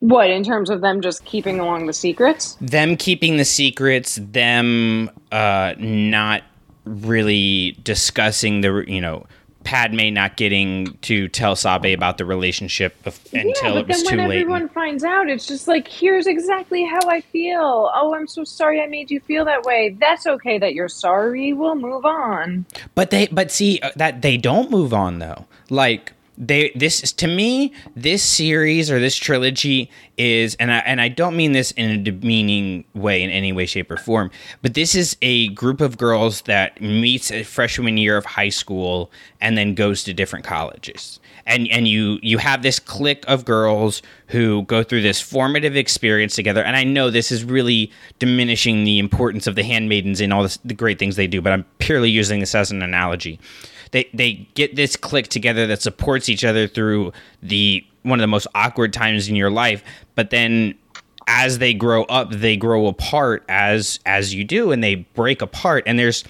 what 0.00 0.28
in 0.30 0.44
terms 0.44 0.70
of 0.70 0.80
them 0.80 1.00
just 1.00 1.24
keeping 1.24 1.60
along 1.60 1.86
the 1.86 1.92
secrets 1.92 2.56
Them 2.60 2.96
keeping 2.96 3.36
the 3.36 3.44
secrets, 3.44 4.18
them 4.20 5.10
uh, 5.32 5.74
not 5.78 6.42
really 6.84 7.78
discussing 7.82 8.60
the, 8.60 8.84
you 8.86 9.00
know, 9.00 9.26
Padme 9.64 10.12
not 10.12 10.36
getting 10.36 10.96
to 11.02 11.28
tell 11.28 11.56
Sabe 11.56 11.92
about 11.94 12.18
the 12.18 12.24
relationship 12.24 12.94
bef- 13.02 13.32
until 13.32 13.74
yeah, 13.74 13.80
it 13.80 13.86
but 13.86 13.88
was 13.88 14.02
then 14.04 14.12
too 14.12 14.16
when 14.18 14.28
late. 14.28 14.40
everyone 14.42 14.68
finds 14.68 15.02
out, 15.02 15.28
it's 15.28 15.46
just 15.46 15.66
like, 15.66 15.88
here's 15.88 16.26
exactly 16.26 16.84
how 16.84 17.00
I 17.08 17.20
feel. 17.22 17.90
Oh, 17.94 18.14
I'm 18.14 18.26
so 18.28 18.44
sorry 18.44 18.80
I 18.80 18.86
made 18.86 19.10
you 19.10 19.20
feel 19.20 19.44
that 19.46 19.64
way. 19.64 19.96
That's 19.98 20.26
okay 20.26 20.58
that 20.58 20.74
you're 20.74 20.88
sorry. 20.88 21.52
We'll 21.52 21.74
move 21.74 22.04
on. 22.04 22.66
But 22.94 23.10
they, 23.10 23.26
but 23.28 23.50
see 23.50 23.80
uh, 23.80 23.90
that 23.96 24.22
they 24.22 24.36
don't 24.36 24.70
move 24.70 24.94
on 24.94 25.18
though. 25.18 25.46
Like 25.70 26.12
they, 26.36 26.72
this 26.74 27.12
to 27.12 27.26
me, 27.26 27.72
this 27.94 28.22
series 28.22 28.90
or 28.90 28.98
this 28.98 29.16
trilogy 29.16 29.90
is, 30.16 30.54
and 30.56 30.72
I 30.72 30.78
and 30.78 31.00
I 31.00 31.08
don't 31.08 31.36
mean 31.36 31.52
this 31.52 31.70
in 31.72 31.90
a 31.90 31.96
demeaning 31.96 32.84
way 32.94 33.22
in 33.22 33.30
any 33.30 33.52
way, 33.52 33.66
shape, 33.66 33.90
or 33.90 33.96
form. 33.96 34.30
But 34.62 34.74
this 34.74 34.94
is 34.94 35.16
a 35.22 35.48
group 35.48 35.80
of 35.80 35.96
girls 35.96 36.42
that 36.42 36.80
meets 36.80 37.30
a 37.30 37.44
freshman 37.44 37.96
year 37.96 38.16
of 38.16 38.24
high 38.24 38.48
school 38.48 39.10
and 39.40 39.56
then 39.56 39.74
goes 39.74 40.02
to 40.04 40.14
different 40.14 40.44
colleges. 40.44 41.20
And 41.46 41.68
and 41.68 41.86
you 41.86 42.18
you 42.22 42.38
have 42.38 42.62
this 42.62 42.78
clique 42.80 43.24
of 43.28 43.44
girls 43.44 44.02
who 44.28 44.62
go 44.62 44.82
through 44.82 45.02
this 45.02 45.20
formative 45.20 45.76
experience 45.76 46.34
together. 46.34 46.64
And 46.64 46.74
I 46.74 46.84
know 46.84 47.10
this 47.10 47.30
is 47.30 47.44
really 47.44 47.92
diminishing 48.18 48.84
the 48.84 48.98
importance 48.98 49.46
of 49.46 49.54
the 49.54 49.62
handmaidens 49.62 50.20
and 50.20 50.32
all 50.32 50.42
this, 50.42 50.56
the 50.64 50.74
great 50.74 50.98
things 50.98 51.16
they 51.16 51.26
do, 51.26 51.40
but 51.40 51.52
I'm 51.52 51.64
purely 51.78 52.10
using 52.10 52.40
this 52.40 52.54
as 52.54 52.70
an 52.70 52.82
analogy 52.82 53.38
they 53.94 54.10
they 54.12 54.32
get 54.54 54.74
this 54.74 54.96
clique 54.96 55.28
together 55.28 55.66
that 55.68 55.80
supports 55.80 56.28
each 56.28 56.44
other 56.44 56.66
through 56.66 57.12
the 57.42 57.82
one 58.02 58.18
of 58.18 58.22
the 58.22 58.28
most 58.28 58.48
awkward 58.54 58.92
times 58.92 59.28
in 59.28 59.36
your 59.36 59.50
life 59.50 59.82
but 60.16 60.28
then 60.30 60.74
as 61.28 61.58
they 61.58 61.72
grow 61.72 62.02
up 62.04 62.30
they 62.30 62.56
grow 62.56 62.86
apart 62.88 63.44
as 63.48 64.00
as 64.04 64.34
you 64.34 64.44
do 64.44 64.72
and 64.72 64.82
they 64.82 64.96
break 64.96 65.40
apart 65.40 65.84
and 65.86 65.98
there's 65.98 66.24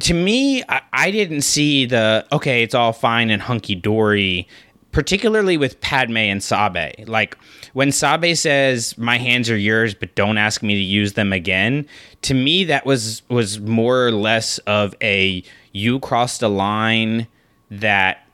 to 0.00 0.14
me 0.14 0.64
I, 0.68 0.80
I 0.92 1.10
didn't 1.10 1.42
see 1.42 1.84
the 1.84 2.26
okay 2.32 2.62
it's 2.62 2.74
all 2.74 2.94
fine 2.94 3.28
and 3.30 3.42
hunky-dory 3.42 4.48
particularly 4.92 5.56
with 5.56 5.80
padme 5.80 6.16
and 6.16 6.42
sabe 6.42 6.92
like 7.06 7.36
when 7.72 7.92
sabe 7.92 8.34
says 8.34 8.96
my 8.96 9.18
hands 9.18 9.50
are 9.50 9.56
yours 9.56 9.94
but 9.94 10.14
don't 10.14 10.38
ask 10.38 10.62
me 10.62 10.74
to 10.74 10.80
use 10.80 11.12
them 11.12 11.32
again 11.32 11.86
to 12.22 12.34
me 12.34 12.64
that 12.64 12.86
was 12.86 13.22
was 13.28 13.60
more 13.60 14.06
or 14.06 14.12
less 14.12 14.58
of 14.58 14.94
a 15.02 15.42
you 15.72 16.00
crossed 16.00 16.42
a 16.42 16.48
line 16.48 17.26
that 17.70 18.26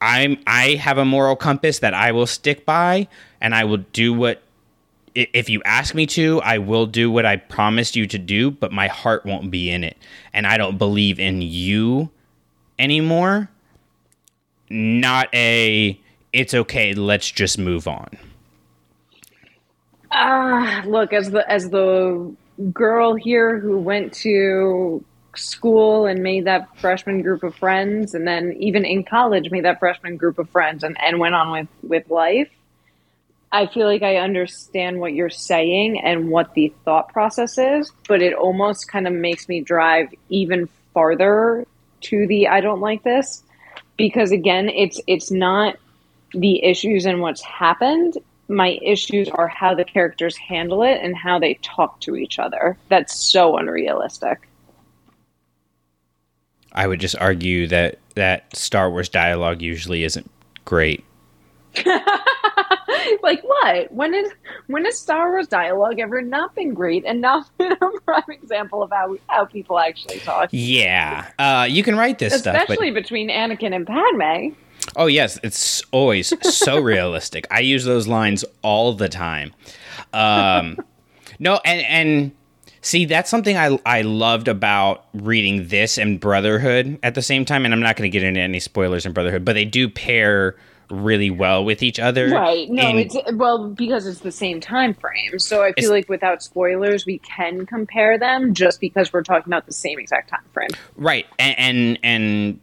I'm 0.00 0.38
I 0.46 0.74
have 0.74 0.98
a 0.98 1.04
moral 1.04 1.36
compass 1.36 1.78
that 1.80 1.94
I 1.94 2.12
will 2.12 2.26
stick 2.26 2.64
by 2.66 3.08
and 3.40 3.54
I 3.54 3.64
will 3.64 3.84
do 3.92 4.12
what 4.12 4.42
if 5.14 5.48
you 5.48 5.62
ask 5.64 5.94
me 5.94 6.06
to, 6.06 6.40
I 6.42 6.58
will 6.58 6.86
do 6.86 7.10
what 7.10 7.24
I 7.24 7.36
promised 7.36 7.94
you 7.94 8.06
to 8.08 8.18
do, 8.18 8.50
but 8.50 8.72
my 8.72 8.88
heart 8.88 9.24
won't 9.24 9.50
be 9.50 9.70
in 9.70 9.84
it. 9.84 9.96
And 10.32 10.46
I 10.46 10.56
don't 10.56 10.76
believe 10.76 11.20
in 11.20 11.40
you 11.40 12.10
anymore. 12.78 13.48
Not 14.70 15.28
a 15.34 16.00
it's 16.34 16.52
okay, 16.52 16.94
let's 16.94 17.30
just 17.30 17.58
move 17.58 17.86
on. 17.86 18.08
Ah, 20.10 20.82
look, 20.84 21.12
as 21.12 21.30
the 21.30 21.48
as 21.50 21.70
the 21.70 22.34
girl 22.72 23.14
here 23.14 23.58
who 23.58 23.78
went 23.78 24.12
to 24.12 25.04
school 25.36 26.06
and 26.06 26.22
made 26.22 26.44
that 26.44 26.76
freshman 26.78 27.22
group 27.22 27.44
of 27.44 27.54
friends, 27.54 28.14
and 28.14 28.26
then 28.26 28.56
even 28.58 28.84
in 28.84 29.04
college 29.04 29.50
made 29.50 29.64
that 29.64 29.78
freshman 29.78 30.16
group 30.16 30.38
of 30.38 30.50
friends, 30.50 30.82
and, 30.82 30.96
and 31.00 31.18
went 31.18 31.36
on 31.36 31.52
with 31.52 31.68
with 31.82 32.10
life. 32.10 32.50
I 33.52 33.68
feel 33.68 33.86
like 33.86 34.02
I 34.02 34.16
understand 34.16 34.98
what 34.98 35.12
you're 35.12 35.30
saying 35.30 36.00
and 36.00 36.28
what 36.28 36.54
the 36.54 36.74
thought 36.84 37.10
process 37.10 37.56
is, 37.56 37.92
but 38.08 38.20
it 38.20 38.34
almost 38.34 38.88
kind 38.88 39.06
of 39.06 39.12
makes 39.12 39.48
me 39.48 39.60
drive 39.60 40.08
even 40.28 40.68
farther 40.92 41.64
to 42.00 42.26
the 42.26 42.48
I 42.48 42.60
don't 42.60 42.80
like 42.80 43.04
this 43.04 43.43
because 43.96 44.32
again, 44.32 44.68
it's 44.68 45.00
it's 45.06 45.30
not 45.30 45.76
the 46.32 46.62
issues 46.64 47.06
and 47.06 47.20
what's 47.20 47.42
happened. 47.42 48.18
My 48.48 48.78
issues 48.82 49.28
are 49.28 49.48
how 49.48 49.74
the 49.74 49.84
characters 49.84 50.36
handle 50.36 50.82
it 50.82 51.00
and 51.02 51.16
how 51.16 51.38
they 51.38 51.54
talk 51.62 52.00
to 52.00 52.16
each 52.16 52.38
other. 52.38 52.76
That's 52.88 53.14
so 53.14 53.56
unrealistic. 53.56 54.48
I 56.72 56.86
would 56.86 57.00
just 57.00 57.16
argue 57.16 57.66
that 57.68 57.98
that 58.16 58.54
Star 58.56 58.90
Wars 58.90 59.08
dialogue 59.08 59.62
usually 59.62 60.04
isn't 60.04 60.30
great. 60.64 61.04
like 63.22 63.42
what? 63.42 63.92
When 63.92 64.14
is 64.14 64.30
when 64.66 64.84
has 64.84 64.98
Star 64.98 65.30
Wars 65.30 65.48
dialogue 65.48 65.98
ever 65.98 66.22
not 66.22 66.54
been 66.54 66.74
great 66.74 67.04
and 67.04 67.20
not 67.20 67.50
been 67.58 67.72
a 67.72 68.00
prime 68.04 68.22
example 68.30 68.82
of 68.82 68.90
how 68.90 69.16
how 69.28 69.44
people 69.44 69.78
actually 69.78 70.18
talk? 70.20 70.50
Yeah. 70.52 71.30
Uh, 71.38 71.66
you 71.68 71.82
can 71.82 71.96
write 71.96 72.18
this 72.18 72.38
stuff, 72.38 72.54
but 72.54 72.62
Especially 72.62 72.90
between 72.90 73.30
Anakin 73.30 73.74
and 73.74 73.86
Padme. 73.86 74.54
Oh 74.96 75.06
yes, 75.06 75.38
it's 75.42 75.82
always 75.90 76.32
so 76.54 76.78
realistic. 76.80 77.46
I 77.50 77.60
use 77.60 77.84
those 77.84 78.06
lines 78.06 78.44
all 78.62 78.92
the 78.92 79.08
time. 79.08 79.52
Um, 80.12 80.78
no, 81.38 81.60
and 81.64 81.86
and 81.86 82.32
see 82.80 83.04
that's 83.04 83.30
something 83.30 83.56
I 83.56 83.78
I 83.84 84.02
loved 84.02 84.48
about 84.48 85.06
reading 85.14 85.68
this 85.68 85.98
and 85.98 86.20
Brotherhood 86.20 86.98
at 87.02 87.14
the 87.14 87.22
same 87.22 87.44
time. 87.44 87.64
And 87.64 87.74
I'm 87.74 87.80
not 87.80 87.96
going 87.96 88.10
to 88.10 88.12
get 88.12 88.22
into 88.22 88.40
any 88.40 88.60
spoilers 88.60 89.06
in 89.06 89.12
Brotherhood, 89.12 89.44
but 89.44 89.54
they 89.54 89.64
do 89.64 89.88
pair 89.88 90.56
really 90.90 91.30
well 91.30 91.64
with 91.64 91.82
each 91.82 91.98
other. 91.98 92.28
Right. 92.28 92.68
No, 92.70 92.82
And- 92.82 92.98
it's 92.98 93.16
well 93.34 93.68
because 93.68 94.06
it's 94.06 94.20
the 94.20 94.32
same 94.32 94.60
time 94.60 94.94
frame. 94.94 95.38
So 95.38 95.62
I 95.62 95.72
feel 95.72 95.90
like 95.90 96.08
without 96.08 96.42
spoilers, 96.42 97.06
we 97.06 97.18
can 97.18 97.66
compare 97.66 98.18
them 98.18 98.54
just 98.54 98.80
because 98.80 99.12
we're 99.12 99.22
talking 99.22 99.52
about 99.52 99.66
the 99.66 99.72
same 99.72 99.98
exact 99.98 100.30
time 100.30 100.44
frame. 100.52 100.70
Right, 100.96 101.26
and, 101.38 101.58
and 101.58 101.98
and 102.02 102.60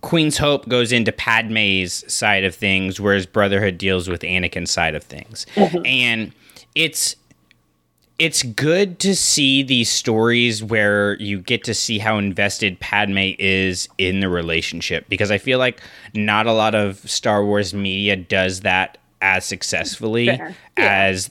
Queen's 0.00 0.38
Hope 0.38 0.68
goes 0.68 0.92
into 0.92 1.12
Padme's 1.12 2.04
side 2.12 2.44
of 2.44 2.54
things, 2.54 3.00
whereas 3.00 3.24
Brotherhood 3.26 3.78
deals 3.78 4.08
with 4.08 4.22
Anakin's 4.22 4.70
side 4.70 4.94
of 4.94 5.04
things, 5.04 5.46
mm-hmm. 5.54 5.86
and 5.86 6.32
it's 6.74 7.16
it's 8.18 8.42
good 8.42 8.98
to 9.00 9.16
see 9.16 9.62
these 9.62 9.90
stories 9.90 10.62
where 10.62 11.14
you 11.20 11.40
get 11.40 11.64
to 11.64 11.74
see 11.74 11.98
how 11.98 12.18
invested 12.18 12.78
Padme 12.80 13.32
is 13.38 13.88
in 13.98 14.20
the 14.20 14.28
relationship 14.28 15.08
because 15.08 15.30
I 15.30 15.38
feel 15.38 15.58
like 15.58 15.80
not 16.14 16.46
a 16.46 16.52
lot 16.52 16.74
of 16.74 16.98
Star 17.10 17.44
Wars 17.44 17.74
media 17.74 18.14
does 18.16 18.60
that 18.60 18.98
as 19.20 19.44
successfully 19.44 20.26
Yeah. 20.26 20.52
as 20.76 21.30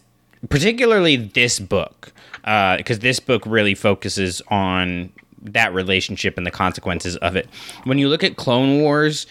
particularly 0.49 1.15
this 1.17 1.59
book 1.59 2.11
uh, 2.43 2.77
because 2.77 2.99
this 2.99 3.19
book 3.19 3.43
really 3.45 3.75
focuses 3.75 4.41
on 4.47 5.11
that 5.43 5.73
relationship 5.73 6.37
and 6.37 6.45
the 6.45 6.51
consequences 6.51 7.15
of 7.17 7.35
it 7.35 7.47
when 7.85 7.97
you 7.97 8.07
look 8.07 8.23
at 8.23 8.35
clone 8.37 8.81
wars 8.81 9.25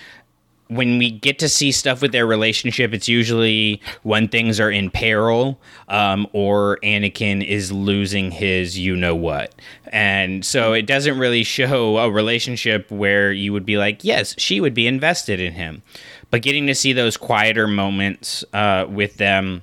when 0.70 0.98
we 0.98 1.10
get 1.10 1.38
to 1.40 1.48
see 1.48 1.72
stuff 1.72 2.00
with 2.00 2.12
their 2.12 2.26
relationship 2.26 2.94
it's 2.94 3.08
usually 3.08 3.82
when 4.04 4.28
things 4.28 4.60
are 4.60 4.70
in 4.70 4.88
peril 4.88 5.58
um, 5.88 6.26
or 6.32 6.78
anakin 6.84 7.44
is 7.44 7.72
losing 7.72 8.30
his 8.30 8.78
you 8.78 8.94
know 8.96 9.14
what. 9.14 9.54
And 9.92 10.44
so 10.44 10.72
it 10.72 10.86
doesn't 10.86 11.18
really 11.18 11.42
show 11.42 11.98
a 11.98 12.10
relationship 12.10 12.90
where 12.90 13.32
you 13.32 13.52
would 13.52 13.66
be 13.66 13.76
like 13.76 14.04
yes 14.04 14.34
she 14.38 14.60
would 14.60 14.74
be 14.74 14.86
invested 14.86 15.40
in 15.40 15.52
him. 15.54 15.82
But 16.30 16.42
getting 16.42 16.68
to 16.68 16.74
see 16.76 16.92
those 16.92 17.16
quieter 17.16 17.66
moments 17.66 18.44
uh, 18.52 18.86
with 18.88 19.16
them 19.16 19.62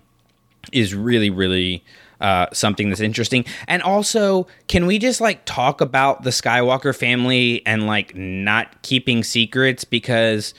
is 0.74 0.94
really 0.94 1.30
really 1.30 1.84
uh, 2.20 2.48
something 2.52 2.90
that's 2.90 3.02
interesting. 3.02 3.46
And 3.68 3.82
also 3.82 4.48
can 4.68 4.86
we 4.88 5.00
just 5.00 5.22
like 5.22 5.46
talk 5.46 5.80
about 5.80 6.24
the 6.24 6.32
skywalker 6.32 6.94
family 6.94 7.66
and 7.66 7.88
like 7.88 8.16
not 8.16 8.82
keeping 8.82 9.24
secrets? 9.24 9.86
Because 9.86 10.54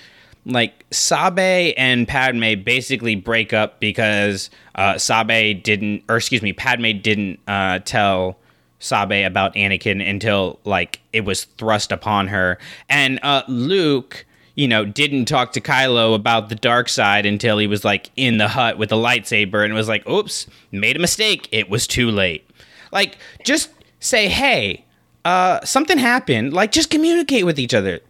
like 0.49 0.85
sabe 0.91 1.75
and 1.77 2.09
padme 2.09 2.55
basically 2.65 3.15
break 3.15 3.53
up 3.53 3.79
because 3.79 4.51
uh, 4.75 4.99
sabe 4.99 5.63
didn't 5.63 6.03
or 6.09 6.17
excuse 6.17 6.43
me 6.43 6.53
padme 6.53 6.99
didn't 7.01 7.39
uh, 7.47 7.79
tell 7.81 8.37
sabe 8.81 9.25
about 9.25 9.55
anakin 9.55 10.09
until 10.09 10.59
like 10.65 11.01
it 11.13 11.25
was 11.25 11.45
thrust 11.45 11.93
upon 11.93 12.29
her 12.29 12.59
and 12.89 13.21
uh, 13.23 13.43
luke 13.47 14.25
you 14.59 14.67
know, 14.67 14.85
didn't 14.85 15.27
talk 15.27 15.53
to 15.53 15.61
Kylo 15.61 16.17
about 16.17 16.49
the 16.49 16.57
dark 16.57 16.89
side 16.89 17.25
until 17.25 17.59
he 17.59 17.69
was 17.69 17.85
like 17.85 18.11
in 18.17 18.39
the 18.39 18.49
hut 18.49 18.77
with 18.77 18.91
a 18.91 18.97
lightsaber 18.97 19.65
and 19.65 19.73
was 19.73 19.87
like, 19.87 20.05
oops, 20.09 20.49
made 20.73 20.97
a 20.97 20.99
mistake. 20.99 21.49
It 21.53 21.71
was 21.71 21.87
too 21.87 22.11
late. 22.11 22.45
Like, 22.91 23.19
just 23.45 23.71
say, 24.01 24.29
hey, 24.29 24.85
uh, 25.25 25.65
something 25.65 25.97
happened. 25.97 26.55
Like, 26.55 26.73
just 26.73 26.91
communicate 26.91 27.47
with 27.47 27.61
each 27.61 27.73
other. 27.73 28.01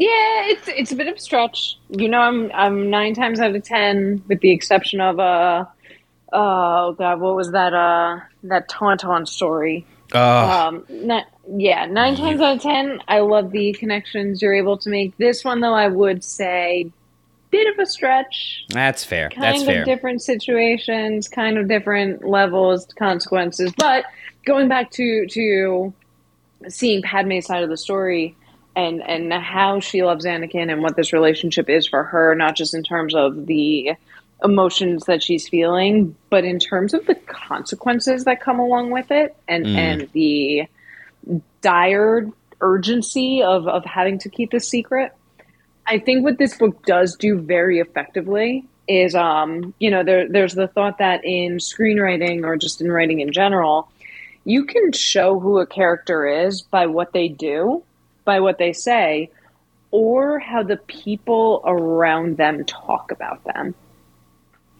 Yeah, 0.00 0.46
it's 0.46 0.66
it's 0.68 0.92
a 0.92 0.96
bit 0.96 1.08
of 1.08 1.16
a 1.16 1.20
stretch. 1.20 1.78
You 1.90 2.08
know, 2.08 2.20
I'm 2.20 2.50
I'm 2.54 2.88
nine 2.88 3.12
times 3.14 3.38
out 3.38 3.54
of 3.54 3.62
ten, 3.62 4.22
with 4.28 4.40
the 4.40 4.50
exception 4.50 4.98
of 5.02 5.20
uh 5.20 5.66
oh 6.32 6.92
god, 6.94 7.20
what 7.20 7.36
was 7.36 7.52
that 7.52 7.74
uh 7.74 8.20
that 8.44 8.68
Tauntaun 8.70 9.28
story? 9.28 9.84
Uh, 10.14 10.68
Um, 10.70 10.86
not, 10.88 11.26
yeah, 11.54 11.84
nine 11.84 12.16
times 12.16 12.40
out 12.40 12.56
of 12.56 12.62
ten, 12.62 13.00
I 13.08 13.20
love 13.20 13.52
the 13.52 13.72
connections 13.74 14.40
you're 14.40 14.54
able 14.54 14.78
to 14.78 14.88
make. 14.90 15.16
This 15.18 15.44
one, 15.44 15.60
though, 15.60 15.74
I 15.74 15.86
would 15.88 16.24
say, 16.24 16.90
bit 17.50 17.72
of 17.72 17.78
a 17.78 17.84
stretch. 17.86 18.64
that's 18.70 19.04
fair. 19.04 19.28
Kind 19.28 19.42
That's 19.42 19.60
of 19.60 19.66
fair. 19.66 19.84
different 19.84 20.22
situations, 20.22 21.28
kind 21.28 21.58
of 21.58 21.68
different 21.68 22.24
levels, 22.24 22.86
consequences. 22.98 23.72
But 23.76 24.06
going 24.46 24.66
back 24.68 24.90
to 24.92 25.26
to 25.26 25.92
seeing 26.68 27.02
Padme's 27.02 27.46
side 27.46 27.62
of 27.62 27.68
the 27.68 27.76
story 27.76 28.34
and 28.76 29.02
and 29.02 29.32
how 29.32 29.80
she 29.80 30.02
loves 30.02 30.24
Anakin 30.24 30.70
and 30.72 30.82
what 30.82 30.96
this 30.96 31.12
relationship 31.12 31.68
is 31.68 31.86
for 31.86 32.04
her, 32.04 32.34
not 32.34 32.56
just 32.56 32.74
in 32.74 32.82
terms 32.82 33.14
of 33.14 33.46
the 33.46 33.92
emotions 34.42 35.04
that 35.04 35.22
she's 35.22 35.48
feeling, 35.48 36.14
but 36.30 36.44
in 36.44 36.58
terms 36.58 36.94
of 36.94 37.04
the 37.06 37.14
consequences 37.14 38.24
that 38.24 38.40
come 38.40 38.58
along 38.58 38.90
with 38.90 39.10
it 39.10 39.36
and 39.48 39.66
Mm. 39.66 39.76
and 39.76 40.08
the 40.12 40.66
dire 41.60 42.26
urgency 42.60 43.42
of 43.42 43.68
of 43.68 43.84
having 43.84 44.18
to 44.18 44.28
keep 44.28 44.50
this 44.50 44.68
secret. 44.68 45.12
I 45.86 45.98
think 45.98 46.24
what 46.24 46.38
this 46.38 46.56
book 46.56 46.84
does 46.86 47.16
do 47.16 47.38
very 47.38 47.80
effectively 47.80 48.64
is, 48.86 49.14
um, 49.14 49.74
you 49.78 49.90
know, 49.90 50.04
there, 50.04 50.28
there's 50.28 50.54
the 50.54 50.68
thought 50.68 50.98
that 50.98 51.24
in 51.24 51.58
screenwriting 51.58 52.44
or 52.44 52.56
just 52.56 52.80
in 52.80 52.90
writing 52.90 53.20
in 53.20 53.32
general, 53.32 53.88
you 54.44 54.64
can 54.64 54.92
show 54.92 55.38
who 55.38 55.58
a 55.58 55.66
character 55.66 56.26
is 56.26 56.62
by 56.62 56.86
what 56.86 57.12
they 57.12 57.28
do, 57.28 57.82
by 58.30 58.38
what 58.38 58.58
they 58.58 58.72
say, 58.72 59.28
or 59.90 60.38
how 60.38 60.62
the 60.62 60.76
people 60.76 61.62
around 61.64 62.36
them 62.36 62.64
talk 62.64 63.10
about 63.10 63.42
them. 63.42 63.74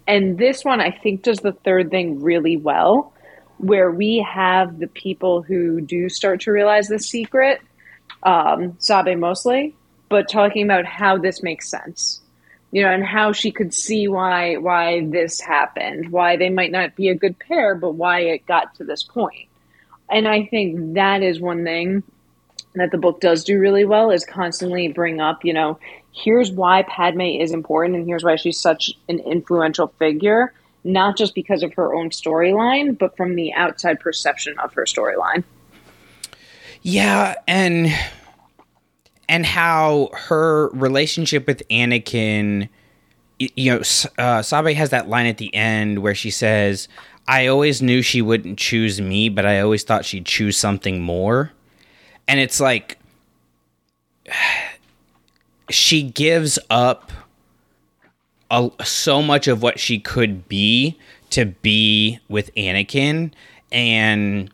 And 0.06 0.38
this 0.38 0.64
one, 0.64 0.80
I 0.80 0.92
think, 0.92 1.24
does 1.24 1.40
the 1.40 1.58
third 1.66 1.90
thing 1.90 2.22
really 2.22 2.56
well, 2.56 3.12
where 3.58 3.90
we 3.90 4.24
have 4.40 4.78
the 4.78 4.86
people 4.86 5.42
who 5.42 5.80
do 5.80 6.08
start 6.08 6.42
to 6.42 6.52
realize 6.52 6.86
the 6.86 7.00
secret, 7.00 7.60
um, 8.22 8.76
Sabe 8.78 9.18
mostly, 9.18 9.74
but 10.08 10.28
talking 10.28 10.64
about 10.64 10.84
how 10.84 11.18
this 11.18 11.42
makes 11.42 11.68
sense, 11.68 12.20
you 12.70 12.82
know, 12.82 12.92
and 12.92 13.04
how 13.04 13.32
she 13.32 13.50
could 13.50 13.74
see 13.74 14.06
why 14.06 14.58
why 14.58 15.04
this 15.06 15.40
happened, 15.40 16.12
why 16.12 16.36
they 16.36 16.50
might 16.50 16.70
not 16.70 16.94
be 16.94 17.08
a 17.08 17.20
good 17.22 17.36
pair, 17.36 17.74
but 17.74 17.96
why 18.02 18.20
it 18.20 18.46
got 18.46 18.76
to 18.76 18.84
this 18.84 19.02
point. 19.02 19.48
And 20.08 20.28
I 20.28 20.46
think 20.46 20.94
that 20.94 21.22
is 21.22 21.40
one 21.40 21.64
thing 21.64 22.04
that 22.74 22.90
the 22.90 22.98
book 22.98 23.20
does 23.20 23.44
do 23.44 23.58
really 23.58 23.84
well 23.84 24.10
is 24.10 24.24
constantly 24.24 24.88
bring 24.88 25.20
up, 25.20 25.44
you 25.44 25.52
know, 25.52 25.78
here's 26.12 26.50
why 26.50 26.82
Padme 26.82 27.20
is 27.22 27.52
important 27.52 27.96
and 27.96 28.06
here's 28.06 28.24
why 28.24 28.36
she's 28.36 28.60
such 28.60 28.92
an 29.08 29.18
influential 29.20 29.88
figure, 29.98 30.52
not 30.84 31.16
just 31.16 31.34
because 31.34 31.62
of 31.62 31.74
her 31.74 31.94
own 31.94 32.10
storyline, 32.10 32.96
but 32.96 33.16
from 33.16 33.34
the 33.34 33.52
outside 33.54 33.98
perception 33.98 34.58
of 34.58 34.72
her 34.74 34.84
storyline. 34.84 35.42
Yeah, 36.82 37.34
and 37.46 37.92
and 39.28 39.44
how 39.44 40.10
her 40.14 40.70
relationship 40.70 41.46
with 41.46 41.62
Anakin, 41.68 42.68
you 43.38 43.74
know, 43.74 43.82
uh, 44.18 44.42
Sabe 44.42 44.74
has 44.74 44.90
that 44.90 45.08
line 45.08 45.26
at 45.26 45.38
the 45.38 45.54
end 45.54 45.98
where 45.98 46.14
she 46.14 46.30
says, 46.30 46.88
"I 47.28 47.46
always 47.46 47.82
knew 47.82 48.00
she 48.00 48.22
wouldn't 48.22 48.58
choose 48.58 49.00
me, 49.00 49.28
but 49.28 49.44
I 49.44 49.60
always 49.60 49.82
thought 49.82 50.04
she'd 50.06 50.24
choose 50.24 50.56
something 50.56 51.02
more." 51.02 51.52
And 52.30 52.38
it's 52.38 52.60
like 52.60 52.98
she 55.70 56.02
gives 56.02 56.58
up 56.70 57.10
a, 58.50 58.70
so 58.84 59.20
much 59.20 59.48
of 59.48 59.62
what 59.62 59.80
she 59.80 59.98
could 59.98 60.48
be 60.48 60.96
to 61.30 61.44
be 61.44 62.18
with 62.28 62.54
Anakin 62.54 63.32
and 63.72 64.50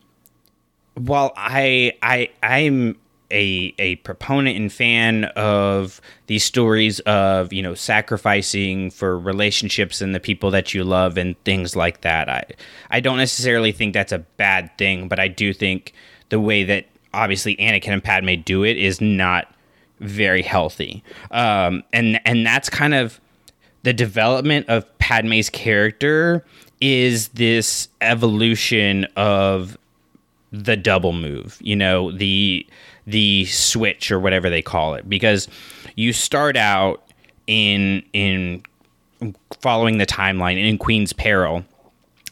while 0.94 1.32
I 1.36 1.94
I 2.02 2.30
I'm 2.42 2.98
a 3.30 3.74
a 3.78 3.96
proponent 3.96 4.56
and 4.56 4.72
fan 4.72 5.24
of 5.36 6.00
these 6.26 6.44
stories 6.44 7.00
of 7.00 7.52
you 7.52 7.62
know 7.62 7.74
sacrificing 7.74 8.90
for 8.90 9.18
relationships 9.18 10.00
and 10.00 10.14
the 10.14 10.20
people 10.20 10.50
that 10.52 10.74
you 10.74 10.84
love 10.84 11.18
and 11.18 11.42
things 11.44 11.76
like 11.76 12.02
that. 12.02 12.28
I 12.28 12.44
I 12.90 13.00
don't 13.00 13.18
necessarily 13.18 13.72
think 13.72 13.94
that's 13.94 14.12
a 14.12 14.18
bad 14.18 14.76
thing, 14.78 15.08
but 15.08 15.18
I 15.18 15.28
do 15.28 15.52
think 15.52 15.92
the 16.28 16.40
way 16.40 16.64
that 16.64 16.86
obviously 17.16 17.56
Anakin 17.56 17.88
and 17.88 18.04
Padme 18.04 18.34
do 18.44 18.64
it 18.64 18.76
is 18.76 19.00
not 19.00 19.52
very 20.00 20.42
healthy. 20.42 21.02
Um, 21.30 21.82
and 21.92 22.20
and 22.24 22.46
that's 22.46 22.68
kind 22.68 22.94
of 22.94 23.20
the 23.82 23.92
development 23.92 24.68
of 24.68 24.86
Padme's 24.98 25.48
character 25.50 26.44
is 26.80 27.28
this 27.28 27.88
evolution 28.00 29.06
of 29.16 29.78
the 30.52 30.76
double 30.76 31.12
move, 31.12 31.58
you 31.60 31.74
know, 31.74 32.12
the 32.12 32.66
the 33.06 33.46
switch 33.46 34.10
or 34.10 34.18
whatever 34.18 34.50
they 34.50 34.62
call 34.62 34.94
it 34.94 35.08
because 35.08 35.48
you 35.94 36.12
start 36.12 36.56
out 36.56 37.02
in 37.46 38.02
in 38.12 38.62
following 39.60 39.98
the 39.98 40.06
timeline 40.06 40.58
in 40.58 40.76
Queen's 40.76 41.12
Peril 41.12 41.64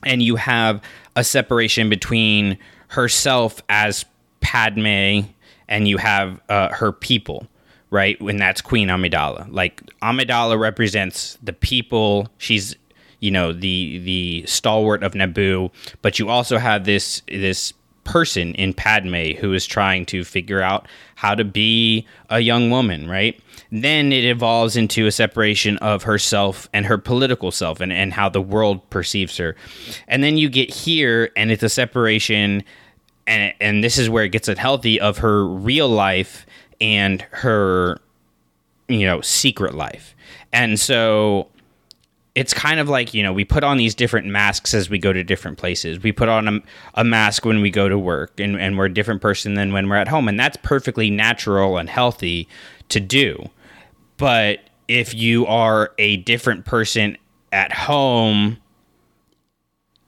and 0.05 0.23
you 0.23 0.37
have 0.37 0.83
a 1.17 1.25
separation 1.25 1.89
between 1.89 2.59
herself 2.89 3.63
as 3.69 4.05
Padme 4.45 5.23
and 5.69 5.89
you 5.89 5.97
have 5.97 6.41
uh, 6.49 6.69
her 6.69 6.93
people, 6.93 7.49
right? 7.91 8.21
And 8.21 8.39
that's 8.39 8.61
Queen 8.61 8.89
Amidala. 8.89 9.49
Like 9.51 9.83
Amidala 10.03 10.59
represents 10.61 11.39
the 11.43 11.53
people. 11.53 12.29
She's 12.39 12.77
you 13.21 13.31
know 13.31 13.53
the 13.53 13.99
the 14.05 14.45
stalwart 14.47 15.03
of 15.03 15.15
Naboo, 15.15 15.71
but 16.03 16.19
you 16.19 16.29
also 16.29 16.59
have 16.59 16.85
this 16.85 17.23
this 17.27 17.73
person 18.05 18.55
in 18.55 18.75
Padme 18.75 19.33
who 19.33 19.55
is 19.55 19.67
trying 19.67 20.05
to 20.07 20.25
figure 20.25 20.61
out 20.61 20.87
how 21.15 21.35
to 21.35 21.43
be 21.43 22.07
a 22.29 22.41
young 22.41 22.71
woman, 22.71 23.09
right? 23.09 23.41
Then 23.73 24.13
it 24.13 24.27
evolves 24.27 24.77
into 24.77 25.07
a 25.07 25.11
separation 25.11 25.79
of 25.79 26.03
herself 26.03 26.69
and 26.75 26.85
her 26.85 26.99
political 26.99 27.51
self 27.51 27.81
and, 27.81 27.91
and 27.93 28.13
how 28.13 28.29
the 28.29 28.43
world 28.43 28.89
perceives 28.91 29.39
her. 29.39 29.57
And 30.07 30.23
then 30.23 30.37
you 30.37 30.51
get 30.51 30.71
here 30.71 31.31
and 31.35 31.51
it's 31.51 31.63
a 31.63 31.71
separation 31.71 32.63
and 33.27 33.55
and 33.61 33.85
this 33.85 33.99
is 33.99 34.09
where 34.11 34.25
it 34.25 34.31
gets 34.31 34.49
unhealthy 34.49 35.01
of 35.01 35.19
her 35.19 35.47
real 35.47 35.89
life 35.89 36.47
and 36.81 37.23
her 37.31 37.99
you 38.89 39.07
know 39.07 39.21
secret 39.21 39.75
life. 39.75 40.15
And 40.53 40.79
so 40.79 41.49
it's 42.35 42.53
kind 42.53 42.81
of 42.81 42.89
like 42.89 43.15
you 43.15 43.23
know 43.23 43.33
we 43.33 43.45
put 43.45 43.65
on 43.65 43.77
these 43.77 43.95
different 43.95 44.27
masks 44.27 44.75
as 44.75 44.91
we 44.91 44.99
go 44.99 45.13
to 45.13 45.25
different 45.25 45.59
places. 45.59 46.03
We 46.03 46.13
put 46.13 46.29
on 46.29 46.49
a, 46.49 46.61
a 46.95 47.05
mask 47.05 47.45
when 47.45 47.61
we 47.61 47.71
go 47.71 47.89
to 47.89 47.99
work 47.99 48.39
and, 48.41 48.61
and 48.61 48.77
we're 48.77 48.87
a 48.87 48.95
different 48.95 49.23
person 49.23 49.55
than 49.55 49.73
when 49.73 49.89
we're 49.89 49.97
at 49.97 50.09
home. 50.09 50.29
And 50.29 50.39
that's 50.39 50.57
perfectly 50.63 51.11
natural 51.11 51.79
and 51.79 51.89
healthy 51.89 52.49
to 52.91 53.01
do. 53.01 53.49
But 54.17 54.61
if 54.89 55.15
you 55.15 55.47
are 55.47 55.93
a 55.99 56.19
different 56.19 56.65
person 56.65 57.17
at 57.53 57.73
home 57.73 58.59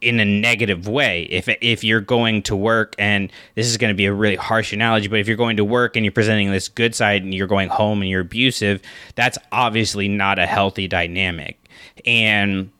in 0.07 0.21
a 0.21 0.25
negative 0.25 0.87
way. 0.87 1.23
If 1.25 1.49
if 1.61 1.83
you're 1.83 2.01
going 2.01 2.43
to 2.43 2.55
work 2.55 2.95
and 2.99 3.31
this 3.57 3.67
is 3.67 3.77
going 3.77 3.93
to 3.93 3.97
be 3.97 4.07
a 4.07 4.13
really 4.13 4.37
harsh 4.37 4.73
analogy 4.73 5.09
but 5.09 5.19
if 5.19 5.27
you're 5.27 5.37
going 5.37 5.57
to 5.57 5.65
work 5.65 5.97
and 5.97 6.05
you're 6.05 6.13
presenting 6.13 6.53
this 6.53 6.69
good 6.69 6.95
side 6.95 7.23
and 7.23 7.35
you're 7.35 7.49
going 7.49 7.69
home 7.69 8.01
and 8.01 8.09
you're 8.09 8.21
abusive 8.21 8.81
that's 9.17 9.37
obviously 9.51 10.09
not 10.09 10.39
a 10.39 10.47
healthy 10.47 10.87
dynamic. 10.87 11.59
And 12.07 12.71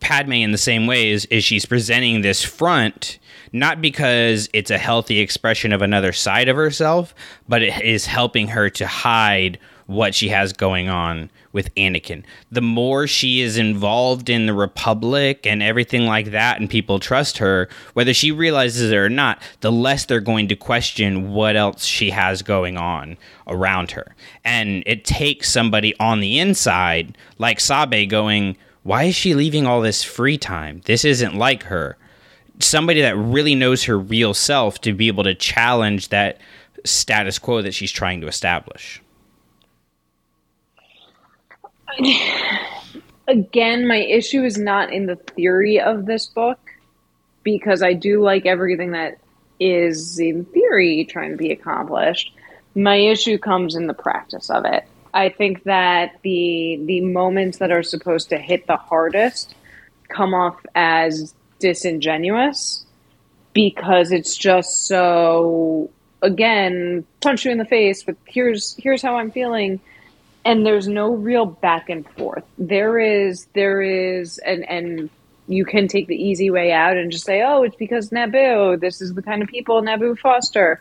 Padme 0.00 0.32
in 0.32 0.52
the 0.52 0.58
same 0.58 0.86
way 0.86 1.10
is, 1.10 1.24
is 1.26 1.42
she's 1.42 1.64
presenting 1.64 2.20
this 2.20 2.42
front 2.42 3.18
not 3.52 3.80
because 3.80 4.50
it's 4.52 4.70
a 4.70 4.76
healthy 4.76 5.20
expression 5.20 5.72
of 5.72 5.80
another 5.80 6.12
side 6.12 6.48
of 6.48 6.56
herself, 6.56 7.14
but 7.48 7.62
it 7.62 7.82
is 7.82 8.04
helping 8.04 8.48
her 8.48 8.68
to 8.68 8.86
hide 8.86 9.58
what 9.86 10.14
she 10.14 10.28
has 10.28 10.52
going 10.52 10.88
on 10.88 11.30
with 11.56 11.74
Anakin. 11.74 12.22
The 12.52 12.60
more 12.60 13.06
she 13.06 13.40
is 13.40 13.56
involved 13.56 14.28
in 14.28 14.44
the 14.44 14.52
Republic 14.52 15.46
and 15.46 15.62
everything 15.62 16.04
like 16.04 16.30
that, 16.32 16.60
and 16.60 16.68
people 16.68 17.00
trust 17.00 17.38
her, 17.38 17.70
whether 17.94 18.12
she 18.12 18.30
realizes 18.30 18.92
it 18.92 18.94
or 18.94 19.08
not, 19.08 19.42
the 19.62 19.72
less 19.72 20.04
they're 20.04 20.20
going 20.20 20.48
to 20.48 20.54
question 20.54 21.32
what 21.32 21.56
else 21.56 21.86
she 21.86 22.10
has 22.10 22.42
going 22.42 22.76
on 22.76 23.16
around 23.48 23.92
her. 23.92 24.14
And 24.44 24.82
it 24.84 25.06
takes 25.06 25.50
somebody 25.50 25.94
on 25.98 26.20
the 26.20 26.38
inside, 26.38 27.16
like 27.38 27.58
Sabe, 27.58 28.06
going, 28.06 28.58
Why 28.82 29.04
is 29.04 29.14
she 29.16 29.34
leaving 29.34 29.66
all 29.66 29.80
this 29.80 30.04
free 30.04 30.36
time? 30.36 30.82
This 30.84 31.06
isn't 31.06 31.34
like 31.34 31.62
her. 31.64 31.96
Somebody 32.60 33.00
that 33.00 33.16
really 33.16 33.54
knows 33.54 33.84
her 33.84 33.98
real 33.98 34.34
self 34.34 34.78
to 34.82 34.92
be 34.92 35.08
able 35.08 35.24
to 35.24 35.34
challenge 35.34 36.10
that 36.10 36.38
status 36.84 37.38
quo 37.38 37.62
that 37.62 37.72
she's 37.72 37.92
trying 37.92 38.20
to 38.20 38.28
establish. 38.28 39.00
Again, 43.28 43.88
my 43.88 43.96
issue 43.96 44.44
is 44.44 44.56
not 44.56 44.92
in 44.92 45.06
the 45.06 45.16
theory 45.16 45.80
of 45.80 46.06
this 46.06 46.26
book 46.26 46.58
because 47.42 47.82
I 47.82 47.92
do 47.92 48.22
like 48.22 48.46
everything 48.46 48.92
that 48.92 49.18
is 49.58 50.18
in 50.18 50.44
theory 50.46 51.06
trying 51.10 51.30
to 51.32 51.36
be 51.36 51.50
accomplished. 51.50 52.32
My 52.74 52.96
issue 52.96 53.38
comes 53.38 53.74
in 53.74 53.86
the 53.86 53.94
practice 53.94 54.50
of 54.50 54.64
it. 54.64 54.84
I 55.14 55.30
think 55.30 55.64
that 55.64 56.18
the 56.22 56.78
the 56.84 57.00
moments 57.00 57.58
that 57.58 57.72
are 57.72 57.82
supposed 57.82 58.28
to 58.28 58.38
hit 58.38 58.66
the 58.66 58.76
hardest 58.76 59.54
come 60.08 60.34
off 60.34 60.58
as 60.74 61.34
disingenuous 61.58 62.84
because 63.54 64.12
it's 64.12 64.36
just 64.36 64.86
so 64.86 65.90
again 66.20 67.06
punch 67.22 67.46
you 67.46 67.50
in 67.50 67.56
the 67.56 67.64
face 67.64 68.06
with 68.06 68.16
here's 68.26 68.76
here's 68.78 69.00
how 69.00 69.16
I'm 69.16 69.30
feeling 69.30 69.80
and 70.46 70.64
there's 70.64 70.86
no 70.86 71.10
real 71.10 71.44
back 71.44 71.90
and 71.90 72.08
forth. 72.10 72.44
There 72.56 73.00
is 73.00 73.48
there 73.54 73.82
is 73.82 74.38
and 74.38 74.66
and 74.70 75.10
you 75.48 75.64
can 75.64 75.88
take 75.88 76.06
the 76.06 76.14
easy 76.14 76.50
way 76.50 76.72
out 76.72 76.96
and 76.96 77.10
just 77.10 77.24
say, 77.24 77.42
"Oh, 77.42 77.64
it's 77.64 77.76
because 77.76 78.10
Naboo. 78.10 78.80
This 78.80 79.00
is 79.02 79.12
the 79.14 79.22
kind 79.22 79.42
of 79.42 79.48
people 79.48 79.82
Naboo 79.82 80.16
foster." 80.18 80.80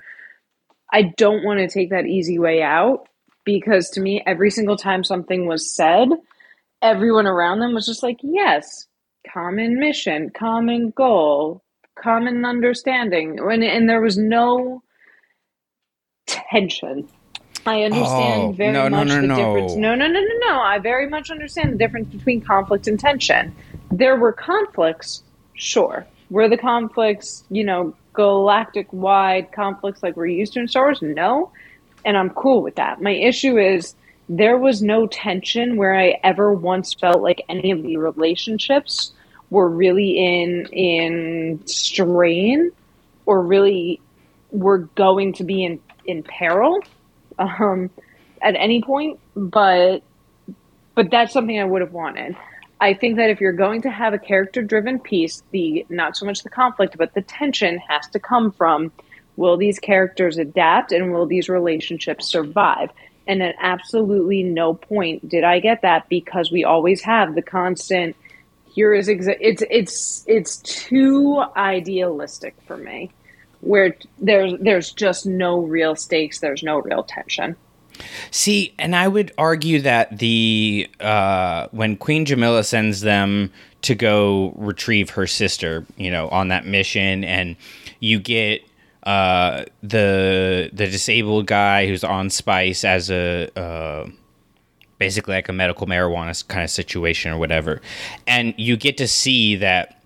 I 0.93 1.13
don't 1.17 1.43
want 1.43 1.59
to 1.59 1.67
take 1.67 1.89
that 1.89 2.05
easy 2.05 2.37
way 2.37 2.61
out 2.61 3.09
because 3.43 3.89
to 3.91 4.01
me, 4.01 4.21
every 4.25 4.51
single 4.51 4.77
time 4.77 5.03
something 5.03 5.47
was 5.47 5.75
said, 5.75 6.09
everyone 6.81 7.25
around 7.25 7.59
them 7.59 7.73
was 7.73 7.87
just 7.87 8.03
like, 8.03 8.19
"Yes, 8.21 8.85
common 9.33 9.79
mission, 9.79 10.29
common 10.29 10.91
goal, 10.91 11.63
common 11.95 12.45
understanding," 12.45 13.39
and, 13.39 13.63
and 13.63 13.89
there 13.89 14.01
was 14.01 14.17
no 14.17 14.83
tension. 16.27 17.09
I 17.65 17.83
understand 17.83 18.41
Oh, 18.43 18.51
very 18.51 18.71
no, 18.71 18.89
much 18.89 19.07
no, 19.07 19.21
the 19.21 19.27
no. 19.27 19.35
difference. 19.35 19.75
No, 19.75 19.95
no, 19.95 20.07
no, 20.07 20.19
no, 20.19 20.33
no. 20.47 20.59
I 20.59 20.79
very 20.79 21.09
much 21.09 21.31
understand 21.31 21.73
the 21.73 21.77
difference 21.77 22.09
between 22.13 22.41
conflict 22.41 22.87
and 22.87 22.99
tension. 22.99 23.55
There 23.91 24.15
were 24.15 24.31
conflicts, 24.31 25.23
sure. 25.55 26.05
Were 26.29 26.47
the 26.47 26.57
conflicts, 26.57 27.43
you 27.49 27.63
know, 27.63 27.95
galactic 28.13 28.91
wide 28.91 29.51
conflicts 29.51 30.03
like 30.03 30.15
we're 30.15 30.27
used 30.27 30.53
to 30.53 30.59
in 30.59 30.67
Star 30.67 30.85
Wars? 30.85 31.01
No. 31.01 31.51
And 32.03 32.15
I'm 32.17 32.29
cool 32.31 32.61
with 32.61 32.75
that. 32.75 33.01
My 33.01 33.11
issue 33.11 33.57
is 33.57 33.95
there 34.29 34.57
was 34.57 34.81
no 34.81 35.07
tension 35.07 35.75
where 35.75 35.95
I 35.95 36.19
ever 36.23 36.53
once 36.53 36.93
felt 36.93 37.21
like 37.21 37.43
any 37.49 37.71
of 37.71 37.81
the 37.83 37.97
relationships 37.97 39.11
were 39.49 39.69
really 39.69 40.17
in 40.17 40.65
in 40.71 41.61
strain 41.67 42.71
or 43.25 43.41
really 43.41 44.01
were 44.51 44.79
going 44.95 45.33
to 45.33 45.43
be 45.43 45.63
in 45.63 45.79
in 46.05 46.23
peril 46.23 46.79
um, 47.37 47.89
at 48.41 48.55
any 48.55 48.81
point. 48.81 49.19
But 49.35 50.03
but 50.95 51.11
that's 51.11 51.33
something 51.33 51.59
I 51.59 51.65
would 51.65 51.81
have 51.81 51.91
wanted. 51.91 52.35
I 52.79 52.93
think 52.93 53.17
that 53.17 53.29
if 53.29 53.41
you're 53.41 53.53
going 53.53 53.81
to 53.83 53.89
have 53.89 54.13
a 54.13 54.19
character 54.19 54.61
driven 54.61 54.99
piece, 54.99 55.43
the 55.51 55.85
not 55.89 56.17
so 56.17 56.25
much 56.25 56.43
the 56.43 56.49
conflict, 56.49 56.97
but 56.97 57.13
the 57.13 57.21
tension 57.21 57.79
has 57.89 58.07
to 58.09 58.19
come 58.19 58.51
from 58.51 58.91
will 59.37 59.57
these 59.57 59.79
characters 59.79 60.37
adapt 60.37 60.91
and 60.91 61.11
will 61.11 61.25
these 61.25 61.49
relationships 61.49 62.27
survive? 62.27 62.89
And 63.27 63.41
at 63.41 63.55
absolutely 63.59 64.43
no 64.43 64.73
point 64.73 65.27
did 65.27 65.43
I 65.43 65.59
get 65.59 65.81
that 65.81 66.07
because 66.09 66.51
we 66.51 66.63
always 66.63 67.01
have 67.01 67.35
the 67.35 67.41
constant 67.41 68.15
here 68.73 68.93
is 68.93 69.07
exa- 69.07 69.37
it's 69.39 69.63
it's 69.69 70.23
it's 70.27 70.57
too 70.57 71.41
idealistic 71.55 72.55
for 72.67 72.77
me 72.77 73.09
where 73.65 73.95
there's 74.19 74.53
there's 74.59 74.91
just 74.91 75.25
no 75.25 75.59
real 75.59 75.95
stakes. 75.95 76.39
There's 76.39 76.63
no 76.63 76.79
real 76.79 77.03
tension. 77.03 77.55
See, 78.31 78.73
and 78.77 78.95
I 78.95 79.07
would 79.07 79.31
argue 79.37 79.81
that 79.81 80.19
the 80.19 80.89
uh, 80.99 81.67
when 81.71 81.97
Queen 81.97 82.25
Jamillia 82.25 82.65
sends 82.65 83.01
them 83.01 83.51
to 83.83 83.95
go 83.95 84.53
retrieve 84.57 85.11
her 85.11 85.27
sister, 85.27 85.85
you 85.97 86.11
know, 86.11 86.27
on 86.29 86.49
that 86.49 86.65
mission, 86.65 87.23
and 87.23 87.55
you 87.99 88.19
get 88.19 88.61
uh, 89.03 89.65
the 89.81 90.69
the 90.73 90.87
disabled 90.87 91.47
guy 91.47 91.87
who's 91.87 92.03
on 92.03 92.29
Spice 92.29 92.83
as 92.83 93.09
a 93.09 93.49
uh, 93.57 94.09
basically 94.97 95.35
like 95.35 95.49
a 95.49 95.53
medical 95.53 95.87
marijuana 95.87 96.47
kind 96.47 96.63
of 96.63 96.69
situation 96.69 97.31
or 97.31 97.37
whatever, 97.37 97.81
and 98.27 98.53
you 98.57 98.75
get 98.75 98.97
to 98.97 99.07
see 99.07 99.55
that 99.57 100.01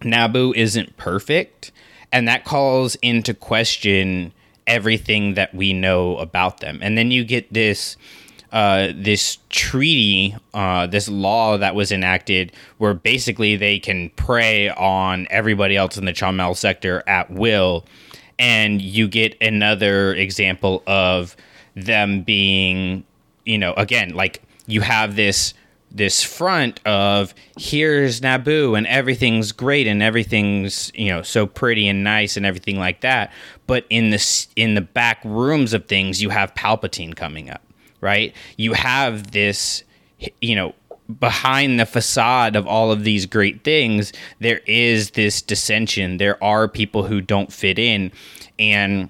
Naboo 0.00 0.54
isn't 0.54 0.96
perfect, 0.96 1.72
and 2.12 2.28
that 2.28 2.44
calls 2.44 2.94
into 2.96 3.34
question 3.34 4.32
everything 4.66 5.34
that 5.34 5.54
we 5.54 5.72
know 5.72 6.16
about 6.18 6.60
them. 6.60 6.78
And 6.82 6.96
then 6.96 7.10
you 7.10 7.24
get 7.24 7.52
this 7.52 7.96
uh, 8.52 8.92
this 8.94 9.38
treaty, 9.48 10.36
uh, 10.52 10.86
this 10.86 11.08
law 11.08 11.56
that 11.56 11.74
was 11.74 11.90
enacted, 11.90 12.52
where 12.76 12.92
basically 12.92 13.56
they 13.56 13.78
can 13.78 14.10
prey 14.10 14.68
on 14.68 15.26
everybody 15.30 15.74
else 15.74 15.96
in 15.96 16.04
the 16.04 16.12
Chommell 16.12 16.54
sector 16.54 17.02
at 17.06 17.30
will, 17.30 17.86
and 18.38 18.82
you 18.82 19.08
get 19.08 19.34
another 19.40 20.12
example 20.12 20.82
of 20.86 21.34
them 21.74 22.22
being, 22.22 23.04
you 23.46 23.56
know, 23.56 23.72
again, 23.78 24.10
like 24.10 24.42
you 24.66 24.82
have 24.82 25.16
this 25.16 25.54
this 25.94 26.22
front 26.22 26.80
of 26.86 27.34
here's 27.58 28.20
Naboo 28.20 28.76
and 28.76 28.86
everything's 28.86 29.52
great 29.52 29.86
and 29.86 30.02
everything's 30.02 30.90
you 30.94 31.08
know 31.08 31.22
so 31.22 31.46
pretty 31.46 31.86
and 31.86 32.02
nice 32.02 32.36
and 32.36 32.46
everything 32.46 32.78
like 32.78 33.02
that. 33.02 33.32
But 33.66 33.84
in 33.90 34.10
the 34.10 34.46
in 34.56 34.74
the 34.74 34.80
back 34.80 35.20
rooms 35.24 35.74
of 35.74 35.86
things 35.86 36.22
you 36.22 36.30
have 36.30 36.54
Palpatine 36.54 37.14
coming 37.14 37.50
up 37.50 37.62
right? 38.02 38.34
You 38.58 38.74
have 38.74 39.30
this 39.30 39.82
you 40.42 40.54
know 40.54 40.74
behind 41.18 41.80
the 41.80 41.86
facade 41.86 42.54
of 42.54 42.66
all 42.66 42.92
of 42.92 43.02
these 43.02 43.26
great 43.26 43.64
things 43.64 44.12
there 44.40 44.60
is 44.66 45.12
this 45.12 45.40
dissension. 45.40 46.18
There 46.18 46.42
are 46.44 46.68
people 46.68 47.04
who 47.04 47.22
don't 47.22 47.50
fit 47.50 47.78
in. 47.78 48.12
And 48.58 49.08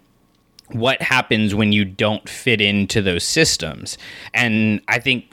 what 0.69 1.03
happens 1.03 1.55
when 1.55 1.73
you 1.73 1.85
don't 1.85 2.27
fit 2.29 2.61
into 2.61 3.03
those 3.03 3.25
systems? 3.25 3.99
And 4.33 4.81
i 4.87 5.01
think 5.01 5.32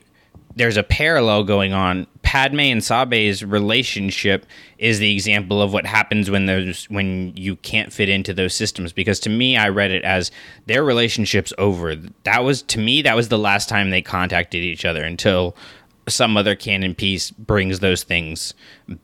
there's 0.59 0.75
a 0.75 0.83
parallel 0.83 1.45
going 1.45 1.71
on. 1.71 2.05
Padme 2.21 2.59
and 2.59 2.83
Sabe's 2.83 3.45
relationship 3.45 4.45
is 4.77 4.99
the 4.99 5.13
example 5.13 5.61
of 5.61 5.71
what 5.71 5.85
happens 5.85 6.29
when 6.29 6.47
there's 6.47 6.83
when 6.89 7.31
you 7.37 7.55
can't 7.55 7.93
fit 7.93 8.09
into 8.09 8.33
those 8.33 8.53
systems. 8.53 8.91
Because 8.91 9.21
to 9.21 9.29
me, 9.29 9.55
I 9.55 9.69
read 9.69 9.89
it 9.89 10.03
as 10.03 10.31
their 10.65 10.83
relationship's 10.83 11.53
over. 11.57 11.95
That 12.25 12.43
was 12.43 12.61
to 12.63 12.77
me 12.79 13.01
that 13.03 13.15
was 13.15 13.29
the 13.29 13.39
last 13.39 13.69
time 13.69 13.89
they 13.89 14.01
contacted 14.01 14.61
each 14.61 14.83
other 14.83 15.01
until 15.01 15.55
some 16.09 16.35
other 16.35 16.55
canon 16.57 16.93
piece 16.93 17.31
brings 17.31 17.79
those 17.79 18.03
things 18.03 18.53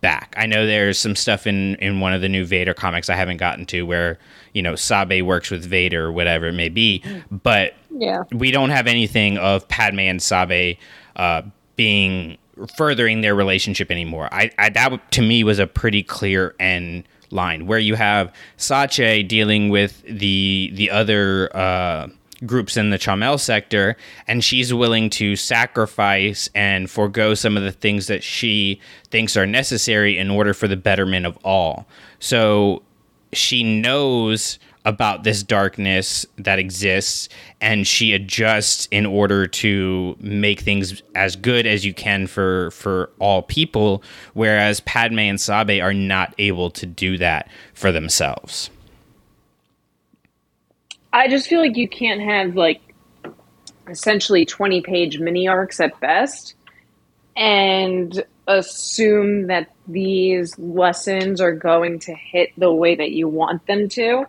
back. 0.02 0.34
I 0.38 0.48
know 0.48 0.66
there's 0.66 1.00
some 1.00 1.16
stuff 1.16 1.48
in 1.48 1.76
in 1.76 2.02
one 2.02 2.12
of 2.12 2.20
the 2.20 2.30
new 2.30 2.46
Vader 2.46 2.74
comics 2.74 3.10
I 3.10 3.16
haven't 3.16 3.38
gotten 3.38 3.66
to 3.68 3.84
where 3.84 4.20
you 4.54 4.62
know 4.62 4.76
Sabe 4.76 5.22
works 5.22 5.50
with 5.50 5.64
Vader 5.64 6.08
or 6.08 6.12
whatever 6.12 6.48
it 6.48 6.54
may 6.54 6.70
be, 6.70 7.02
but 7.32 7.76
yeah 7.92 8.24
we 8.34 8.52
don't 8.52 8.72
have 8.72 8.88
anything 8.88 9.38
of 9.38 9.66
Padme 9.70 10.00
and 10.02 10.22
Sabe 10.22 10.78
uh, 11.16 11.42
being 11.76 12.38
furthering 12.78 13.22
their 13.22 13.36
relationship 13.36 13.92
anymore. 13.92 14.30
I, 14.32 14.52
I 14.58 14.70
that 14.70 15.12
to 15.12 15.22
me 15.22 15.44
was 15.44 15.60
a 15.60 15.68
pretty 15.68 16.04
clear 16.04 16.56
end 16.60 17.06
line 17.32 17.68
where 17.68 17.80
you 17.80 17.96
have 17.96 18.34
Sache 18.58 19.28
dealing 19.28 19.70
with 19.70 20.02
the 20.04 20.72
the 20.74 20.90
other 20.90 21.56
uh, 21.56 22.08
groups 22.46 22.78
in 22.78 22.90
the 22.90 22.98
Chommell 22.98 23.40
sector, 23.40 23.98
and 24.28 24.44
she's 24.44 24.74
willing 24.74 25.10
to 25.12 25.36
sacrifice 25.36 26.50
and 26.56 26.90
forego 26.90 27.34
some 27.34 27.58
of 27.58 27.64
the 27.64 27.72
things 27.72 28.08
that 28.08 28.24
she 28.24 28.80
thinks 29.10 29.38
are 29.38 29.46
necessary 29.46 30.18
in 30.18 30.30
order 30.30 30.54
for 30.54 30.68
the 30.68 30.78
betterment 30.78 31.26
of 31.26 31.38
all. 31.44 31.88
So 32.20 32.84
she 33.34 33.64
knows 33.64 34.60
about 34.86 35.24
this 35.24 35.44
darkness 35.44 36.26
that 36.38 36.60
exists 36.60 37.28
and 37.60 37.88
she 37.88 38.14
adjusts 38.14 38.88
in 38.92 39.06
order 39.06 39.48
to 39.48 40.16
make 40.20 40.60
things 40.60 41.02
as 41.16 41.36
good 41.36 41.66
as 41.66 41.84
you 41.84 41.94
can 41.94 42.28
for 42.28 42.72
for 42.72 43.10
all 43.20 43.42
people 43.42 44.04
whereas 44.34 44.80
Padme 44.82 45.20
and 45.20 45.42
Sabe 45.42 45.82
are 45.82 45.94
not 45.94 46.34
able 46.38 46.70
to 46.72 46.86
do 46.86 47.18
that 47.18 47.50
for 47.74 47.92
themselves. 47.92 48.70
I 51.12 51.28
just 51.28 51.48
feel 51.48 51.62
like 51.62 51.78
you 51.78 51.88
can't 51.88 52.22
have 52.22 52.56
like 52.56 52.82
essentially 53.90 54.46
20 54.46 54.82
page 54.82 55.20
mini 55.20 55.48
arcs 55.48 55.80
at 55.80 56.00
best 56.00 56.56
and 57.36 58.24
assume 58.48 59.48
that 59.48 59.72
these 59.88 60.58
lessons 60.60 61.42
are 61.42 61.52
going 61.52 62.00
to 62.00 62.14
hit 62.14 62.52
the 62.58 62.72
way 62.72 62.96
that 62.96 63.12
you 63.12 63.28
want 63.28 63.66
them 63.66 63.90
to. 63.90 64.26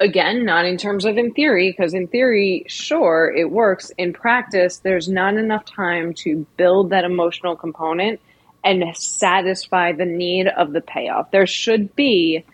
Again, 0.00 0.46
not 0.46 0.64
in 0.64 0.78
terms 0.78 1.04
of 1.04 1.18
in 1.18 1.32
theory, 1.34 1.70
because 1.70 1.92
in 1.92 2.08
theory, 2.08 2.64
sure, 2.68 3.30
it 3.36 3.50
works. 3.50 3.92
In 3.98 4.14
practice, 4.14 4.78
there's 4.78 5.08
not 5.08 5.34
enough 5.34 5.66
time 5.66 6.14
to 6.14 6.46
build 6.56 6.90
that 6.90 7.04
emotional 7.04 7.54
component 7.54 8.18
and 8.64 8.82
satisfy 8.96 9.92
the 9.92 10.06
need 10.06 10.48
of 10.48 10.72
the 10.72 10.80
payoff. 10.80 11.30
There 11.30 11.46
should 11.46 11.94
be 11.94 12.44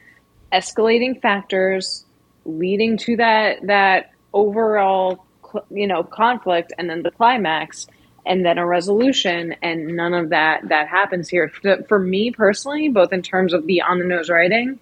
escalating 0.52 1.20
factors 1.20 2.04
leading 2.44 2.96
to 2.96 3.16
that 3.16 3.66
that 3.66 4.12
overall 4.32 5.24
you 5.70 5.86
know 5.86 6.04
conflict 6.04 6.72
and 6.78 6.88
then 6.88 7.02
the 7.02 7.10
climax 7.10 7.86
and 8.24 8.44
then 8.44 8.58
a 8.58 8.66
resolution 8.66 9.54
and 9.62 9.96
none 9.96 10.14
of 10.14 10.30
that 10.30 10.68
that 10.68 10.88
happens 10.88 11.28
here 11.28 11.50
for, 11.88 11.98
me 11.98 12.30
personally 12.30 12.88
both 12.88 13.12
in 13.12 13.22
terms 13.22 13.52
of 13.52 13.66
the 13.66 13.82
on 13.82 13.98
the 13.98 14.04
nose 14.04 14.30
writing 14.30 14.78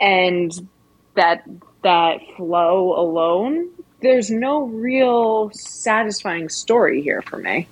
and 0.00 0.68
that 1.14 1.44
that 1.82 2.20
flow 2.36 2.98
alone, 2.98 3.68
there's 4.00 4.30
no 4.30 4.62
real 4.64 5.50
satisfying 5.52 6.48
story 6.48 7.02
here 7.02 7.22
for 7.22 7.38
me. 7.38 7.68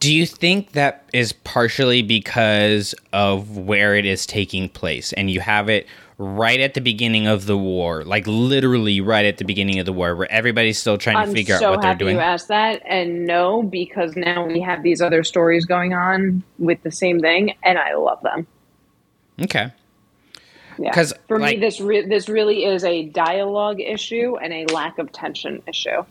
Do 0.00 0.12
you 0.12 0.26
think 0.26 0.72
that 0.72 1.04
is 1.12 1.32
partially 1.32 2.02
because 2.02 2.94
of 3.12 3.56
where 3.56 3.94
it 3.94 4.04
is 4.04 4.26
taking 4.26 4.68
place 4.68 5.12
and 5.12 5.30
you 5.30 5.40
have 5.40 5.68
it 5.68 5.86
right 6.18 6.60
at 6.60 6.74
the 6.74 6.80
beginning 6.80 7.26
of 7.26 7.46
the 7.46 7.56
war, 7.56 8.04
like 8.04 8.26
literally 8.26 9.00
right 9.00 9.24
at 9.24 9.38
the 9.38 9.44
beginning 9.44 9.78
of 9.78 9.86
the 9.86 9.92
war, 9.92 10.14
where 10.16 10.30
everybody's 10.30 10.78
still 10.78 10.98
trying 10.98 11.16
to 11.16 11.22
I'm 11.22 11.32
figure 11.32 11.56
so 11.58 11.68
out 11.68 11.70
what 11.76 11.82
they're 11.82 11.94
doing? 11.94 12.16
You 12.16 12.22
asked 12.22 12.48
that, 12.48 12.82
and 12.84 13.26
no, 13.26 13.62
because 13.62 14.16
now 14.16 14.46
we 14.46 14.60
have 14.60 14.82
these 14.82 15.00
other 15.00 15.22
stories 15.24 15.64
going 15.64 15.94
on 15.94 16.42
with 16.58 16.82
the 16.82 16.90
same 16.90 17.20
thing, 17.20 17.54
and 17.62 17.78
I 17.78 17.94
love 17.94 18.20
them. 18.22 18.46
Okay. 19.40 19.72
Yeah, 20.78 20.92
'Cause, 20.92 21.12
for 21.28 21.38
like- 21.38 21.56
me, 21.56 21.60
this 21.60 21.80
re- 21.80 22.06
this 22.06 22.28
really 22.28 22.64
is 22.64 22.84
a 22.84 23.04
dialogue 23.04 23.80
issue 23.80 24.36
and 24.36 24.52
a 24.52 24.66
lack 24.72 24.98
of 24.98 25.12
tension 25.12 25.62
issue. 25.66 26.04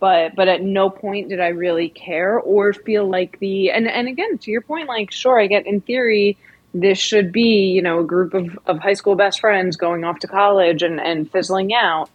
But 0.00 0.34
but 0.34 0.48
at 0.48 0.62
no 0.62 0.90
point 0.90 1.28
did 1.30 1.40
I 1.40 1.48
really 1.48 1.88
care 1.88 2.38
or 2.38 2.72
feel 2.72 3.06
like 3.08 3.38
the 3.38 3.70
and 3.70 3.88
and 3.88 4.08
again 4.08 4.38
to 4.38 4.50
your 4.50 4.60
point, 4.60 4.88
like 4.88 5.10
sure, 5.10 5.40
I 5.40 5.46
get 5.46 5.66
in 5.66 5.80
theory 5.80 6.36
this 6.74 6.98
should 6.98 7.30
be 7.32 7.70
you 7.72 7.80
know 7.82 8.00
a 8.00 8.04
group 8.04 8.34
of, 8.34 8.58
of 8.66 8.80
high 8.80 8.92
school 8.94 9.14
best 9.14 9.40
friends 9.40 9.76
going 9.76 10.04
off 10.04 10.18
to 10.20 10.26
college 10.26 10.82
and 10.82 11.00
and 11.00 11.30
fizzling 11.30 11.72
out, 11.72 12.10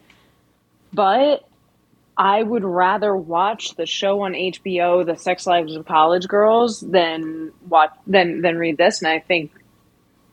but 0.93 1.45
I 2.17 2.43
would 2.43 2.65
rather 2.65 3.15
watch 3.15 3.75
the 3.75 3.85
show 3.85 4.21
on 4.23 4.33
HBO, 4.33 5.05
The 5.05 5.15
Sex 5.15 5.47
Lives 5.47 5.73
of 5.75 5.85
College 5.85 6.27
Girls, 6.27 6.81
than 6.81 7.53
watch 7.69 7.91
than 8.05 8.41
than 8.41 8.57
read 8.57 8.77
this. 8.77 9.01
And 9.01 9.07
I 9.09 9.19
think 9.19 9.51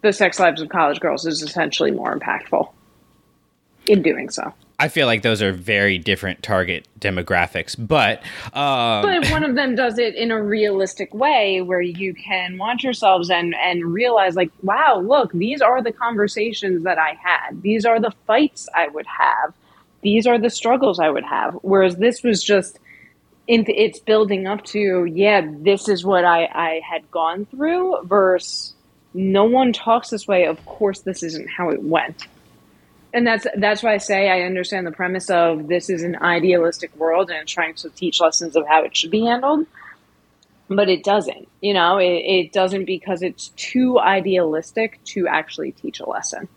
The 0.06 0.12
Sex 0.12 0.38
Lives 0.38 0.62
of 0.62 0.68
College 0.68 1.00
Girls 1.00 1.26
is 1.26 1.42
essentially 1.42 1.90
more 1.90 2.16
impactful 2.16 2.70
in 3.88 4.02
doing 4.02 4.30
so. 4.30 4.54
I 4.78 4.86
feel 4.86 5.08
like 5.08 5.22
those 5.22 5.42
are 5.42 5.50
very 5.50 5.98
different 5.98 6.44
target 6.44 6.86
demographics, 7.00 7.74
but 7.76 8.22
um, 8.56 9.02
But 9.02 9.28
one 9.32 9.42
of 9.42 9.56
them 9.56 9.74
does 9.74 9.98
it 9.98 10.14
in 10.14 10.30
a 10.30 10.40
realistic 10.40 11.12
way 11.12 11.60
where 11.60 11.80
you 11.80 12.14
can 12.14 12.56
watch 12.56 12.84
yourselves 12.84 13.30
and 13.30 13.52
and 13.56 13.84
realize 13.84 14.36
like, 14.36 14.52
wow, 14.62 15.00
look, 15.04 15.32
these 15.32 15.60
are 15.60 15.82
the 15.82 15.90
conversations 15.90 16.84
that 16.84 16.98
I 16.98 17.18
had. 17.20 17.60
These 17.60 17.84
are 17.84 17.98
the 17.98 18.12
fights 18.28 18.68
I 18.76 18.86
would 18.86 19.06
have. 19.06 19.54
These 20.02 20.28
are 20.28 20.38
the 20.38 20.50
struggles 20.50 21.00
I 21.00 21.10
would 21.10 21.24
have. 21.24 21.54
Whereas 21.62 21.96
this 21.96 22.22
was 22.22 22.44
just 22.44 22.78
in, 23.48 23.64
it's 23.66 23.98
building 23.98 24.46
up 24.46 24.64
to, 24.66 25.04
yeah, 25.04 25.40
this 25.44 25.88
is 25.88 26.04
what 26.04 26.24
I, 26.24 26.44
I 26.44 26.80
had 26.88 27.10
gone 27.10 27.46
through 27.46 28.04
versus 28.04 28.75
no 29.16 29.44
one 29.44 29.72
talks 29.72 30.10
this 30.10 30.28
way. 30.28 30.46
Of 30.46 30.64
course, 30.66 31.00
this 31.00 31.22
isn't 31.22 31.48
how 31.48 31.70
it 31.70 31.82
went. 31.82 32.26
And 33.14 33.26
that's 33.26 33.46
that's 33.56 33.82
why 33.82 33.94
I 33.94 33.98
say 33.98 34.28
I 34.28 34.42
understand 34.42 34.86
the 34.86 34.92
premise 34.92 35.30
of 35.30 35.68
this 35.68 35.88
is 35.88 36.02
an 36.02 36.16
idealistic 36.16 36.94
world 36.96 37.30
and 37.30 37.48
trying 37.48 37.74
to 37.76 37.88
teach 37.90 38.20
lessons 38.20 38.56
of 38.56 38.66
how 38.66 38.84
it 38.84 38.94
should 38.94 39.10
be 39.10 39.24
handled, 39.24 39.66
but 40.68 40.90
it 40.90 41.02
doesn't. 41.02 41.48
You 41.62 41.72
know, 41.72 41.96
it, 41.96 42.04
it 42.04 42.52
doesn't 42.52 42.84
because 42.84 43.22
it's 43.22 43.48
too 43.56 43.98
idealistic 43.98 45.02
to 45.04 45.26
actually 45.28 45.72
teach 45.72 45.98
a 46.00 46.08
lesson. 46.08 46.48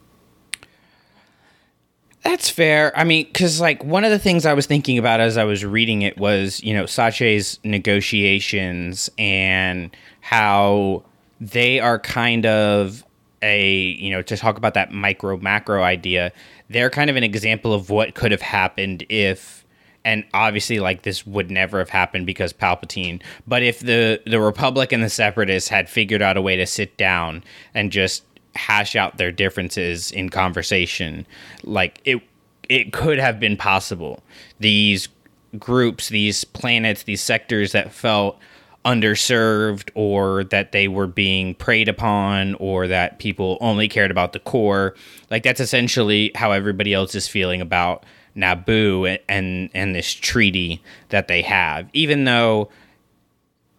That's 2.23 2.49
fair. 2.49 2.91
I 2.97 3.05
mean, 3.05 3.25
because 3.25 3.61
like 3.61 3.81
one 3.85 4.03
of 4.03 4.11
the 4.11 4.19
things 4.19 4.45
I 4.45 4.53
was 4.53 4.65
thinking 4.65 4.97
about 4.97 5.21
as 5.21 5.37
I 5.37 5.45
was 5.45 5.63
reading 5.63 6.01
it 6.01 6.17
was, 6.17 6.61
you 6.61 6.73
know, 6.73 6.85
Sache's 6.85 7.57
negotiations 7.63 9.09
and 9.17 9.95
how 10.19 11.05
they 11.39 11.79
are 11.79 11.99
kind 11.99 12.45
of 12.45 13.03
a, 13.41 13.71
you 13.99 14.11
know, 14.11 14.21
to 14.21 14.37
talk 14.37 14.57
about 14.57 14.73
that 14.73 14.91
micro 14.91 15.37
macro 15.37 15.83
idea, 15.83 16.31
they're 16.69 16.89
kind 16.89 17.09
of 17.09 17.15
an 17.15 17.23
example 17.23 17.73
of 17.73 17.89
what 17.89 18.15
could 18.15 18.31
have 18.31 18.41
happened 18.41 19.05
if 19.09 19.65
and 20.05 20.23
obviously 20.33 20.79
like 20.79 21.01
this 21.01 21.27
would 21.27 21.51
never 21.51 21.79
have 21.79 21.89
happened 21.89 22.25
because 22.25 22.53
Palpatine, 22.53 23.21
but 23.47 23.63
if 23.63 23.79
the 23.79 24.21
the 24.25 24.39
Republic 24.39 24.91
and 24.91 25.03
the 25.03 25.09
Separatists 25.09 25.69
had 25.69 25.89
figured 25.89 26.21
out 26.21 26.37
a 26.37 26.41
way 26.41 26.55
to 26.55 26.65
sit 26.65 26.97
down 26.97 27.43
and 27.73 27.91
just 27.91 28.23
hash 28.55 28.95
out 28.95 29.17
their 29.17 29.31
differences 29.31 30.11
in 30.11 30.29
conversation, 30.29 31.25
like 31.63 32.01
it 32.05 32.21
it 32.69 32.93
could 32.93 33.19
have 33.19 33.39
been 33.39 33.57
possible. 33.57 34.23
These 34.59 35.09
groups, 35.57 36.09
these 36.09 36.43
planets, 36.43 37.03
these 37.03 37.21
sectors 37.21 37.71
that 37.71 37.91
felt 37.91 38.37
underserved 38.85 39.89
or 39.93 40.45
that 40.45 40.71
they 40.71 40.87
were 40.87 41.07
being 41.07 41.53
preyed 41.55 41.89
upon 41.89 42.55
or 42.55 42.87
that 42.87 43.19
people 43.19 43.57
only 43.61 43.87
cared 43.87 44.11
about 44.11 44.33
the 44.33 44.39
core. 44.39 44.95
Like 45.29 45.43
that's 45.43 45.59
essentially 45.59 46.31
how 46.35 46.51
everybody 46.51 46.93
else 46.93 47.13
is 47.15 47.27
feeling 47.27 47.61
about 47.61 48.05
Naboo 48.35 49.19
and 49.27 49.69
and 49.73 49.95
this 49.95 50.13
treaty 50.13 50.81
that 51.09 51.27
they 51.27 51.41
have. 51.41 51.89
Even 51.93 52.23
though 52.23 52.69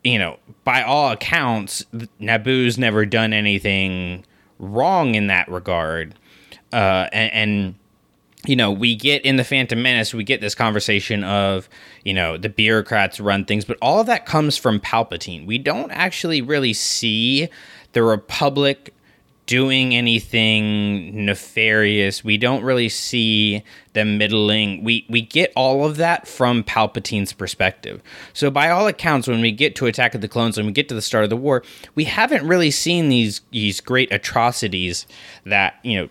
you 0.05 0.19
know, 0.19 0.39
by 0.65 0.83
all 0.83 1.13
accounts, 1.13 1.85
Naboo's 2.21 2.79
never 2.79 3.05
done 3.05 3.33
anything 3.33 4.25
wrong 4.59 5.15
in 5.15 5.27
that 5.27 5.49
regard. 5.49 6.15
Uh, 6.73 7.09
and, 7.13 7.33
and 7.33 7.75
you 8.47 8.57
know, 8.57 8.70
we 8.70 8.95
get 8.95 9.24
in 9.24 9.36
the 9.36 9.45
Phantom 9.45 9.80
Menace, 9.80 10.14
we 10.14 10.24
get 10.24 10.41
this 10.41 10.55
conversation 10.55 11.24
of, 11.24 11.68
you 12.05 12.14
know, 12.14 12.38
the 12.38 12.49
bureaucrats 12.49 13.20
run 13.20 13.45
things, 13.45 13.64
but 13.64 13.76
all 13.82 14.01
of 14.01 14.07
that 14.07 14.26
comes 14.26 14.57
from 14.57 14.80
Palpatine. 14.80 15.47
We 15.47 15.59
don't 15.59 15.91
actually 15.91 16.41
really 16.41 16.72
see 16.72 17.49
the 17.93 18.03
Republic 18.03 18.95
doing 19.51 19.97
anything 19.97 21.26
nefarious. 21.26 22.22
We 22.22 22.38
don't 22.38 22.62
really 22.62 22.88
see 22.88 23.64
them 23.95 24.16
middling. 24.16 24.84
We 24.84 25.05
we 25.09 25.22
get 25.22 25.53
all 25.57 25.84
of 25.84 25.97
that 25.97 26.28
from 26.28 26.62
Palpatine's 26.62 27.32
perspective. 27.32 28.01
So 28.32 28.49
by 28.49 28.70
all 28.70 28.86
accounts, 28.86 29.26
when 29.26 29.41
we 29.41 29.51
get 29.51 29.74
to 29.74 29.86
Attack 29.86 30.14
of 30.14 30.20
the 30.20 30.28
Clones 30.28 30.57
when 30.57 30.66
we 30.66 30.72
get 30.72 30.88
to 30.91 30.95
the 30.95 31.03
start 31.03 31.24
of 31.24 31.30
the 31.30 31.36
war, 31.36 31.64
we 31.97 32.05
haven't 32.05 32.47
really 32.47 32.70
seen 32.70 33.09
these 33.09 33.41
these 33.51 33.80
great 33.80 34.12
atrocities 34.12 35.05
that 35.45 35.74
you 35.82 35.99
know 35.99 36.09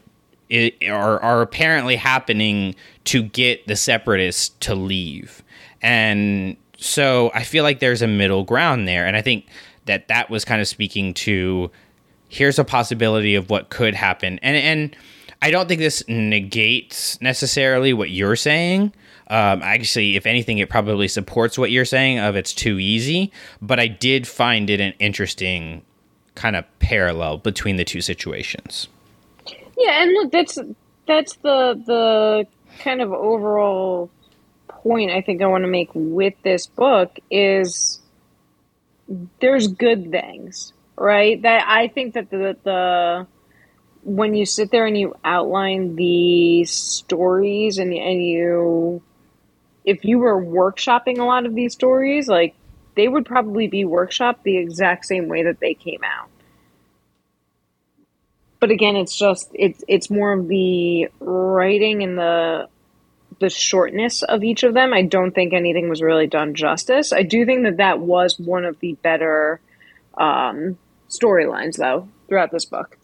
are 0.52 1.20
are 1.22 1.42
apparently 1.42 1.96
happening 1.96 2.76
to 3.06 3.24
get 3.24 3.68
the 3.68 3.76
separatists 3.76 4.50
to 4.62 4.76
leave. 4.76 5.44
And 5.82 6.58
so 6.78 7.32
I 7.34 7.44
feel 7.44 7.64
like 7.64 7.80
there's 7.80 8.02
a 8.02 8.08
middle 8.08 8.44
ground 8.44 8.88
there, 8.88 9.06
and 9.06 9.16
I 9.16 9.22
think 9.22 9.46
that 9.86 10.08
that 10.08 10.30
was 10.30 10.46
kind 10.46 10.62
of 10.62 10.68
speaking 10.68 11.14
to 11.16 11.72
here's 12.30 12.60
a 12.60 12.64
possibility 12.64 13.36
of 13.36 13.50
what 13.50 13.70
could 13.70 13.96
happen. 13.96 14.40
And 14.42 14.56
and 14.56 14.96
I 15.42 15.52
don't 15.52 15.68
think 15.68 15.80
this 15.80 16.04
negates 16.08 17.20
necessarily 17.22 17.94
what 17.94 18.10
you're 18.10 18.36
saying. 18.36 18.94
Um, 19.30 19.62
actually, 19.62 20.16
if 20.16 20.26
anything, 20.26 20.58
it 20.58 20.70
probably 20.70 21.08
supports 21.08 21.58
what 21.58 21.72
you're 21.72 21.86
saying 21.86 22.20
of 22.20 22.36
it's 22.36 22.54
too 22.54 22.80
easy. 22.80 23.32
But 23.62 23.80
I 23.80 23.88
did 23.88 24.28
find 24.28 24.70
it 24.70 24.80
an 24.80 24.94
interesting 25.00 25.84
kind 26.36 26.56
of 26.56 26.66
parallel 26.80 27.38
between 27.38 27.76
the 27.76 27.86
two 27.86 28.02
situations. 28.02 28.88
Yeah, 29.80 30.04
and 30.04 30.12
look, 30.14 30.32
that's 30.32 30.60
that's 31.08 31.36
the 31.38 31.82
the 31.86 32.48
kind 32.84 33.02
of 33.02 33.12
overall 33.14 34.12
point 34.68 35.12
I 35.12 35.22
think 35.22 35.42
I 35.42 35.48
want 35.48 35.64
to 35.64 35.70
make 35.70 35.90
with 35.94 36.36
this 36.44 36.68
book 36.68 37.18
is 37.32 38.02
there's 39.40 39.68
good 39.68 40.12
things, 40.12 40.74
right? 40.98 41.42
That 41.42 41.66
I 41.68 41.88
think 41.88 42.14
that 42.16 42.30
the 42.30 42.58
the 42.64 43.28
when 44.04 44.34
you 44.36 44.46
sit 44.46 44.72
there 44.72 44.86
and 44.86 44.98
you 44.98 45.16
outline 45.24 45.96
the 45.96 46.66
stories 46.66 47.78
and 47.78 47.94
and 47.94 48.24
you 48.24 49.02
if 49.86 50.04
you 50.06 50.20
were 50.20 50.42
workshopping 50.44 51.20
a 51.20 51.24
lot 51.24 51.46
of 51.46 51.56
these 51.56 51.74
stories, 51.74 52.28
like 52.28 52.56
they 52.96 53.08
would 53.08 53.26
probably 53.26 53.68
be 53.68 53.86
workshopped 53.86 54.44
the 54.44 54.58
exact 54.58 55.06
same 55.06 55.30
way 55.30 55.44
that 55.44 55.60
they 55.62 55.74
came 55.74 56.02
out 56.04 56.30
but 58.60 58.72
again 58.72 58.96
it's 58.96 59.18
just 59.18 59.50
it's 59.54 59.84
it's 59.88 60.10
more 60.10 60.34
of 60.34 60.48
the 60.48 61.10
writing 61.20 62.04
and 62.04 62.18
the 62.18 62.68
the 63.40 63.50
shortness 63.50 64.22
of 64.24 64.44
each 64.44 64.64
of 64.64 64.74
them. 64.74 64.94
I 64.94 65.02
don't 65.02 65.32
think 65.32 65.54
anything 65.54 65.90
was 65.90 66.02
really 66.02 66.28
done 66.28 66.56
justice. 66.56 67.14
I 67.14 67.24
do 67.24 67.46
think 67.46 67.64
that 67.64 67.78
that 67.78 68.00
was 68.00 68.38
one 68.38 68.66
of 68.66 68.80
the 68.80 68.94
better 69.02 69.62
um, 70.18 70.78
storylines 71.10 71.78
though 71.78 72.08
throughout 72.28 72.52
this 72.52 72.66
book. 72.66 72.98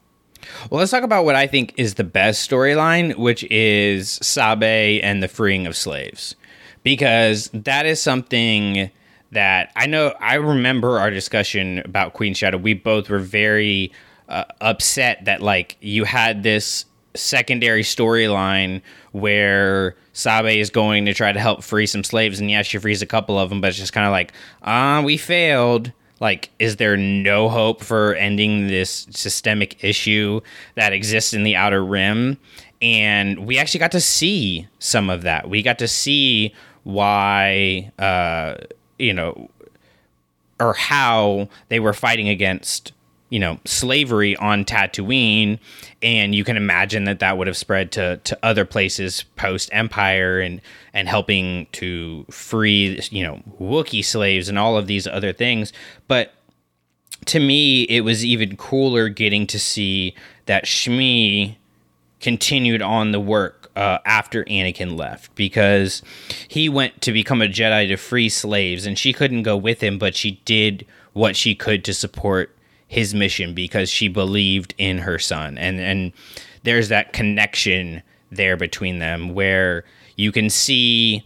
Well 0.69 0.79
let's 0.79 0.91
talk 0.91 1.03
about 1.03 1.25
what 1.25 1.35
i 1.35 1.47
think 1.47 1.73
is 1.77 1.95
the 1.95 2.03
best 2.03 2.47
storyline 2.47 3.15
which 3.17 3.43
is 3.45 4.19
sabe 4.21 5.01
and 5.01 5.23
the 5.23 5.27
freeing 5.27 5.65
of 5.65 5.75
slaves. 5.75 6.35
Because 6.83 7.49
that 7.51 7.87
is 7.87 7.99
something 8.01 8.91
that 9.31 9.71
i 9.75 9.87
know 9.87 10.13
i 10.19 10.35
remember 10.35 10.99
our 10.99 11.09
discussion 11.09 11.79
about 11.79 12.13
queen 12.13 12.33
shadow. 12.33 12.57
We 12.57 12.73
both 12.75 13.09
were 13.09 13.19
very 13.19 13.91
uh, 14.29 14.45
upset 14.61 15.25
that 15.25 15.41
like 15.41 15.77
you 15.81 16.03
had 16.03 16.43
this 16.43 16.85
secondary 17.13 17.83
storyline 17.83 18.81
where 19.11 19.95
Sabe 20.13 20.59
is 20.59 20.69
going 20.69 21.05
to 21.05 21.13
try 21.13 21.31
to 21.31 21.39
help 21.39 21.63
free 21.63 21.85
some 21.85 22.03
slaves, 22.03 22.39
and 22.39 22.49
yeah, 22.49 22.61
she 22.61 22.77
frees 22.77 23.01
a 23.01 23.05
couple 23.05 23.37
of 23.37 23.49
them, 23.49 23.61
but 23.61 23.69
it's 23.69 23.77
just 23.77 23.93
kind 23.93 24.05
of 24.05 24.11
like, 24.11 24.33
ah, 24.63 25.01
we 25.01 25.17
failed. 25.17 25.91
Like, 26.19 26.49
is 26.59 26.77
there 26.77 26.95
no 26.95 27.49
hope 27.49 27.83
for 27.83 28.15
ending 28.15 28.67
this 28.67 29.07
systemic 29.09 29.83
issue 29.83 30.39
that 30.75 30.93
exists 30.93 31.33
in 31.33 31.43
the 31.43 31.55
Outer 31.55 31.83
Rim? 31.83 32.37
And 32.81 33.45
we 33.45 33.57
actually 33.57 33.81
got 33.81 33.91
to 33.91 34.01
see 34.01 34.67
some 34.79 35.09
of 35.09 35.23
that. 35.23 35.49
We 35.49 35.61
got 35.61 35.79
to 35.79 35.87
see 35.87 36.53
why, 36.83 37.91
uh, 37.99 38.55
you 38.97 39.13
know, 39.13 39.49
or 40.59 40.73
how 40.73 41.49
they 41.67 41.79
were 41.79 41.93
fighting 41.93 42.29
against 42.29 42.93
you 43.35 43.39
know 43.41 43.59
slavery 43.65 44.33
on 44.37 44.63
Tatooine, 44.63 45.59
and 46.01 46.33
you 46.33 46.45
can 46.45 46.55
imagine 46.55 47.03
that 47.03 47.19
that 47.19 47.37
would 47.37 47.47
have 47.47 47.57
spread 47.57 47.91
to 47.91 48.15
to 48.23 48.39
other 48.41 48.63
places 48.63 49.23
post 49.35 49.69
Empire 49.73 50.39
and 50.39 50.61
and 50.93 51.09
helping 51.09 51.67
to 51.73 52.23
free 52.31 53.01
you 53.11 53.23
know 53.25 53.41
Wookiee 53.59 54.05
slaves 54.05 54.47
and 54.47 54.57
all 54.57 54.77
of 54.77 54.87
these 54.87 55.05
other 55.05 55.33
things. 55.33 55.73
But 56.07 56.33
to 57.25 57.41
me, 57.41 57.83
it 57.83 58.05
was 58.05 58.23
even 58.23 58.55
cooler 58.55 59.09
getting 59.09 59.45
to 59.47 59.59
see 59.59 60.15
that 60.45 60.63
Shmi 60.63 61.57
continued 62.21 62.81
on 62.81 63.11
the 63.11 63.19
work 63.19 63.69
uh, 63.75 63.97
after 64.05 64.45
Anakin 64.45 64.97
left 64.97 65.35
because 65.35 66.01
he 66.47 66.69
went 66.69 67.01
to 67.01 67.11
become 67.11 67.41
a 67.41 67.47
Jedi 67.47 67.89
to 67.89 67.97
free 67.97 68.29
slaves, 68.29 68.85
and 68.85 68.97
she 68.97 69.11
couldn't 69.11 69.43
go 69.43 69.57
with 69.57 69.83
him, 69.83 69.99
but 69.99 70.15
she 70.15 70.39
did 70.45 70.85
what 71.11 71.35
she 71.35 71.53
could 71.53 71.83
to 71.83 71.93
support 71.93 72.54
his 72.87 73.13
mission 73.13 73.53
because 73.53 73.89
she 73.89 74.07
believed 74.07 74.73
in 74.77 74.99
her 74.99 75.19
son. 75.19 75.57
And 75.57 75.79
and 75.79 76.13
there's 76.63 76.89
that 76.89 77.13
connection 77.13 78.01
there 78.31 78.57
between 78.57 78.99
them 78.99 79.33
where 79.33 79.83
you 80.15 80.31
can 80.31 80.49
see 80.49 81.25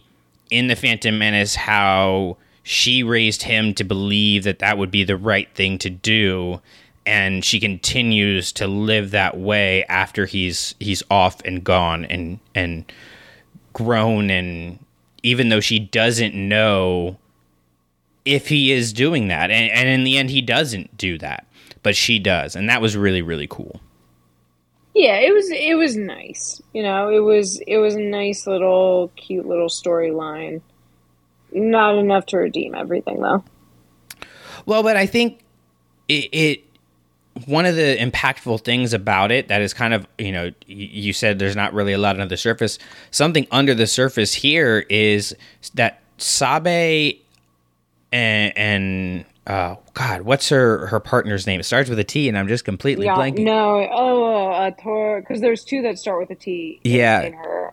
in 0.50 0.66
the 0.66 0.76
phantom 0.76 1.18
menace 1.18 1.54
how 1.54 2.36
she 2.62 3.02
raised 3.02 3.42
him 3.42 3.74
to 3.74 3.84
believe 3.84 4.44
that 4.44 4.58
that 4.58 4.78
would 4.78 4.90
be 4.90 5.04
the 5.04 5.16
right 5.16 5.52
thing 5.54 5.78
to 5.78 5.90
do. 5.90 6.60
And 7.06 7.44
she 7.44 7.58
continues 7.58 8.52
to 8.52 8.66
live 8.66 9.10
that 9.10 9.38
way 9.38 9.84
after 9.84 10.26
he's 10.26 10.74
he's 10.78 11.02
off 11.10 11.40
and 11.44 11.64
gone 11.64 12.04
and 12.04 12.38
and 12.54 12.90
grown. 13.72 14.30
And 14.30 14.78
even 15.22 15.48
though 15.48 15.60
she 15.60 15.78
doesn't 15.78 16.34
know 16.34 17.18
if 18.24 18.48
he 18.48 18.70
is 18.70 18.92
doing 18.92 19.28
that 19.28 19.50
and, 19.50 19.70
and 19.72 19.88
in 19.88 20.04
the 20.04 20.18
end 20.18 20.30
he 20.30 20.42
doesn't 20.42 20.96
do 20.96 21.16
that 21.18 21.46
but 21.82 21.96
she 21.96 22.18
does, 22.18 22.56
and 22.56 22.68
that 22.68 22.80
was 22.80 22.96
really 22.96 23.22
really 23.22 23.46
cool. 23.46 23.80
Yeah, 24.94 25.16
it 25.16 25.32
was 25.32 25.50
it 25.50 25.74
was 25.74 25.96
nice. 25.96 26.60
You 26.72 26.82
know, 26.82 27.08
it 27.10 27.20
was 27.20 27.60
it 27.66 27.78
was 27.78 27.94
a 27.94 28.00
nice 28.00 28.46
little 28.46 29.12
cute 29.16 29.46
little 29.46 29.68
storyline. 29.68 30.62
Not 31.52 31.96
enough 31.96 32.26
to 32.26 32.38
redeem 32.38 32.74
everything 32.74 33.20
though. 33.20 33.44
Well, 34.66 34.82
but 34.82 34.96
I 34.96 35.06
think 35.06 35.40
it, 36.08 36.28
it 36.32 36.64
one 37.46 37.66
of 37.66 37.76
the 37.76 37.96
impactful 37.96 38.64
things 38.64 38.92
about 38.92 39.30
it 39.30 39.48
that 39.48 39.62
is 39.62 39.72
kind 39.72 39.94
of 39.94 40.06
you 40.18 40.32
know 40.32 40.52
you 40.66 41.12
said 41.12 41.38
there's 41.38 41.56
not 41.56 41.72
really 41.72 41.92
a 41.92 41.98
lot 41.98 42.16
under 42.16 42.26
the 42.26 42.36
surface 42.36 42.78
something 43.10 43.46
under 43.50 43.74
the 43.74 43.86
surface 43.86 44.34
here 44.34 44.84
is 44.90 45.34
that 45.74 46.00
sabe 46.18 47.20
and, 48.12 48.52
and 48.56 49.24
uh, 49.50 49.74
God, 49.94 50.22
what's 50.22 50.48
her 50.50 50.86
her 50.86 51.00
partner's 51.00 51.44
name? 51.44 51.58
It 51.58 51.64
starts 51.64 51.90
with 51.90 51.98
a 51.98 52.04
T, 52.04 52.28
and 52.28 52.38
I'm 52.38 52.46
just 52.46 52.64
completely 52.64 53.06
yeah, 53.06 53.16
blanking. 53.16 53.40
No, 53.40 53.88
oh, 53.90 54.52
uh, 54.52 54.70
Tonra, 54.70 55.20
because 55.20 55.40
there's 55.40 55.64
two 55.64 55.82
that 55.82 55.98
start 55.98 56.20
with 56.20 56.30
a 56.30 56.36
T. 56.36 56.80
In, 56.84 56.92
yeah, 56.92 57.22
in 57.22 57.32
her, 57.32 57.72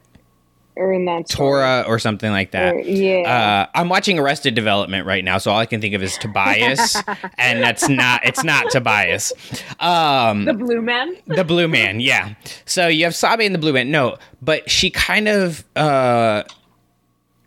or 0.76 0.92
in 0.92 1.06
that 1.06 1.28
Tonra 1.28 1.88
or 1.88 2.00
something 2.00 2.32
like 2.32 2.50
that. 2.52 2.74
Or, 2.74 2.80
yeah, 2.80 3.68
uh, 3.70 3.80
I'm 3.80 3.90
watching 3.90 4.18
Arrested 4.18 4.56
Development 4.56 5.06
right 5.06 5.24
now, 5.24 5.38
so 5.38 5.52
all 5.52 5.60
I 5.60 5.68
can 5.68 5.80
think 5.80 5.94
of 5.94 6.02
is 6.02 6.18
Tobias, 6.18 6.96
and 7.38 7.62
that's 7.62 7.88
not 7.88 8.26
it's 8.26 8.44
not 8.44 8.72
Tobias. 8.72 9.32
Um, 9.80 10.46
the 10.46 10.56
Blue 10.56 10.82
Man. 10.82 11.16
the 11.28 11.44
Blue 11.44 11.68
Man, 11.68 12.00
yeah. 12.00 12.34
So 12.66 12.88
you 12.88 13.04
have 13.04 13.14
Sabe 13.14 13.42
and 13.42 13.54
the 13.54 13.60
Blue 13.60 13.74
Man. 13.74 13.92
No, 13.92 14.18
but 14.42 14.68
she 14.68 14.90
kind 14.90 15.28
of 15.28 15.64
uh, 15.76 16.42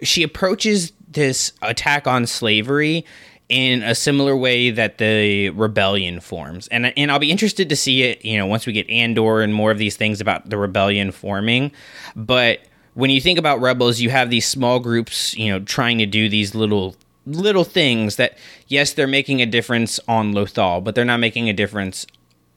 she 0.05 0.23
approaches 0.23 0.93
this 1.09 1.53
attack 1.63 2.07
on 2.07 2.29
slavery 2.29 3.05
in 3.51 3.83
a 3.83 3.97
similar 3.97 4.37
way 4.37 4.71
that 4.71 4.99
the 4.99 5.51
rebellion 5.51 6.21
forms. 6.21 6.69
And 6.69 6.97
and 6.97 7.11
I'll 7.11 7.19
be 7.19 7.33
interested 7.33 7.69
to 7.69 7.77
see 7.77 8.05
it, 8.05 8.25
you 8.25 8.39
know, 8.39 8.47
once 8.47 8.65
we 8.65 8.73
get 8.73 8.89
Andor 8.89 9.43
and 9.43 9.53
more 9.53 9.73
of 9.73 9.79
these 9.79 9.97
things 9.97 10.21
about 10.21 10.49
the 10.49 10.57
rebellion 10.57 11.11
forming. 11.11 11.73
But 12.17 12.61
when 12.95 13.11
you 13.11 13.21
think 13.21 13.39
about 13.39 13.61
rebels, 13.61 14.01
you 14.01 14.09
have 14.11 14.31
these 14.31 14.47
small 14.47 14.79
groups, 14.79 15.37
you 15.37 15.51
know, 15.51 15.59
trying 15.61 15.99
to 15.99 16.07
do 16.07 16.29
these 16.29 16.55
little 16.55 16.97
little 17.27 17.65
things 17.65 18.17
that 18.17 18.39
yes, 18.69 18.93
they're 18.93 19.09
making 19.09 19.43
a 19.43 19.47
difference 19.47 19.99
on 20.07 20.33
Lothal, 20.33 20.83
but 20.83 20.95
they're 20.95 21.05
not 21.05 21.21
making 21.21 21.49
a 21.49 21.53
difference 21.53 22.07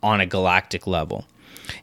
on 0.04 0.22
a 0.22 0.28
galactic 0.28 0.86
level. 0.86 1.26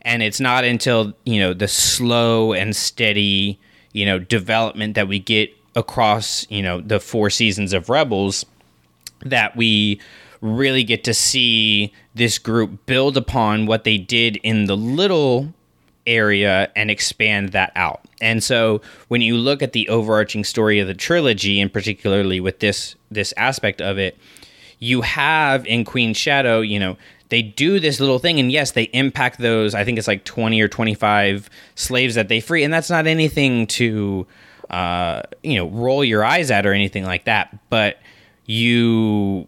And 0.03 0.23
it's 0.23 0.41
not 0.41 0.63
until, 0.63 1.15
you 1.25 1.41
know, 1.41 1.53
the 1.53 1.67
slow 1.67 2.53
and 2.53 2.77
steady, 2.77 3.59
you 3.93 4.07
know, 4.07 4.19
development 4.21 4.95
that 4.95 5.09
we 5.09 5.19
get 5.19 5.51
across, 5.75 6.49
you 6.51 6.63
know, 6.63 6.81
the 6.81 7.01
four 7.01 7.31
seasons 7.31 7.73
of 7.73 7.89
Rebels 7.89 8.45
that 9.25 9.57
we 9.57 10.01
really 10.41 10.85
get 10.85 11.05
to 11.05 11.15
see 11.15 11.93
this 12.15 12.39
group 12.39 12.87
build 12.87 13.17
upon 13.17 13.67
what 13.67 13.85
they 13.85 13.99
did 13.99 14.37
in 14.43 14.65
the 14.67 14.77
little 14.77 15.53
area 16.07 16.71
and 16.75 16.91
expand 16.91 17.51
that 17.51 17.73
out. 17.77 18.01
And 18.21 18.43
so 18.43 18.81
when 19.09 19.21
you 19.21 19.37
look 19.37 19.63
at 19.63 19.73
the 19.73 19.89
overarching 19.89 20.45
story 20.45 20.81
of 20.81 20.87
the 20.87 20.95
trilogy 20.95 21.61
and 21.61 21.73
particularly 21.73 22.41
with 22.41 22.61
this 22.61 22.97
this 23.11 23.35
aspect 23.37 23.81
of 23.81 23.99
it, 23.99 24.17
you 24.79 25.03
have 25.03 25.67
in 25.67 25.85
Queen 25.85 26.15
Shadow, 26.15 26.61
you 26.61 26.79
know, 26.79 26.97
they 27.29 27.43
do 27.43 27.79
this 27.79 28.01
little 28.01 28.19
thing 28.19 28.41
and 28.41 28.51
yes, 28.51 28.73
they 28.73 28.85
impact 28.85 29.39
those, 29.39 29.75
I 29.75 29.85
think 29.85 29.99
it's 29.99 30.09
like 30.09 30.25
20 30.25 30.61
or 30.61 30.69
25 30.69 31.49
slaves 31.75 32.15
that 32.15 32.29
they 32.29 32.41
free 32.41 32.65
and 32.65 32.73
that's 32.73 32.91
not 32.91 33.07
anything 33.07 33.67
to 33.69 34.27
uh, 34.71 35.23
you 35.43 35.57
know, 35.57 35.69
roll 35.69 36.05
your 36.05 36.25
eyes 36.25 36.51
at 36.51 36.65
or 36.65 36.73
anything 36.73 37.05
like 37.05 37.25
that, 37.25 37.57
but 37.71 37.99
you 38.51 39.47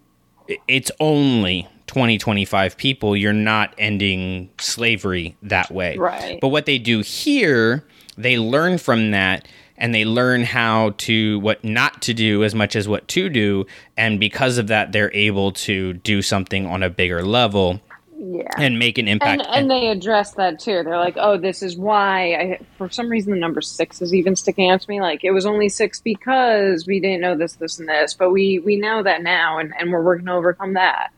it's 0.69 0.91
only 1.01 1.69
20 1.89 2.19
25 2.19 2.77
people. 2.77 3.17
You're 3.17 3.33
not 3.33 3.75
ending 3.77 4.49
slavery 4.59 5.37
that 5.43 5.71
way. 5.71 5.99
Right. 5.99 6.41
But 6.41 6.49
what 6.49 6.67
they 6.67 6.79
do 6.79 7.01
here 7.01 7.85
they 8.17 8.39
learn 8.39 8.79
from 8.79 9.11
that 9.11 9.49
and 9.77 9.95
they 9.95 10.05
learn 10.05 10.45
how 10.45 10.91
to 10.99 11.41
what 11.41 11.65
not 11.65 12.01
to 12.03 12.15
do 12.15 12.45
as 12.45 12.55
much 12.55 12.77
as 12.77 12.87
what 12.87 13.09
to 13.09 13.29
do. 13.29 13.67
And 13.97 14.21
because 14.21 14.57
of 14.57 14.69
that 14.69 14.93
they're 14.93 15.13
able 15.15 15.53
to 15.53 15.95
do 15.95 16.23
something 16.23 16.67
on 16.67 16.83
a 16.83 16.91
bigger 16.91 17.25
level 17.25 17.81
yeah. 18.23 18.49
and 18.57 18.79
make 18.79 18.99
an 18.99 19.09
impact. 19.09 19.43
And, 19.43 19.55
and, 19.55 19.71
they 19.71 19.89
address 19.89 20.33
that 20.35 20.61
too. 20.61 20.83
They're 20.85 20.99
like, 20.99 21.17
"Oh, 21.17 21.37
this 21.37 21.63
is 21.63 21.77
why." 21.77 22.35
I, 22.35 22.61
for 22.79 22.89
some 22.89 23.09
reason, 23.09 23.33
the 23.33 23.39
number 23.39 23.61
six 23.61 24.01
is 24.01 24.15
even 24.15 24.37
sticking 24.37 24.71
out 24.71 24.81
to 24.81 24.89
me. 24.89 25.01
Like 25.01 25.25
it 25.25 25.33
was 25.33 25.45
only 25.45 25.69
six 25.69 26.01
because 26.01 26.87
we 26.87 27.01
didn't 27.01 27.21
know 27.21 27.37
this, 27.37 27.55
this, 27.55 27.79
and 27.79 27.89
this, 27.89 28.15
but 28.15 28.31
we 28.31 28.61
we 28.61 28.77
know 28.77 29.03
that 29.03 29.23
now, 29.23 29.59
and 29.59 29.73
and 29.79 29.91
we're 29.91 30.03
working 30.03 30.27
to 30.27 30.33
overcome 30.33 30.75
that. 30.75 31.11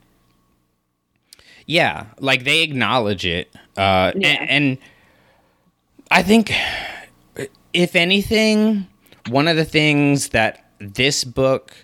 Yeah, 1.67 2.07
like 2.19 2.45
they 2.45 2.63
acknowledge 2.63 3.27
it, 3.27 3.55
uh, 3.77 4.13
yeah. 4.15 4.29
and, 4.29 4.51
and 4.51 4.79
I 6.11 6.23
think, 6.23 6.53
if 7.73 7.97
anything, 7.97 8.87
one 9.29 9.49
of 9.49 9.57
the 9.57 9.65
things 9.65 10.31
that 10.31 10.65
this 10.79 11.25
book 11.25 11.75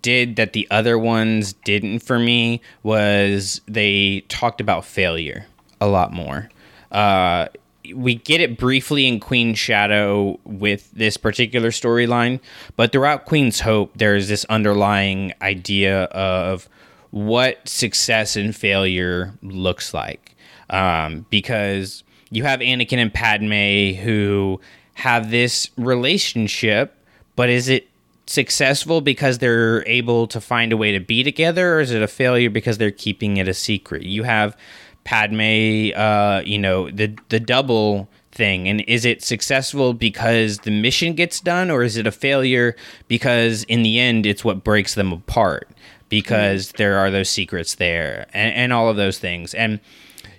did 0.00 0.36
that 0.36 0.52
the 0.52 0.66
other 0.70 0.98
ones 0.98 1.52
didn't 1.64 2.00
for 2.00 2.18
me 2.18 2.60
was 2.82 3.60
they 3.66 4.24
talked 4.28 4.60
about 4.60 4.84
failure 4.84 5.46
a 5.80 5.86
lot 5.86 6.12
more. 6.12 6.48
Uh, 6.90 7.48
we 7.94 8.14
get 8.14 8.40
it 8.40 8.58
briefly 8.58 9.06
in 9.06 9.20
Queen 9.20 9.54
Shadow 9.54 10.38
with 10.44 10.90
this 10.92 11.16
particular 11.16 11.70
storyline, 11.70 12.40
but 12.76 12.92
throughout 12.92 13.26
Queen's 13.26 13.60
Hope, 13.60 13.92
there's 13.96 14.28
this 14.28 14.44
underlying 14.46 15.32
idea 15.42 16.04
of 16.04 16.68
what 17.10 17.68
success 17.68 18.36
and 18.36 18.56
failure 18.56 19.34
looks 19.42 19.92
like. 19.92 20.34
Um, 20.70 21.26
because 21.28 22.04
you 22.30 22.44
have 22.44 22.60
Anakin 22.60 22.98
and 22.98 23.12
Padme 23.12 24.00
who 24.02 24.60
have 24.94 25.30
this 25.30 25.70
relationship, 25.76 26.96
but 27.36 27.50
is 27.50 27.68
it 27.68 27.88
successful 28.26 29.00
because 29.00 29.38
they're 29.38 29.86
able 29.86 30.26
to 30.28 30.40
find 30.40 30.72
a 30.72 30.76
way 30.76 30.92
to 30.92 31.00
be 31.00 31.22
together, 31.22 31.74
or 31.74 31.80
is 31.80 31.90
it 31.90 32.02
a 32.02 32.08
failure 32.08 32.50
because 32.50 32.78
they're 32.78 32.90
keeping 32.90 33.36
it 33.36 33.48
a 33.48 33.54
secret? 33.54 34.02
You 34.02 34.22
have 34.22 34.56
Padme, 35.04 35.90
uh, 35.94 36.42
you 36.44 36.58
know, 36.58 36.90
the 36.90 37.16
the 37.28 37.40
double 37.40 38.08
thing, 38.32 38.68
and 38.68 38.82
is 38.88 39.04
it 39.04 39.22
successful 39.22 39.94
because 39.94 40.58
the 40.58 40.70
mission 40.70 41.14
gets 41.14 41.40
done, 41.40 41.70
or 41.70 41.82
is 41.82 41.96
it 41.96 42.06
a 42.06 42.12
failure 42.12 42.74
because 43.08 43.64
in 43.64 43.82
the 43.82 43.98
end 43.98 44.26
it's 44.26 44.44
what 44.44 44.64
breaks 44.64 44.94
them 44.94 45.12
apart? 45.12 45.68
Because 46.08 46.68
mm-hmm. 46.68 46.76
there 46.78 46.98
are 46.98 47.10
those 47.10 47.28
secrets 47.28 47.76
there, 47.76 48.26
and, 48.32 48.54
and 48.54 48.72
all 48.72 48.88
of 48.88 48.96
those 48.96 49.18
things, 49.18 49.54
and 49.54 49.80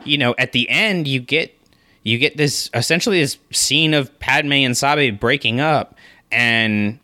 you 0.04 0.18
know, 0.18 0.36
at 0.38 0.52
the 0.52 0.70
end 0.70 1.08
you 1.08 1.20
get 1.20 1.56
you 2.04 2.18
get 2.18 2.38
this 2.38 2.70
essentially 2.74 3.20
this 3.20 3.38
scene 3.52 3.94
of 3.94 4.18
Padme 4.20 4.54
and 4.54 4.76
Sabe 4.76 5.20
breaking 5.20 5.60
up, 5.60 5.96
and 6.32 7.00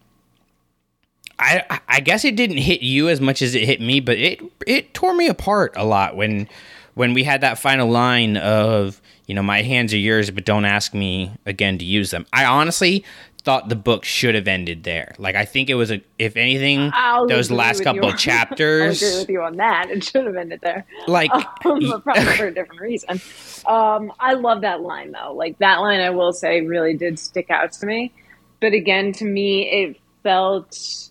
I 1.42 1.80
I 1.88 2.00
guess 2.00 2.24
it 2.24 2.36
didn't 2.36 2.58
hit 2.58 2.82
you 2.82 3.10
as 3.10 3.20
much 3.20 3.42
as 3.42 3.56
it 3.56 3.64
hit 3.66 3.82
me, 3.82 4.00
but 4.00 4.18
it 4.18 4.42
it 4.68 4.94
tore 4.94 5.14
me 5.14 5.28
apart 5.28 5.74
a 5.76 5.84
lot 5.84 6.16
when 6.16 6.48
when 6.94 7.14
we 7.14 7.24
had 7.24 7.42
that 7.42 7.58
final 7.58 7.90
line 7.90 8.38
of 8.38 9.02
you 9.28 9.34
know 9.36 9.44
my 9.44 9.62
hands 9.62 9.94
are 9.94 9.98
yours, 9.98 10.30
but 10.32 10.46
don't 10.46 10.66
ask 10.66 10.94
me 10.94 11.32
again 11.46 11.78
to 11.80 11.86
use 11.86 12.12
them. 12.12 12.26
I 12.32 12.46
honestly 12.46 13.04
thought 13.44 13.70
the 13.70 13.76
book 13.76 14.06
should 14.06 14.36
have 14.36 14.48
ended 14.48 14.84
there. 14.84 15.16
Like 15.18 15.36
I 15.36 15.46
think 15.46 15.70
it 15.70 15.76
was 15.76 15.90
a 15.90 16.02
if 16.20 16.38
anything 16.38 16.92
I'll 16.94 17.28
those 17.28 17.50
last 17.50 17.84
couple 17.84 18.12
chapters 18.14 19.02
I'll 19.04 19.10
agree 19.10 19.20
with 19.22 19.30
you 19.30 19.42
on 19.42 19.58
that. 19.58 19.90
It 19.90 20.04
should 20.04 20.26
have 20.26 20.36
ended 20.36 20.62
there. 20.62 20.86
Like- 21.08 21.32
um, 21.66 21.80
but 21.90 22.04
probably 22.04 22.26
for 22.38 22.48
a 22.48 22.54
different 22.54 22.82
reason. 22.82 23.20
Um, 23.66 24.14
I 24.20 24.34
love 24.34 24.62
that 24.62 24.82
line 24.82 25.12
though. 25.12 25.34
Like 25.34 25.58
that 25.58 25.78
line, 25.78 26.02
I 26.02 26.12
will 26.12 26.34
say, 26.34 26.62
really 26.62 26.96
did 26.96 27.18
stick 27.18 27.50
out 27.50 27.72
to 27.74 27.86
me. 27.86 28.14
But 28.60 28.74
again, 28.74 29.12
to 29.14 29.26
me, 29.26 29.68
it 29.70 29.98
felt 30.22 31.10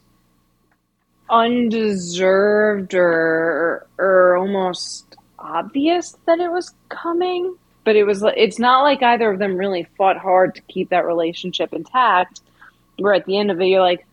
undeserved 1.31 2.95
or 2.95 3.87
or 3.99 4.37
almost 4.37 5.16
obvious 5.39 6.16
that 6.26 6.41
it 6.41 6.51
was 6.51 6.74
coming. 6.89 7.57
But 7.85 7.97
it 7.97 8.05
was. 8.05 8.22
It's 8.37 8.59
not 8.59 8.83
like 8.83 9.03
either 9.03 9.31
of 9.31 9.39
them 9.39 9.57
really 9.57 9.89
fought 9.97 10.18
hard 10.18 10.55
to 10.57 10.61
keep 10.62 10.91
that 10.91 11.07
relationship 11.07 11.72
intact. 11.72 12.41
Where 12.99 13.14
at 13.14 13.24
the 13.24 13.39
end 13.39 13.51
of 13.51 13.59
it, 13.61 13.66
you're 13.66 13.81
like, 13.81 14.05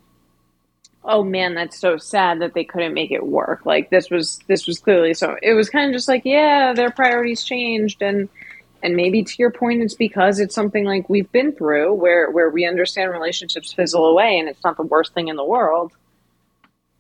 oh 1.07 1.23
man 1.23 1.55
that's 1.55 1.79
so 1.79 1.97
sad 1.97 2.41
that 2.41 2.53
they 2.53 2.65
couldn't 2.65 2.93
make 2.93 3.11
it 3.11 3.25
work 3.25 3.65
like 3.65 3.89
this 3.89 4.09
was 4.09 4.39
this 4.47 4.67
was 4.67 4.77
clearly 4.79 5.13
so 5.13 5.37
it 5.41 5.53
was 5.53 5.69
kind 5.69 5.89
of 5.89 5.93
just 5.95 6.07
like 6.07 6.23
yeah 6.25 6.73
their 6.73 6.91
priorities 6.91 7.43
changed 7.43 8.01
and 8.01 8.27
and 8.83 8.95
maybe 8.95 9.23
to 9.23 9.33
your 9.39 9.49
point 9.49 9.81
it's 9.81 9.95
because 9.95 10.39
it's 10.39 10.53
something 10.53 10.83
like 10.85 11.09
we've 11.09 11.31
been 11.31 11.53
through 11.53 11.93
where 11.93 12.29
where 12.29 12.49
we 12.49 12.65
understand 12.65 13.11
relationships 13.11 13.73
fizzle 13.73 14.05
away 14.05 14.37
and 14.37 14.49
it's 14.49 14.63
not 14.63 14.75
the 14.75 14.83
worst 14.83 15.13
thing 15.13 15.29
in 15.29 15.37
the 15.37 15.45
world 15.45 15.93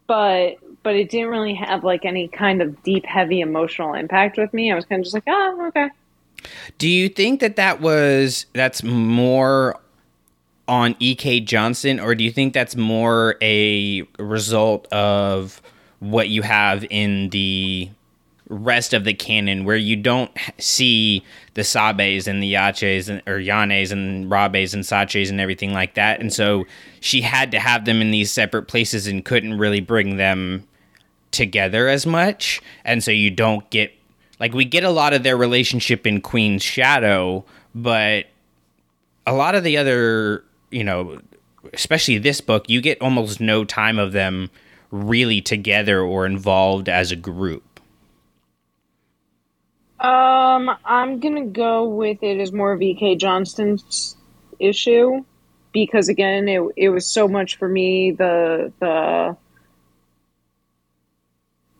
but 0.07 0.55
but 0.83 0.95
it 0.95 1.09
didn't 1.09 1.29
really 1.29 1.53
have 1.53 1.83
like 1.83 2.05
any 2.05 2.27
kind 2.27 2.61
of 2.61 2.81
deep 2.83 3.05
heavy 3.05 3.41
emotional 3.41 3.93
impact 3.93 4.37
with 4.37 4.53
me 4.53 4.71
i 4.71 4.75
was 4.75 4.85
kind 4.85 4.99
of 4.99 5.03
just 5.03 5.13
like 5.13 5.23
oh 5.27 5.65
okay 5.67 5.89
Do 6.77 6.87
you 6.87 7.09
think 7.09 7.39
that 7.41 7.55
that 7.57 7.81
was 7.81 8.45
that's 8.53 8.83
more 8.83 9.75
on 10.67 10.95
E.K. 10.99 11.39
Johnston, 11.41 11.99
or 11.99 12.13
do 12.13 12.23
you 12.23 12.31
think 12.31 12.53
that's 12.53 12.75
more 12.75 13.35
a 13.41 14.01
result 14.19 14.85
of 14.91 15.61
what 15.99 16.29
you 16.29 16.41
have 16.41 16.85
in 16.89 17.29
the 17.29 17.89
rest 18.49 18.93
of 18.93 19.03
the 19.03 19.13
canon, 19.13 19.65
where 19.65 19.75
you 19.75 19.95
don't 19.95 20.31
see 20.57 21.23
the 21.55 21.63
Sabes 21.63 22.27
and 22.27 22.41
the 22.41 22.47
Yaches 22.47 23.09
and 23.09 23.21
or 23.27 23.39
Yanes 23.39 23.91
and 23.91 24.31
Rabes 24.31 24.73
and 24.73 24.83
Saches 24.83 25.29
and 25.29 25.41
everything 25.41 25.73
like 25.73 25.95
that, 25.95 26.19
and 26.19 26.33
so 26.33 26.65
she 26.99 27.21
had 27.21 27.51
to 27.51 27.59
have 27.59 27.85
them 27.85 28.01
in 28.01 28.11
these 28.11 28.31
separate 28.31 28.63
places 28.63 29.07
and 29.07 29.25
couldn't 29.25 29.57
really 29.57 29.81
bring 29.81 30.17
them 30.17 30.65
together 31.31 31.87
as 31.87 32.05
much, 32.05 32.61
and 32.85 33.03
so 33.03 33.11
you 33.11 33.29
don't 33.29 33.69
get 33.69 33.91
like 34.39 34.53
we 34.53 34.65
get 34.65 34.83
a 34.83 34.91
lot 34.91 35.13
of 35.13 35.23
their 35.23 35.37
relationship 35.37 36.07
in 36.07 36.21
Queen's 36.21 36.63
Shadow, 36.63 37.43
but 37.75 38.27
a 39.25 39.33
lot 39.33 39.55
of 39.55 39.63
the 39.63 39.77
other, 39.77 40.43
you 40.71 40.83
know, 40.83 41.19
especially 41.73 42.17
this 42.17 42.39
book, 42.39 42.69
you 42.69 42.79
get 42.81 43.01
almost 43.01 43.41
no 43.41 43.65
time 43.65 43.99
of 43.99 44.13
them 44.13 44.49
really 44.89 45.41
together 45.41 46.01
or 46.01 46.25
involved 46.25 46.87
as 46.87 47.11
a 47.11 47.15
group. 47.15 47.63
Um, 49.99 50.69
I'm 50.85 51.19
gonna 51.19 51.45
go 51.45 51.87
with 51.87 52.21
it 52.21 52.39
as 52.39 52.51
more 52.51 52.71
of 52.71 52.81
E.K. 52.81 53.15
Johnston's 53.15 54.15
issue 54.59 55.23
because 55.73 56.09
again, 56.09 56.47
it 56.47 56.61
it 56.75 56.89
was 56.89 57.07
so 57.07 57.27
much 57.27 57.57
for 57.57 57.67
me 57.67 58.11
the 58.11 58.71
the 58.79 59.35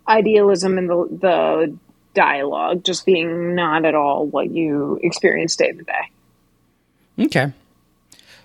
idealism 0.08 0.78
and 0.78 0.90
the 0.90 1.08
the 1.22 1.78
dialogue 2.14 2.84
just 2.84 3.06
being 3.06 3.54
not 3.54 3.86
at 3.86 3.94
all 3.94 4.26
what 4.26 4.50
you 4.50 5.00
experience 5.04 5.56
day 5.56 5.72
to 5.72 5.84
day. 5.84 6.12
Okay. 7.20 7.54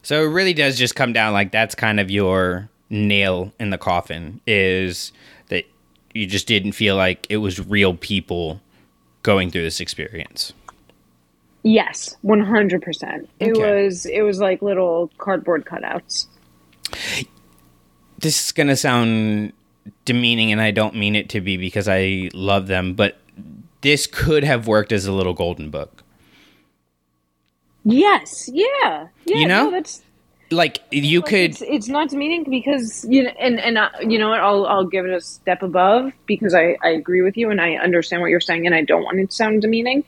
So 0.03 0.23
it 0.23 0.27
really 0.27 0.53
does 0.53 0.77
just 0.77 0.95
come 0.95 1.13
down 1.13 1.33
like 1.33 1.53
that's 1.53 1.75
kind 1.75 1.99
of 1.99 2.11
your 2.11 2.69
nail 2.91 3.53
in 3.59 3.71
the 3.71 3.79
coffin 3.79 4.41
is 4.47 5.13
that 5.49 5.65
you 6.13 6.27
just 6.27 6.47
didn't 6.47 6.73
feel 6.73 6.97
like 6.97 7.27
it 7.31 7.39
was 7.39 7.67
real 7.67 7.95
people 7.95 8.61
going 9.23 9.51
through 9.51 9.63
this 9.63 9.81
experience. 9.81 10.53
Yes, 11.63 12.17
one 12.23 12.41
hundred 12.41 12.83
percent. 12.83 13.29
It 13.39 13.57
was 13.57 14.05
it 14.07 14.23
was 14.23 14.41
like 14.41 14.63
little 14.63 15.11
cardboard 15.19 15.65
cutouts. 15.65 16.27
This 18.19 18.47
is 18.47 18.53
going 18.53 18.69
to 18.69 18.77
sound 18.77 19.53
demeaning 20.05 20.53
and 20.53 20.61
I 20.61 20.71
don't 20.71 20.95
mean 20.95 21.17
it 21.17 21.29
to 21.31 21.41
be 21.41 21.57
because 21.57 21.89
I 21.89 22.31
love 22.35 22.67
them, 22.67 22.95
but 22.95 23.19
this 23.81 24.07
could 24.07 24.45
have 24.45 24.67
worked 24.67 24.93
as 24.93 25.07
a 25.07 25.13
little 25.13 25.35
golden 25.35 25.71
book. 25.71 26.03
Yes, 27.85 28.49
yeah, 28.53 29.09
yeah. 29.25 29.37
You 29.37 29.49
know? 29.49 29.65
no, 29.65 29.71
that's 29.71 30.03
Like 30.53 30.81
you 30.91 31.21
Like, 31.21 31.31
could 31.31 31.51
It's, 31.51 31.63
it's 31.63 31.89
not 31.89 32.11
demeaning 32.11 32.45
because 32.45 33.05
you 33.09 33.25
know, 33.25 33.31
and 33.39 33.59
and 33.59 33.79
uh, 33.79 33.91
you 34.01 34.19
know 34.19 34.29
what? 34.29 34.41
I'll 34.41 34.67
I'll 34.67 34.87
give 34.87 35.07
it 35.07 35.13
a 35.13 35.21
step 35.21 35.63
above 35.63 36.13
because 36.27 36.55
I 36.55 36.77
I 36.83 36.91
agree 36.91 37.23
with 37.23 37.37
you 37.37 37.51
and 37.51 37.61
I 37.61 37.75
understand 37.75 38.23
what 38.23 38.31
you're 38.31 38.41
saying 38.41 38.67
and 38.67 38.75
I 38.75 38.83
don't 38.83 39.03
want 39.03 39.19
it 39.19 39.31
to 39.31 39.35
sound 39.35 39.63
demeaning. 39.63 40.05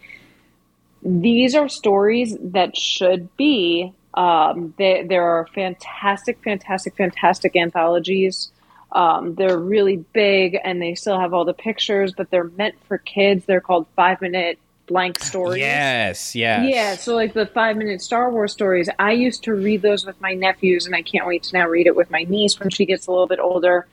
These 1.02 1.54
are 1.54 1.68
stories 1.68 2.36
that 2.40 2.76
should 2.76 3.34
be. 3.36 3.92
Um, 4.14 4.74
they, 4.78 5.04
there 5.06 5.24
are 5.24 5.46
fantastic, 5.48 6.42
fantastic, 6.42 6.96
fantastic 6.96 7.56
anthologies. 7.56 8.52
Um, 8.92 9.34
they're 9.34 9.58
really 9.58 9.96
big 10.12 10.56
and 10.62 10.80
they 10.80 10.94
still 10.94 11.18
have 11.18 11.34
all 11.34 11.44
the 11.44 11.52
pictures, 11.52 12.12
but 12.16 12.30
they're 12.30 12.44
meant 12.44 12.76
for 12.86 12.96
kids. 12.96 13.44
They're 13.44 13.60
called 13.60 13.86
five 13.96 14.20
minute 14.20 14.58
blank 14.86 15.18
stories. 15.18 15.60
Yes, 15.60 16.34
yes. 16.34 16.68
Yeah, 16.68 16.96
so 16.96 17.14
like 17.14 17.32
the 17.32 17.46
five 17.46 17.76
minute 17.76 18.02
Star 18.02 18.30
Wars 18.30 18.52
stories, 18.52 18.88
I 18.98 19.12
used 19.12 19.42
to 19.44 19.54
read 19.54 19.82
those 19.82 20.04
with 20.04 20.20
my 20.20 20.34
nephews, 20.34 20.86
and 20.86 20.94
I 20.94 21.02
can't 21.02 21.26
wait 21.26 21.42
to 21.44 21.56
now 21.56 21.68
read 21.68 21.86
it 21.86 21.96
with 21.96 22.10
my 22.10 22.24
niece 22.24 22.58
when 22.60 22.70
she 22.70 22.84
gets 22.84 23.06
a 23.06 23.10
little 23.10 23.26
bit 23.26 23.40
older. 23.40 23.86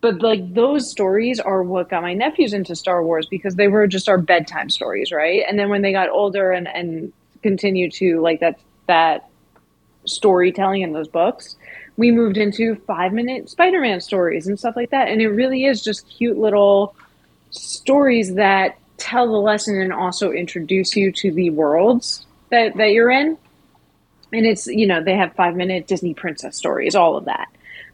But 0.00 0.20
like 0.20 0.52
those 0.52 0.90
stories 0.90 1.40
are 1.40 1.62
what 1.62 1.88
got 1.88 2.02
my 2.02 2.12
nephews 2.12 2.52
into 2.52 2.76
Star 2.76 3.02
Wars 3.02 3.26
because 3.26 3.54
they 3.54 3.68
were 3.68 3.86
just 3.86 4.08
our 4.08 4.18
bedtime 4.18 4.68
stories, 4.68 5.10
right? 5.12 5.42
And 5.48 5.58
then 5.58 5.70
when 5.70 5.82
they 5.82 5.92
got 5.92 6.10
older 6.10 6.52
and 6.52 6.68
and 6.68 7.12
continued 7.42 7.92
to 7.92 8.20
like 8.20 8.40
that 8.40 8.58
that 8.86 9.28
storytelling 10.04 10.82
in 10.82 10.92
those 10.92 11.08
books, 11.08 11.56
we 11.96 12.10
moved 12.10 12.36
into 12.36 12.76
five 12.86 13.12
minute 13.12 13.48
Spider 13.48 13.80
Man 13.80 14.00
stories 14.00 14.46
and 14.46 14.58
stuff 14.58 14.76
like 14.76 14.90
that. 14.90 15.08
And 15.08 15.22
it 15.22 15.28
really 15.28 15.64
is 15.64 15.82
just 15.82 16.06
cute 16.08 16.36
little 16.36 16.94
stories 17.50 18.34
that 18.34 18.76
tell 19.04 19.26
the 19.26 19.38
lesson 19.38 19.78
and 19.78 19.92
also 19.92 20.32
introduce 20.32 20.96
you 20.96 21.12
to 21.12 21.30
the 21.30 21.50
worlds 21.50 22.24
that, 22.50 22.74
that 22.76 22.92
you're 22.92 23.10
in. 23.10 23.36
And 24.32 24.46
it's, 24.46 24.66
you 24.66 24.86
know, 24.86 25.04
they 25.04 25.14
have 25.14 25.34
five 25.34 25.54
minute 25.54 25.86
Disney 25.86 26.14
princess 26.14 26.56
stories, 26.56 26.94
all 26.94 27.16
of 27.16 27.26
that. 27.26 27.48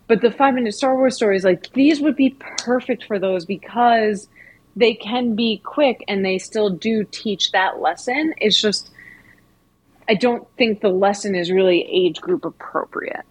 But 0.07 0.21
the 0.21 0.31
five 0.31 0.55
minute 0.55 0.73
Star 0.75 0.95
Wars 0.95 1.17
stories, 1.17 1.45
like 1.45 1.73
these 1.73 2.01
would 2.01 2.15
be 2.15 2.31
perfect 2.31 3.05
for 3.05 3.19
those 3.19 3.45
because 3.45 4.29
they 4.77 4.95
can 4.95 5.35
be 5.35 5.61
quick 5.65 6.05
and 6.07 6.25
they 6.25 6.39
still 6.39 6.71
do 6.71 7.05
teach 7.11 7.51
that 7.53 7.81
lesson. 7.81 8.33
It's 8.39 8.61
just, 8.61 8.91
I 10.09 10.15
don't 10.15 10.47
think 10.57 10.81
the 10.81 10.91
lesson 10.91 11.35
is 11.35 11.51
really 11.51 11.83
age 11.83 12.21
group 12.21 12.45
appropriate 12.45 13.25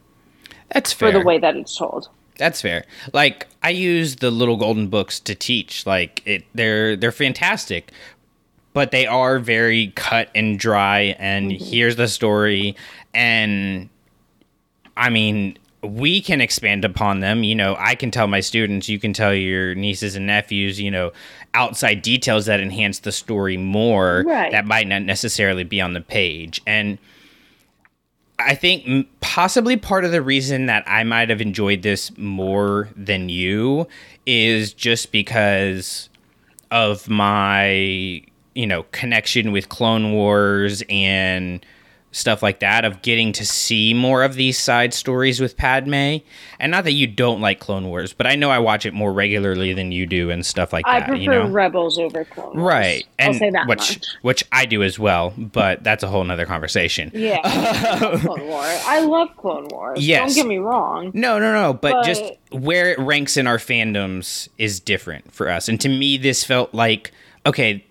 That's 0.73 0.91
for 0.91 1.11
the 1.11 1.21
way 1.21 1.39
that 1.39 1.55
it's 1.55 1.77
told. 1.77 2.09
That's 2.39 2.61
fair. 2.61 2.85
Like 3.13 3.47
I 3.61 3.69
use 3.69 4.15
the 4.15 4.31
little 4.31 4.55
golden 4.57 4.87
books 4.87 5.19
to 5.19 5.35
teach. 5.35 5.85
Like 5.85 6.23
it, 6.25 6.45
they're 6.55 6.95
they're 6.95 7.11
fantastic, 7.11 7.91
but 8.73 8.91
they 8.91 9.05
are 9.05 9.37
very 9.37 9.91
cut 9.95 10.29
and 10.33 10.57
dry. 10.57 11.15
And 11.19 11.51
mm-hmm. 11.51 11.63
here's 11.63 11.97
the 11.97 12.07
story, 12.07 12.75
and 13.13 13.89
I 14.95 15.09
mean, 15.09 15.57
we 15.83 16.21
can 16.21 16.39
expand 16.39 16.85
upon 16.85 17.19
them. 17.19 17.43
You 17.43 17.55
know, 17.55 17.75
I 17.77 17.95
can 17.95 18.09
tell 18.09 18.27
my 18.27 18.39
students, 18.39 18.87
you 18.87 18.99
can 18.99 19.11
tell 19.11 19.33
your 19.33 19.75
nieces 19.75 20.15
and 20.15 20.25
nephews. 20.25 20.79
You 20.79 20.91
know, 20.91 21.11
outside 21.53 22.01
details 22.01 22.45
that 22.45 22.61
enhance 22.61 22.99
the 22.99 23.11
story 23.11 23.57
more 23.57 24.23
Right. 24.25 24.51
that 24.53 24.65
might 24.65 24.87
not 24.87 25.01
necessarily 25.01 25.65
be 25.65 25.81
on 25.81 25.93
the 25.93 26.01
page, 26.01 26.61
and. 26.65 26.97
I 28.39 28.55
think 28.55 29.07
possibly 29.19 29.75
part 29.77 30.05
of 30.05 30.11
the 30.11 30.21
reason 30.21 30.67
that 30.67 30.83
I 30.87 31.03
might 31.03 31.29
have 31.29 31.41
enjoyed 31.41 31.81
this 31.81 32.15
more 32.17 32.89
than 32.95 33.29
you 33.29 33.87
is 34.25 34.73
just 34.73 35.11
because 35.11 36.09
of 36.71 37.09
my, 37.09 38.23
you 38.55 38.65
know, 38.67 38.83
connection 38.91 39.51
with 39.51 39.69
Clone 39.69 40.13
Wars 40.13 40.83
and 40.89 41.65
stuff 42.11 42.41
like 42.41 42.59
that 42.59 42.85
of 42.85 43.03
getting 43.03 43.31
to 43.31 43.45
see 43.45 43.93
more 43.93 44.23
of 44.23 44.33
these 44.33 44.57
side 44.57 44.93
stories 44.95 45.39
with 45.39 45.55
Padme. 45.55 46.17
And 46.59 46.71
not 46.71 46.83
that 46.85 46.93
you 46.93 47.05
don't 47.05 47.39
like 47.39 47.59
Clone 47.59 47.87
Wars, 47.87 48.13
but 48.13 48.25
I 48.25 48.35
know 48.35 48.49
I 48.49 48.57
watch 48.57 48.85
it 48.87 48.95
more 48.95 49.13
regularly 49.13 49.73
than 49.73 49.91
you 49.91 50.07
do 50.07 50.31
and 50.31 50.43
stuff 50.43 50.73
like 50.73 50.85
that. 50.85 51.03
I 51.03 51.05
prefer 51.05 51.15
you 51.21 51.29
know? 51.29 51.47
Rebels 51.47 51.99
over 51.99 52.25
Clone 52.25 52.57
Wars. 52.57 52.73
Right. 52.73 53.07
I'll 53.19 53.33
say 53.35 53.51
that 53.51 53.67
which 53.67 53.79
much. 53.97 54.07
which 54.23 54.43
I 54.51 54.65
do 54.65 54.81
as 54.81 54.97
well, 54.97 55.33
but 55.37 55.83
that's 55.83 56.03
a 56.03 56.07
whole 56.07 56.23
nother 56.23 56.47
conversation. 56.47 57.11
Yeah, 57.13 57.41
I 57.43 57.99
love 57.99 58.21
Clone 58.21 58.41
Wars. 58.47 58.81
I 58.87 58.99
love 59.01 59.29
Clone 59.37 59.67
Wars. 59.69 60.05
Yes. 60.05 60.35
Don't 60.35 60.43
get 60.43 60.49
me 60.49 60.57
wrong. 60.57 61.11
No, 61.13 61.37
no, 61.37 61.53
no. 61.53 61.73
But, 61.73 61.91
But- 61.91 62.05
just 62.05 62.23
where 62.51 62.91
it 62.91 62.97
ranks 62.97 63.37
in 63.37 63.45
our 63.45 63.57
fandoms 63.59 64.49
is 64.57 64.79
different 64.79 65.31
for 65.31 65.47
us. 65.49 65.69
And 65.69 65.79
to 65.81 65.89
me, 65.89 66.17
this 66.17 66.43
felt 66.43 66.73
like 66.73 67.11
okay, 67.45 67.85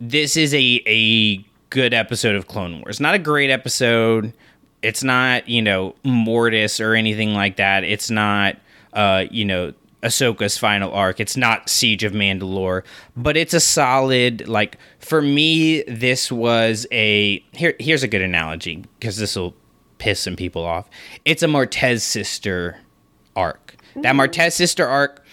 this 0.00 0.36
is 0.36 0.54
a 0.54 0.82
a 0.86 1.44
good 1.72 1.94
episode 1.94 2.36
of 2.36 2.46
Clone 2.48 2.82
Wars. 2.82 3.00
Not 3.00 3.14
a 3.14 3.18
great 3.18 3.48
episode. 3.48 4.34
It's 4.82 5.02
not 5.02 5.48
you 5.48 5.62
know 5.62 5.94
Mortis 6.04 6.78
or 6.80 6.94
anything 6.94 7.32
like 7.32 7.56
that. 7.56 7.82
It's 7.82 8.10
not 8.10 8.58
uh 8.92 9.24
you 9.30 9.46
know 9.46 9.72
Ahsoka's 10.02 10.58
final 10.58 10.92
arc. 10.92 11.18
It's 11.18 11.36
not 11.36 11.70
Siege 11.70 12.04
of 12.04 12.12
Mandalore, 12.12 12.82
but 13.16 13.38
it's 13.38 13.54
a 13.54 13.60
solid 13.60 14.46
like 14.46 14.76
for 14.98 15.22
me 15.22 15.82
this 15.84 16.30
was 16.30 16.86
a 16.92 17.42
here 17.52 17.74
here's 17.78 18.02
a 18.02 18.08
good 18.08 18.20
analogy 18.20 18.84
because 19.00 19.16
this 19.16 19.34
will 19.34 19.54
piss 19.96 20.20
some 20.20 20.36
people 20.36 20.64
off. 20.66 20.90
It's 21.24 21.42
a 21.42 21.46
Martez 21.46 22.02
sister 22.02 22.80
arc. 23.34 23.76
That 23.96 24.14
Martez 24.14 24.52
sister 24.52 24.86
arc 24.86 25.24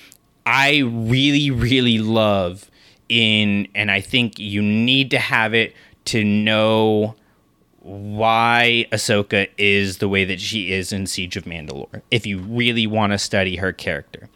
I 0.46 0.84
really 0.86 1.52
really 1.52 1.98
love 1.98 2.72
in 3.10 3.68
and 3.76 3.92
I 3.92 4.00
think 4.00 4.40
you 4.40 4.62
need 4.62 5.12
to 5.12 5.20
have 5.20 5.54
it 5.54 5.74
to 6.10 6.24
know 6.24 7.16
why 7.82 8.86
Ahsoka 8.92 9.48
is 9.58 10.00
the 10.00 10.10
way 10.10 10.26
that 10.26 10.42
she 10.42 10.72
is 10.72 10.92
in 10.92 11.08
Siege 11.08 11.38
of 11.38 11.46
Mandalore. 11.46 12.02
If 12.12 12.26
you 12.26 12.40
really 12.40 12.88
want 12.88 13.14
to 13.14 13.18
study 13.18 13.56
her 13.58 13.72
character. 13.72 14.30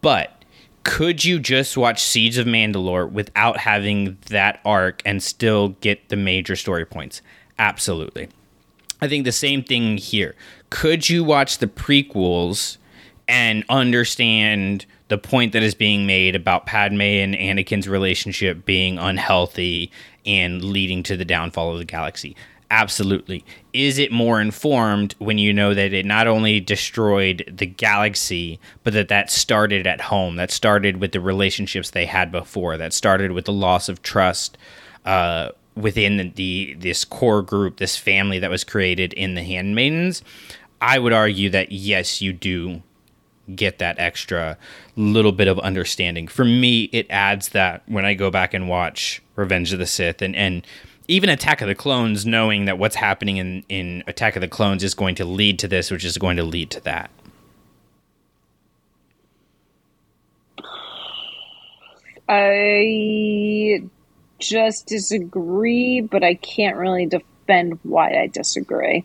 But 0.00 0.44
could 0.84 1.24
you 1.24 1.38
just 1.38 1.76
watch 1.76 2.02
Siege 2.02 2.38
of 2.38 2.46
Mandalore 2.46 3.10
without 3.10 3.58
having 3.58 4.16
that 4.28 4.60
arc 4.64 5.02
and 5.04 5.22
still 5.22 5.70
get 5.80 6.08
the 6.08 6.16
major 6.16 6.56
story 6.56 6.84
points? 6.84 7.20
Absolutely. 7.58 8.28
I 9.00 9.08
think 9.08 9.24
the 9.24 9.32
same 9.32 9.62
thing 9.64 9.96
here. 9.98 10.34
Could 10.70 11.08
you 11.08 11.24
watch 11.24 11.58
the 11.58 11.66
prequels 11.66 12.78
and 13.28 13.64
understand 13.68 14.86
the 15.08 15.18
point 15.18 15.52
that 15.52 15.62
is 15.62 15.74
being 15.74 16.06
made 16.06 16.34
about 16.34 16.66
Padme 16.66 17.00
and 17.00 17.34
Anakin's 17.34 17.88
relationship 17.88 18.64
being 18.64 18.98
unhealthy 18.98 19.90
and 20.26 20.64
leading 20.64 21.02
to 21.04 21.16
the 21.16 21.24
downfall 21.24 21.72
of 21.72 21.78
the 21.78 21.84
galaxy? 21.84 22.36
Absolutely. 22.72 23.44
Is 23.74 23.98
it 23.98 24.10
more 24.10 24.40
informed 24.40 25.14
when 25.18 25.36
you 25.36 25.52
know 25.52 25.74
that 25.74 25.92
it 25.92 26.06
not 26.06 26.26
only 26.26 26.58
destroyed 26.58 27.44
the 27.54 27.66
galaxy, 27.66 28.58
but 28.82 28.94
that 28.94 29.08
that 29.08 29.30
started 29.30 29.86
at 29.86 30.00
home? 30.00 30.36
That 30.36 30.50
started 30.50 30.96
with 30.96 31.12
the 31.12 31.20
relationships 31.20 31.90
they 31.90 32.06
had 32.06 32.32
before. 32.32 32.78
That 32.78 32.94
started 32.94 33.32
with 33.32 33.44
the 33.44 33.52
loss 33.52 33.90
of 33.90 34.00
trust 34.00 34.56
uh, 35.04 35.50
within 35.76 36.16
the, 36.16 36.28
the 36.30 36.74
this 36.78 37.04
core 37.04 37.42
group, 37.42 37.76
this 37.76 37.98
family 37.98 38.38
that 38.38 38.50
was 38.50 38.64
created 38.64 39.12
in 39.12 39.34
the 39.34 39.42
Handmaidens. 39.42 40.22
I 40.80 40.98
would 40.98 41.12
argue 41.12 41.50
that 41.50 41.72
yes, 41.72 42.22
you 42.22 42.32
do 42.32 42.82
get 43.56 43.78
that 43.78 43.98
extra 43.98 44.56
little 44.96 45.32
bit 45.32 45.48
of 45.48 45.58
understanding. 45.60 46.28
For 46.28 46.44
me, 46.44 46.84
it 46.84 47.06
adds 47.10 47.50
that 47.50 47.82
when 47.86 48.04
I 48.04 48.14
go 48.14 48.30
back 48.30 48.54
and 48.54 48.68
watch 48.68 49.22
Revenge 49.36 49.72
of 49.72 49.78
the 49.78 49.86
Sith 49.86 50.22
and 50.22 50.36
and 50.36 50.66
even 51.08 51.28
Attack 51.28 51.60
of 51.60 51.68
the 51.68 51.74
Clones, 51.74 52.24
knowing 52.24 52.64
that 52.66 52.78
what's 52.78 52.96
happening 52.96 53.36
in, 53.36 53.64
in 53.68 54.04
Attack 54.06 54.36
of 54.36 54.40
the 54.40 54.48
Clones 54.48 54.84
is 54.84 54.94
going 54.94 55.14
to 55.16 55.24
lead 55.24 55.58
to 55.58 55.68
this, 55.68 55.90
which 55.90 56.04
is 56.04 56.16
going 56.16 56.36
to 56.36 56.44
lead 56.44 56.70
to 56.70 56.80
that. 56.80 57.10
I 62.28 63.82
just 64.38 64.86
disagree, 64.86 66.00
but 66.00 66.22
I 66.22 66.34
can't 66.34 66.76
really 66.76 67.06
defend 67.06 67.78
why 67.82 68.20
I 68.20 68.28
disagree. 68.28 69.04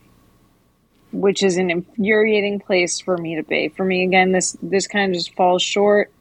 Which 1.12 1.42
is 1.42 1.56
an 1.56 1.70
infuriating 1.70 2.60
place 2.60 3.00
for 3.00 3.16
me 3.16 3.36
to 3.36 3.42
be. 3.42 3.68
For 3.68 3.84
me, 3.84 4.04
again, 4.04 4.32
this 4.32 4.56
this 4.62 4.86
kind 4.86 5.10
of 5.10 5.16
just 5.16 5.34
falls 5.34 5.62
short. 5.62 6.12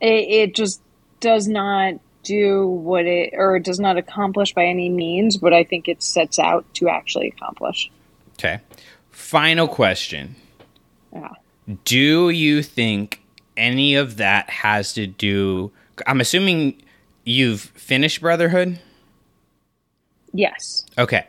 It, 0.00 0.28
it 0.28 0.54
just 0.54 0.80
does 1.20 1.48
not 1.48 1.94
do 2.22 2.66
what 2.66 3.06
it 3.06 3.32
or 3.32 3.56
it 3.56 3.64
does 3.64 3.80
not 3.80 3.96
accomplish 3.96 4.52
by 4.52 4.66
any 4.66 4.90
means 4.90 5.40
what 5.40 5.54
I 5.54 5.64
think 5.64 5.88
it 5.88 6.02
sets 6.02 6.38
out 6.38 6.66
to 6.74 6.88
actually 6.88 7.28
accomplish. 7.28 7.90
Okay. 8.34 8.60
Final 9.10 9.66
question. 9.66 10.36
Yeah. 11.12 11.30
Do 11.84 12.30
you 12.30 12.62
think 12.62 13.22
any 13.56 13.94
of 13.94 14.18
that 14.18 14.50
has 14.50 14.92
to 14.94 15.06
do 15.06 15.72
I'm 16.06 16.20
assuming 16.20 16.80
you've 17.24 17.60
finished 17.60 18.20
Brotherhood? 18.20 18.78
Yes. 20.32 20.84
Okay. 20.96 21.26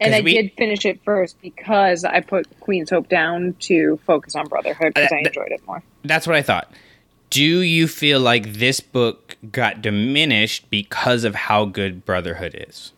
And 0.00 0.14
I 0.14 0.20
we- 0.20 0.34
did 0.34 0.52
finish 0.58 0.84
it 0.84 1.00
first 1.04 1.40
because 1.40 2.04
I 2.04 2.20
put 2.20 2.46
Queen's 2.60 2.90
Hope 2.90 3.08
down 3.08 3.54
to 3.60 3.98
focus 4.06 4.34
on 4.34 4.46
Brotherhood 4.46 4.92
because 4.94 5.10
Uh, 5.12 5.16
I 5.16 5.18
enjoyed 5.20 5.52
it 5.52 5.66
more. 5.66 5.82
That's 6.04 6.26
what 6.26 6.36
I 6.36 6.42
thought. 6.42 6.70
Do 7.30 7.42
you 7.44 7.88
feel 7.88 8.20
like 8.20 8.54
this 8.54 8.80
book 8.80 9.36
got 9.50 9.82
diminished 9.82 10.68
because 10.70 11.24
of 11.24 11.34
how 11.34 11.64
good 11.64 12.04
Brotherhood 12.04 12.54
is? 12.68 12.92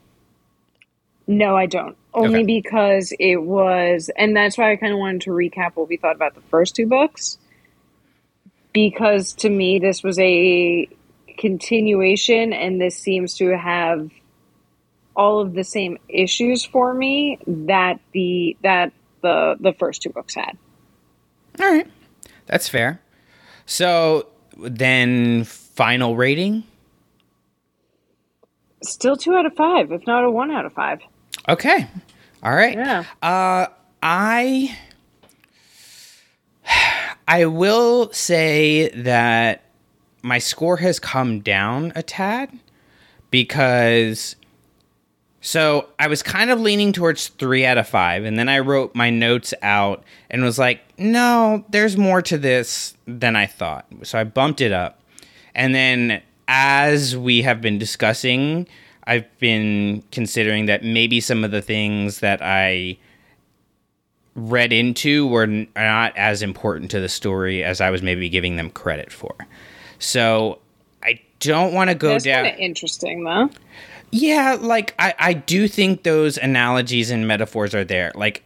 No, 1.26 1.57
I 1.57 1.66
don't. 1.66 1.96
Only 2.14 2.40
Okay. 2.40 2.61
because 2.61 3.12
it 3.18 3.36
was, 3.36 4.11
and 4.16 4.34
that's 4.36 4.59
why 4.59 4.72
I 4.72 4.76
kind 4.76 4.92
of 4.92 4.99
wanted 4.99 5.20
to 5.22 5.30
recap 5.30 5.72
what 5.74 5.88
we 5.88 5.96
thought 5.99 6.16
about 6.16 6.34
the 6.34 6.40
first 6.51 6.74
two 6.74 6.86
books. 6.86 7.38
Because 8.72 9.32
to 9.34 9.49
me, 9.49 9.78
this 9.78 10.03
was 10.03 10.18
a 10.18 10.88
continuation, 11.38 12.53
and 12.53 12.80
this 12.80 12.96
seems 12.96 13.34
to 13.36 13.57
have 13.57 14.11
all 15.18 15.40
of 15.40 15.52
the 15.52 15.64
same 15.64 15.98
issues 16.08 16.64
for 16.64 16.94
me 16.94 17.38
that 17.46 18.00
the 18.12 18.56
that 18.62 18.92
the 19.20 19.56
the 19.60 19.72
first 19.74 20.00
two 20.00 20.10
books 20.10 20.34
had. 20.34 20.56
All 21.60 21.68
right. 21.68 21.86
That's 22.46 22.68
fair. 22.68 23.02
So 23.66 24.28
then 24.56 25.44
final 25.44 26.16
rating? 26.16 26.62
Still 28.82 29.16
two 29.16 29.34
out 29.34 29.44
of 29.44 29.54
five, 29.54 29.90
if 29.90 30.06
not 30.06 30.24
a 30.24 30.30
one 30.30 30.52
out 30.52 30.64
of 30.64 30.72
five. 30.72 31.00
Okay. 31.48 31.88
All 32.42 32.54
right. 32.54 32.76
Yeah. 32.76 33.04
Uh 33.20 33.66
I 34.00 34.78
I 37.28 37.44
will 37.46 38.12
say 38.12 38.88
that 38.90 39.64
my 40.22 40.38
score 40.38 40.76
has 40.76 41.00
come 41.00 41.40
down 41.40 41.92
a 41.96 42.02
tad 42.02 42.50
because 43.30 44.36
so 45.49 45.88
I 45.99 46.09
was 46.09 46.22
kind 46.22 46.51
of 46.51 46.61
leaning 46.61 46.92
towards 46.92 47.28
3 47.28 47.64
out 47.64 47.78
of 47.78 47.88
5 47.88 48.24
and 48.24 48.38
then 48.38 48.51
I 48.51 48.59
wrote 48.59 48.94
my 48.94 49.09
notes 49.09 49.55
out 49.62 50.05
and 50.30 50.42
was 50.42 50.59
like, 50.59 50.80
"No, 50.99 51.64
there's 51.70 51.96
more 51.96 52.20
to 52.20 52.36
this 52.36 52.94
than 53.07 53.34
I 53.34 53.46
thought." 53.46 53.86
So 54.03 54.18
I 54.18 54.24
bumped 54.24 54.61
it 54.61 54.72
up. 54.72 55.01
And 55.55 55.74
then 55.74 56.20
as 56.49 57.16
we 57.16 57.40
have 57.42 57.62
been 57.62 57.78
discussing, 57.78 58.66
I've 59.07 59.24
been 59.38 60.03
considering 60.12 60.66
that 60.66 60.84
maybe 60.84 61.18
some 61.18 61.44
of 61.44 61.51
the 61.51 61.62
things 61.62 62.20
that 62.20 62.40
I 62.42 62.99
read 64.34 64.70
into 64.70 65.26
were 65.26 65.46
not 65.46 66.14
as 66.14 66.42
important 66.42 66.90
to 66.90 67.01
the 67.01 67.09
story 67.09 67.64
as 67.64 67.80
I 67.80 67.88
was 67.88 68.03
maybe 68.03 68.28
giving 68.28 68.57
them 68.57 68.68
credit 68.68 69.11
for. 69.11 69.34
So 69.99 70.59
I 71.03 71.20
don't 71.40 71.72
want 71.72 71.88
to 71.88 71.94
go 71.94 72.11
That's 72.11 72.24
down. 72.24 72.46
interesting, 72.46 73.24
though. 73.24 73.49
Yeah, 74.11 74.56
like 74.61 74.94
I, 74.98 75.14
I 75.18 75.32
do 75.34 75.68
think 75.68 76.02
those 76.02 76.38
analogies 76.38 77.11
and 77.11 77.28
metaphors 77.28 77.74
are 77.74 77.84
there. 77.84 78.12
Like 78.14 78.42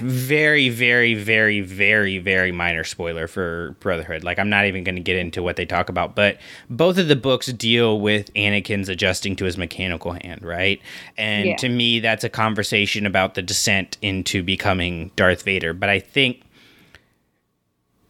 very, 0.00 0.68
very, 0.68 1.14
very, 1.14 1.60
very, 1.60 2.18
very 2.18 2.52
minor 2.52 2.84
spoiler 2.84 3.26
for 3.26 3.76
Brotherhood. 3.80 4.24
Like 4.24 4.38
I'm 4.38 4.48
not 4.48 4.64
even 4.64 4.82
gonna 4.84 5.00
get 5.00 5.16
into 5.16 5.42
what 5.42 5.56
they 5.56 5.66
talk 5.66 5.88
about, 5.88 6.14
but 6.14 6.38
both 6.70 6.96
of 6.98 7.08
the 7.08 7.16
books 7.16 7.46
deal 7.46 8.00
with 8.00 8.32
Anakin's 8.34 8.88
adjusting 8.88 9.36
to 9.36 9.44
his 9.44 9.58
mechanical 9.58 10.12
hand, 10.12 10.42
right? 10.42 10.80
And 11.16 11.46
Yeah. 11.46 11.56
to 11.56 11.68
me 11.68 12.00
that's 12.00 12.24
a 12.24 12.28
conversation 12.28 13.04
about 13.06 13.34
the 13.34 13.42
descent 13.42 13.98
into 14.00 14.42
becoming 14.42 15.10
Darth 15.16 15.42
Vader. 15.42 15.74
But 15.74 15.88
I 15.90 15.98
think 16.00 16.40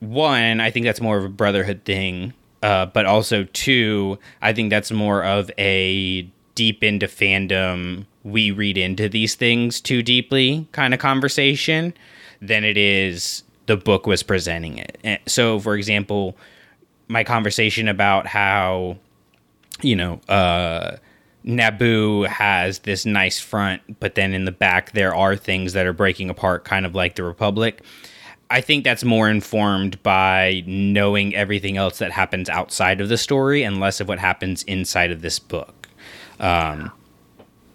one, 0.00 0.60
I 0.60 0.70
think 0.70 0.86
that's 0.86 1.00
more 1.00 1.18
of 1.18 1.24
a 1.24 1.28
brotherhood 1.28 1.82
thing. 1.84 2.34
Uh, 2.62 2.86
but 2.86 3.06
also 3.06 3.44
two, 3.52 4.18
I 4.42 4.52
think 4.52 4.70
that's 4.70 4.90
more 4.90 5.22
of 5.22 5.50
a 5.58 6.22
deep 6.54 6.82
into 6.82 7.06
fandom, 7.06 8.04
we 8.24 8.50
read 8.50 8.76
into 8.76 9.08
these 9.08 9.36
things 9.36 9.80
too 9.80 10.02
deeply 10.02 10.66
kind 10.72 10.92
of 10.92 10.98
conversation 10.98 11.94
than 12.42 12.64
it 12.64 12.76
is 12.76 13.44
the 13.66 13.76
book 13.76 14.06
was 14.06 14.22
presenting 14.24 14.78
it. 14.78 14.98
Eh, 15.04 15.18
So, 15.26 15.60
for 15.60 15.76
example, 15.76 16.36
my 17.06 17.22
conversation 17.22 17.86
about 17.86 18.26
how, 18.26 18.96
you 19.82 19.94
know, 19.94 20.20
uh, 20.28 20.96
Naboo 21.44 22.26
has 22.26 22.80
this 22.80 23.06
nice 23.06 23.38
front, 23.38 24.00
but 24.00 24.16
then 24.16 24.34
in 24.34 24.44
the 24.44 24.52
back 24.52 24.92
there 24.92 25.14
are 25.14 25.36
things 25.36 25.74
that 25.74 25.86
are 25.86 25.92
breaking 25.92 26.28
apart, 26.28 26.64
kind 26.64 26.84
of 26.84 26.94
like 26.94 27.14
the 27.14 27.22
Republic. 27.22 27.82
I 28.50 28.60
think 28.60 28.84
that's 28.84 29.04
more 29.04 29.28
informed 29.28 30.02
by 30.02 30.62
knowing 30.66 31.34
everything 31.34 31.76
else 31.76 31.98
that 31.98 32.12
happens 32.12 32.48
outside 32.48 33.00
of 33.00 33.08
the 33.08 33.18
story 33.18 33.62
and 33.62 33.78
less 33.78 34.00
of 34.00 34.08
what 34.08 34.18
happens 34.18 34.62
inside 34.62 35.10
of 35.10 35.20
this 35.20 35.38
book. 35.38 35.88
Um, 36.40 36.90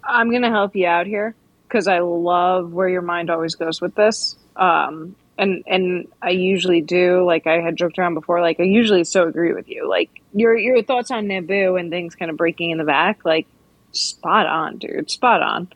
I'm 0.02 0.30
going 0.30 0.42
to 0.42 0.50
help 0.50 0.74
you 0.74 0.86
out 0.86 1.06
here 1.06 1.34
because 1.68 1.86
I 1.86 2.00
love 2.00 2.72
where 2.72 2.88
your 2.88 3.02
mind 3.02 3.30
always 3.30 3.54
goes 3.54 3.80
with 3.80 3.94
this. 3.94 4.36
Um, 4.56 5.14
and 5.36 5.64
and 5.66 6.08
I 6.22 6.30
usually 6.30 6.80
do. 6.80 7.24
Like 7.24 7.46
I 7.46 7.60
had 7.60 7.76
joked 7.76 7.98
around 7.98 8.14
before. 8.14 8.40
Like 8.40 8.60
I 8.60 8.64
usually 8.64 9.04
so 9.04 9.26
agree 9.26 9.52
with 9.52 9.68
you. 9.68 9.88
Like 9.88 10.10
your 10.32 10.56
your 10.56 10.82
thoughts 10.82 11.10
on 11.10 11.26
Naboo 11.26 11.78
and 11.78 11.90
things 11.90 12.14
kind 12.14 12.30
of 12.30 12.36
breaking 12.36 12.70
in 12.70 12.78
the 12.78 12.84
back. 12.84 13.24
Like 13.24 13.46
spot 13.92 14.46
on, 14.46 14.78
dude. 14.78 15.10
Spot 15.10 15.42
on. 15.42 15.68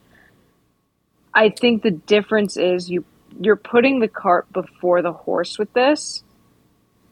I 1.34 1.50
think 1.50 1.82
the 1.82 1.90
difference 1.90 2.56
is 2.56 2.88
you 2.88 3.04
you're 3.40 3.56
putting 3.56 4.00
the 4.00 4.08
cart 4.08 4.52
before 4.52 5.02
the 5.02 5.12
horse 5.12 5.58
with 5.58 5.72
this 5.72 6.22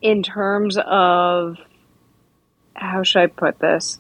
in 0.00 0.22
terms 0.22 0.78
of 0.78 1.58
how 2.74 3.02
should 3.02 3.22
I 3.22 3.26
put 3.26 3.58
this? 3.58 3.98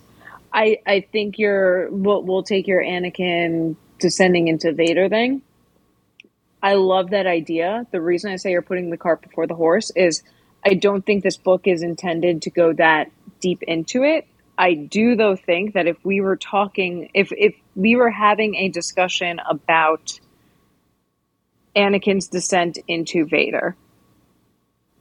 I 0.52 0.78
I 0.86 1.00
think 1.00 1.38
you're 1.38 1.90
we'll, 1.90 2.22
we'll 2.22 2.42
take 2.42 2.66
your 2.66 2.82
Anakin 2.82 3.76
descending 3.98 4.48
into 4.48 4.72
Vader 4.72 5.08
thing. 5.08 5.42
I 6.62 6.74
love 6.74 7.10
that 7.10 7.26
idea. 7.26 7.86
The 7.90 8.00
reason 8.00 8.32
I 8.32 8.36
say 8.36 8.50
you're 8.50 8.62
putting 8.62 8.90
the 8.90 8.96
cart 8.96 9.22
before 9.22 9.46
the 9.46 9.54
horse 9.54 9.90
is 9.94 10.22
I 10.64 10.74
don't 10.74 11.04
think 11.04 11.22
this 11.22 11.36
book 11.36 11.66
is 11.66 11.82
intended 11.82 12.42
to 12.42 12.50
go 12.50 12.72
that 12.72 13.10
deep 13.40 13.62
into 13.62 14.02
it. 14.02 14.26
I 14.58 14.74
do 14.74 15.16
though 15.16 15.36
think 15.36 15.74
that 15.74 15.86
if 15.86 16.02
we 16.04 16.20
were 16.20 16.36
talking 16.36 17.10
if 17.14 17.30
if 17.32 17.54
we 17.74 17.96
were 17.96 18.10
having 18.10 18.54
a 18.56 18.68
discussion 18.68 19.38
about 19.48 20.18
Anakin's 21.76 22.28
descent 22.28 22.78
into 22.88 23.26
Vader, 23.26 23.76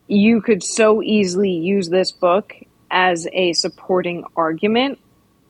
you 0.08 0.42
could 0.42 0.64
so 0.64 1.02
easily 1.02 1.52
use 1.52 1.90
this 1.90 2.12
book 2.12 2.54
as 2.92 3.28
a 3.34 3.54
supporting 3.54 4.24
argument. 4.36 5.00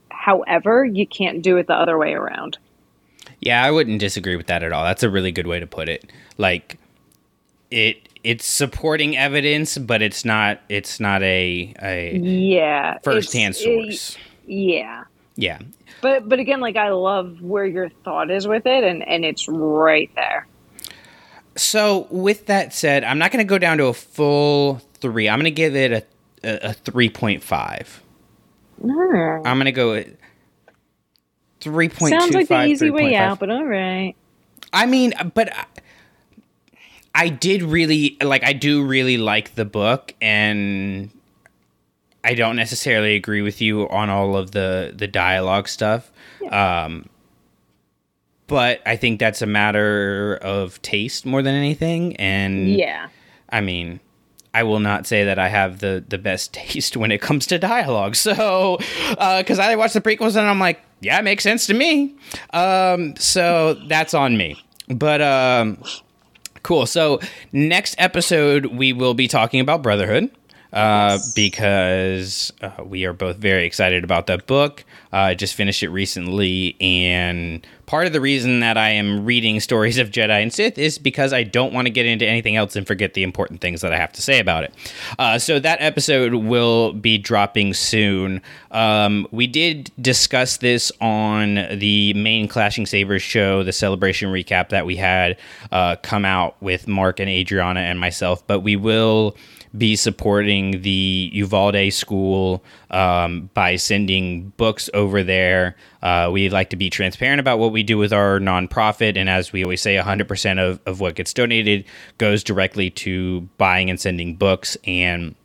However, 0.10 0.86
you 0.86 1.06
can't 1.06 1.42
do 1.42 1.58
it 1.58 1.68
the 1.68 1.74
other 1.74 1.98
way 1.98 2.14
around. 2.14 2.58
Yeah, 3.42 3.64
I 3.64 3.72
wouldn't 3.72 4.00
disagree 4.00 4.36
with 4.36 4.48
that 4.48 4.64
at 4.64 4.72
all. 4.72 4.84
That's 4.84 5.04
a 5.04 5.10
really 5.10 5.32
good 5.32 5.48
way 5.48 5.60
to 5.60 5.68
put 5.68 5.90
it. 5.90 6.12
Like 6.38 6.80
it 7.70 8.10
it's 8.24 8.46
supporting 8.46 9.18
evidence, 9.18 9.78
but 9.78 10.02
it's 10.02 10.26
not 10.26 10.62
it's 10.70 11.00
not 11.00 11.22
a 11.22 11.74
a 11.82 12.18
yeah 12.18 12.98
first-hand 13.04 13.56
source. 13.56 14.16
It, 14.16 14.52
yeah. 14.52 15.04
Yeah. 15.36 15.60
But 16.02 16.30
but 16.30 16.40
again, 16.40 16.62
like 16.62 16.76
I 16.76 16.90
love 16.90 17.42
where 17.42 17.66
your 17.66 17.90
thought 17.90 18.32
is 18.32 18.48
with 18.48 18.66
it 18.66 18.84
and 18.84 19.08
and 19.08 19.26
it's 19.26 19.48
right 19.48 20.10
there. 20.16 20.48
So 21.56 22.08
with 22.10 22.48
that 22.48 22.74
said, 22.74 23.04
I'm 23.04 23.18
not 23.18 23.32
going 23.32 23.46
to 23.46 23.50
go 23.50 23.58
down 23.58 23.78
to 23.78 23.86
a 23.86 23.94
full 23.94 24.82
3. 24.96 25.30
I'm 25.30 25.40
going 25.40 25.46
to 25.46 25.52
give 25.52 25.76
it 25.76 25.92
a 25.92 26.04
a, 26.46 26.70
a 26.70 26.74
3.5. 26.74 28.00
Mm. 28.84 29.42
I'm 29.46 29.58
going 29.58 29.66
to 29.66 29.72
go 29.72 29.94
at 29.96 30.08
3.25. 31.62 32.10
Sounds 32.10 32.36
like 32.36 32.48
the 32.48 32.66
easy 32.66 32.90
way 32.90 33.16
out, 33.16 33.40
but 33.40 33.50
all 33.50 33.66
right. 33.66 34.16
I 34.72 34.86
mean, 34.86 35.14
but 35.34 35.54
I, 35.54 35.66
I 37.16 37.30
did 37.30 37.64
really 37.64 38.18
like. 38.22 38.44
I 38.44 38.54
do 38.54 38.84
really 38.84 39.18
like 39.18 39.56
the 39.56 39.64
book, 39.64 40.14
and 40.22 41.10
I 42.24 42.34
don't 42.34 42.58
necessarily 42.58 43.16
agree 43.16 43.42
with 43.42 43.62
you 43.62 43.88
on 43.90 44.10
all 44.10 44.36
of 44.36 44.52
the 44.52 44.94
the 44.94 45.08
dialogue 45.08 45.70
stuff. 45.70 46.12
Yeah. 46.42 46.84
Um, 46.86 47.10
but 48.48 48.82
I 48.86 48.96
think 48.96 49.20
that's 49.20 49.42
a 49.42 49.46
matter 49.46 50.38
of 50.42 50.82
taste 50.82 51.26
more 51.26 51.42
than 51.42 51.56
anything. 51.56 52.16
And 52.18 52.70
yeah, 52.70 53.10
I 53.50 53.62
mean, 53.62 54.00
I 54.54 54.64
will 54.64 54.80
not 54.80 55.06
say 55.06 55.26
that 55.26 55.38
I 55.38 55.50
have 55.50 55.80
the 55.80 56.04
the 56.08 56.18
best 56.18 56.54
taste 56.54 56.98
when 56.98 57.12
it 57.12 57.22
comes 57.22 57.46
to 57.48 57.60
dialogue. 57.60 58.16
So, 58.16 58.78
because 59.10 59.60
uh, 59.60 59.64
I 59.64 59.76
watch 59.76 59.94
the 59.94 60.02
prequels 60.02 60.36
and 60.36 60.48
I'm 60.48 60.60
like, 60.60 60.82
yeah, 61.02 61.20
it 61.20 61.24
makes 61.24 61.44
sense 61.44 61.68
to 61.68 61.74
me. 61.74 62.16
Um, 62.52 63.16
so 63.18 63.76
that's 63.88 64.14
on 64.14 64.38
me. 64.38 64.64
But 64.88 65.22
um, 65.22 65.84
cool. 66.64 66.86
So 66.86 67.20
next 67.52 67.96
episode 67.98 68.68
we 68.68 68.94
will 68.94 69.14
be 69.14 69.28
talking 69.28 69.60
about 69.60 69.82
Brotherhood. 69.82 70.32
Uh, 70.74 71.12
yes. 71.14 71.34
because 71.34 72.54
uh, 72.62 72.84
we 72.84 73.06
are 73.06 73.14
both 73.14 73.38
very 73.38 73.66
excited 73.66 74.04
about 74.04 74.28
that 74.28 74.46
book. 74.46 74.84
Uh, 75.14 75.18
I 75.18 75.34
just 75.34 75.56
finished 75.56 75.84
it 75.84 75.90
recently, 75.90 76.76
and 76.82 77.66
part 77.86 78.08
of 78.08 78.14
the 78.14 78.20
reason 78.20 78.60
that 78.60 78.78
I 78.78 78.90
am 78.90 79.26
reading 79.26 79.60
stories 79.60 79.98
of 79.98 80.10
Jedi 80.10 80.42
and 80.42 80.52
Sith 80.52 80.78
is 80.78 80.98
because 80.98 81.32
I 81.32 81.44
don't 81.44 81.74
want 81.74 81.86
to 81.86 81.92
get 81.92 82.06
into 82.06 82.26
anything 82.28 82.56
else 82.56 82.76
and 82.76 82.86
forget 82.86 83.14
the 83.14 83.24
important 83.24 83.62
things 83.62 83.82
that 83.82 83.94
I 83.94 83.98
have 83.98 84.12
to 84.14 84.22
say 84.22 84.40
about 84.40 84.64
it. 84.66 84.74
Uh, 85.18 85.40
so 85.40 85.60
that 85.60 85.82
episode 85.82 86.34
will 86.34 86.94
be 86.94 87.18
dropping 87.18 87.74
soon. 87.74 88.42
Um, 88.72 89.28
we 89.32 89.48
did 89.48 89.92
discuss 90.02 90.58
this 90.58 90.92
on 91.00 91.56
the 91.56 92.14
main 92.16 92.48
Clashing 92.48 92.86
Sabers 92.86 93.22
show, 93.22 93.64
the 93.64 93.72
celebration 93.74 94.32
recap 94.32 94.70
that 94.70 94.86
we 94.86 94.96
had 94.98 95.38
uh, 95.72 95.96
come 96.02 96.26
out 96.26 96.62
with 96.62 96.88
Mark 96.88 97.20
and 97.20 97.30
Adriana 97.30 97.82
and 97.82 98.00
myself, 98.00 98.46
but 98.48 98.60
we 98.62 98.76
will 98.76 99.38
be 99.78 99.96
supporting 99.96 100.82
the 100.82 101.30
Uvalde 101.34 101.92
School 101.94 102.64
um, 102.92 103.50
by 103.54 103.76
sending 103.76 104.50
books 104.58 104.90
over 104.94 105.24
there. 105.24 105.76
Uh, 106.02 106.30
we 106.32 106.50
like 106.50 106.70
to 106.70 106.76
be 106.76 106.90
transparent 106.90 107.40
about 107.40 107.60
what 107.60 107.72
we 107.72 107.84
do 107.84 107.98
with 107.98 108.14
our 108.14 108.40
nonprofit. 108.40 109.18
And 109.18 109.30
as 109.30 109.52
we 109.52 109.64
always 109.64 109.82
say, 109.82 109.96
100% 109.96 110.60
of, 110.60 110.80
of 110.86 111.00
what 111.00 111.16
gets 111.16 111.34
donated 111.34 111.86
goes 112.18 112.44
directly 112.44 112.90
to 112.92 113.42
buying 113.58 113.90
and 113.90 114.00
sending 114.00 114.36
books. 114.36 114.78
And 114.86 115.36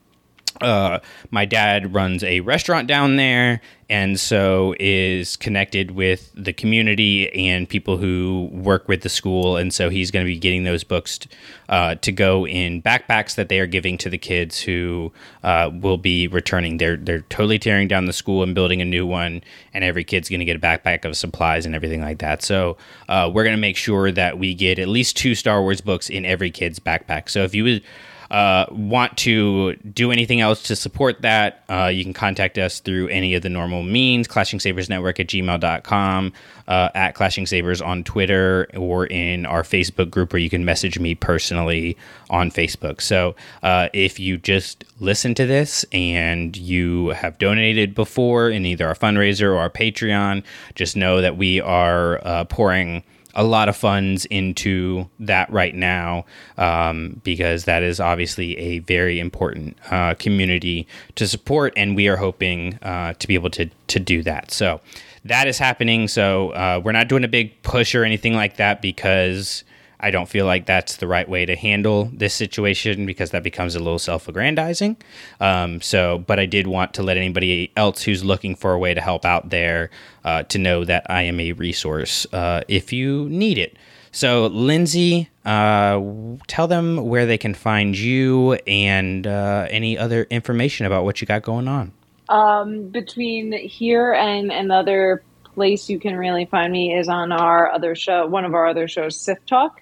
uh, 0.61 0.99
my 1.29 1.45
dad 1.45 1.93
runs 1.93 2.23
a 2.23 2.39
restaurant 2.41 2.87
down 2.87 3.15
there 3.15 3.61
and 3.91 4.17
so 4.17 4.73
is 4.79 5.35
connected 5.35 5.91
with 5.91 6.31
the 6.33 6.53
community 6.53 7.29
and 7.49 7.67
people 7.67 7.97
who 7.97 8.47
work 8.53 8.87
with 8.87 9.01
the 9.01 9.09
school. 9.09 9.57
And 9.57 9.73
so 9.73 9.89
he's 9.89 10.11
going 10.11 10.25
to 10.25 10.31
be 10.31 10.39
getting 10.39 10.63
those 10.63 10.85
books 10.85 11.19
uh, 11.67 11.95
to 11.95 12.11
go 12.13 12.47
in 12.47 12.81
backpacks 12.81 13.35
that 13.35 13.49
they 13.49 13.59
are 13.59 13.67
giving 13.67 13.97
to 13.97 14.09
the 14.09 14.17
kids 14.17 14.61
who 14.61 15.11
uh, 15.43 15.69
will 15.73 15.97
be 15.97 16.29
returning. 16.29 16.77
They're 16.77 16.95
they're 16.95 17.21
totally 17.23 17.59
tearing 17.59 17.89
down 17.89 18.05
the 18.05 18.13
school 18.13 18.43
and 18.43 18.55
building 18.55 18.81
a 18.81 18.85
new 18.85 19.05
one 19.05 19.43
and 19.73 19.83
every 19.83 20.05
kid's 20.05 20.29
going 20.29 20.39
to 20.39 20.45
get 20.45 20.55
a 20.55 20.59
backpack 20.59 21.03
of 21.03 21.17
supplies 21.17 21.65
and 21.65 21.75
everything 21.75 21.99
like 21.99 22.19
that. 22.19 22.43
So 22.43 22.77
uh, 23.09 23.29
we're 23.33 23.43
going 23.43 23.57
to 23.57 23.61
make 23.61 23.75
sure 23.75 24.09
that 24.09 24.39
we 24.39 24.53
get 24.53 24.79
at 24.79 24.87
least 24.87 25.17
two 25.17 25.35
star 25.35 25.61
wars 25.61 25.81
books 25.81 26.09
in 26.09 26.23
every 26.23 26.49
kid's 26.49 26.79
backpack. 26.79 27.27
So 27.27 27.43
if 27.43 27.53
you 27.53 27.65
would 27.65 27.83
uh, 28.31 28.65
want 28.71 29.17
to 29.17 29.75
do 29.75 30.09
anything 30.09 30.39
else 30.39 30.63
to 30.63 30.75
support 30.75 31.21
that, 31.21 31.65
uh, 31.69 31.91
you 31.93 32.01
can 32.01 32.13
contact 32.13 32.57
us 32.57 32.79
through 32.79 33.09
any 33.09 33.35
of 33.35 33.41
the 33.43 33.49
normal 33.49 33.83
means 33.83 34.25
Clashing 34.25 34.59
Sabers 34.59 34.87
Network 34.87 35.19
at 35.19 35.27
gmail.com, 35.27 36.33
uh, 36.69 36.89
at 36.95 37.13
Clashing 37.13 37.45
Sabers 37.45 37.81
on 37.81 38.05
Twitter, 38.05 38.69
or 38.77 39.05
in 39.05 39.45
our 39.45 39.63
Facebook 39.63 40.09
group 40.09 40.31
where 40.31 40.39
you 40.39 40.49
can 40.49 40.63
message 40.63 40.97
me 40.97 41.13
personally 41.13 41.97
on 42.29 42.49
Facebook. 42.49 43.01
So 43.01 43.35
uh, 43.63 43.89
if 43.91 44.17
you 44.17 44.37
just 44.37 44.85
listen 45.01 45.35
to 45.35 45.45
this 45.45 45.83
and 45.91 46.55
you 46.55 47.09
have 47.09 47.37
donated 47.37 47.93
before 47.93 48.49
in 48.49 48.65
either 48.65 48.87
our 48.87 48.95
fundraiser 48.95 49.51
or 49.51 49.57
our 49.57 49.69
Patreon, 49.69 50.41
just 50.73 50.95
know 50.95 51.19
that 51.19 51.35
we 51.35 51.59
are 51.59 52.25
uh, 52.25 52.45
pouring 52.45 53.03
a 53.35 53.43
lot 53.43 53.69
of 53.69 53.75
funds 53.75 54.25
into 54.25 55.09
that 55.19 55.49
right 55.51 55.75
now 55.75 56.25
um, 56.57 57.21
because 57.23 57.65
that 57.65 57.83
is 57.83 57.99
obviously 57.99 58.57
a 58.57 58.79
very 58.79 59.19
important 59.19 59.77
uh, 59.89 60.13
community 60.15 60.87
to 61.15 61.27
support, 61.27 61.73
and 61.75 61.95
we 61.95 62.07
are 62.07 62.17
hoping 62.17 62.75
uh, 62.81 63.13
to 63.13 63.27
be 63.27 63.35
able 63.35 63.49
to 63.51 63.69
to 63.87 63.99
do 63.99 64.23
that. 64.23 64.51
So 64.51 64.81
that 65.25 65.47
is 65.47 65.57
happening. 65.57 66.07
So 66.07 66.49
uh, 66.51 66.81
we're 66.83 66.91
not 66.91 67.07
doing 67.07 67.23
a 67.23 67.27
big 67.27 67.61
push 67.63 67.93
or 67.93 68.03
anything 68.03 68.33
like 68.33 68.57
that 68.57 68.81
because 68.81 69.63
I 70.01 70.11
don't 70.11 70.27
feel 70.27 70.45
like 70.45 70.65
that's 70.65 70.97
the 70.97 71.07
right 71.07 71.29
way 71.29 71.45
to 71.45 71.55
handle 71.55 72.09
this 72.13 72.33
situation 72.33 73.05
because 73.05 73.31
that 73.31 73.43
becomes 73.43 73.75
a 73.75 73.79
little 73.79 73.99
self 73.99 74.27
aggrandizing. 74.27 74.97
Um, 75.39 75.81
so, 75.81 76.19
but 76.19 76.39
I 76.39 76.45
did 76.45 76.67
want 76.67 76.93
to 76.95 77.03
let 77.03 77.17
anybody 77.17 77.71
else 77.77 78.01
who's 78.01 78.23
looking 78.23 78.55
for 78.55 78.73
a 78.73 78.79
way 78.79 78.93
to 78.93 79.01
help 79.01 79.25
out 79.25 79.49
there 79.49 79.91
uh, 80.25 80.43
to 80.43 80.57
know 80.57 80.83
that 80.85 81.05
I 81.09 81.23
am 81.23 81.39
a 81.39 81.53
resource 81.53 82.25
uh, 82.33 82.61
if 82.67 82.91
you 82.91 83.29
need 83.29 83.57
it. 83.57 83.77
So, 84.11 84.47
Lindsay, 84.47 85.29
uh, 85.45 86.01
tell 86.47 86.67
them 86.67 86.97
where 87.07 87.25
they 87.25 87.37
can 87.37 87.53
find 87.53 87.97
you 87.97 88.53
and 88.67 89.25
uh, 89.25 89.67
any 89.69 89.97
other 89.97 90.23
information 90.29 90.85
about 90.85 91.05
what 91.05 91.21
you 91.21 91.27
got 91.27 91.43
going 91.43 91.67
on. 91.67 91.93
Um, 92.27 92.89
between 92.89 93.53
here 93.53 94.13
and 94.13 94.51
another 94.51 95.23
place 95.53 95.89
you 95.89 95.99
can 95.99 96.15
really 96.15 96.45
find 96.45 96.71
me 96.71 96.93
is 96.93 97.07
on 97.07 97.31
our 97.31 97.71
other 97.71 97.95
show, 97.95 98.25
one 98.27 98.45
of 98.45 98.53
our 98.53 98.67
other 98.67 98.87
shows, 98.87 99.17
Sith 99.17 99.45
Talk. 99.45 99.80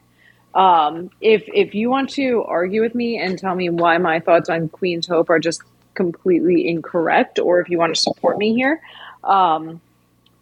Um, 0.53 1.11
if 1.21 1.43
if 1.53 1.75
you 1.75 1.89
want 1.89 2.09
to 2.11 2.43
argue 2.43 2.81
with 2.81 2.95
me 2.95 3.19
and 3.19 3.37
tell 3.37 3.53
me 3.53 3.69
why 3.69 3.97
my 3.99 4.19
thoughts 4.19 4.49
on 4.49 4.69
Queen's 4.69 5.07
Hope 5.07 5.29
are 5.29 5.39
just 5.39 5.61
completely 5.93 6.67
incorrect, 6.67 7.39
or 7.39 7.59
if 7.59 7.69
you 7.69 7.77
want 7.77 7.93
to 7.93 8.01
support 8.01 8.37
me 8.37 8.53
here, 8.55 8.81
um, 9.23 9.81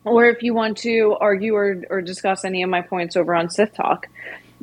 or 0.05 0.25
if 0.25 0.43
you 0.43 0.53
want 0.53 0.77
to 0.79 1.17
argue 1.19 1.55
or, 1.55 1.83
or 1.89 2.01
discuss 2.01 2.45
any 2.45 2.63
of 2.63 2.69
my 2.69 2.81
points 2.81 3.17
over 3.17 3.35
on 3.35 3.49
Sith 3.49 3.73
Talk, 3.73 4.07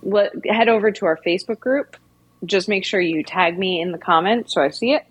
let, 0.02 0.32
head 0.46 0.68
over 0.68 0.90
to 0.92 1.06
our 1.06 1.18
Facebook 1.26 1.60
group. 1.60 1.96
Just 2.44 2.68
make 2.68 2.84
sure 2.84 3.00
you 3.00 3.22
tag 3.22 3.58
me 3.58 3.80
in 3.80 3.92
the 3.92 3.98
comments 3.98 4.54
so 4.54 4.62
I 4.62 4.70
see 4.70 4.92
it. 4.92 5.04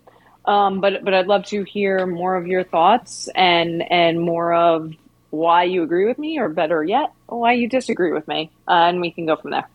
Um, 0.44 0.80
but 0.80 1.04
but 1.04 1.14
I'd 1.14 1.26
love 1.26 1.46
to 1.46 1.62
hear 1.62 2.06
more 2.06 2.36
of 2.36 2.46
your 2.46 2.64
thoughts 2.64 3.28
and 3.34 3.82
and 3.90 4.20
more 4.20 4.52
of 4.52 4.92
why 5.30 5.64
you 5.64 5.82
agree 5.82 6.06
with 6.06 6.18
me, 6.18 6.38
or 6.38 6.48
better 6.48 6.82
yet, 6.84 7.12
why 7.26 7.54
you 7.54 7.68
disagree 7.68 8.12
with 8.12 8.28
me, 8.28 8.50
uh, 8.68 8.72
and 8.72 9.00
we 9.00 9.10
can 9.10 9.26
go 9.26 9.36
from 9.36 9.50
there. 9.50 9.68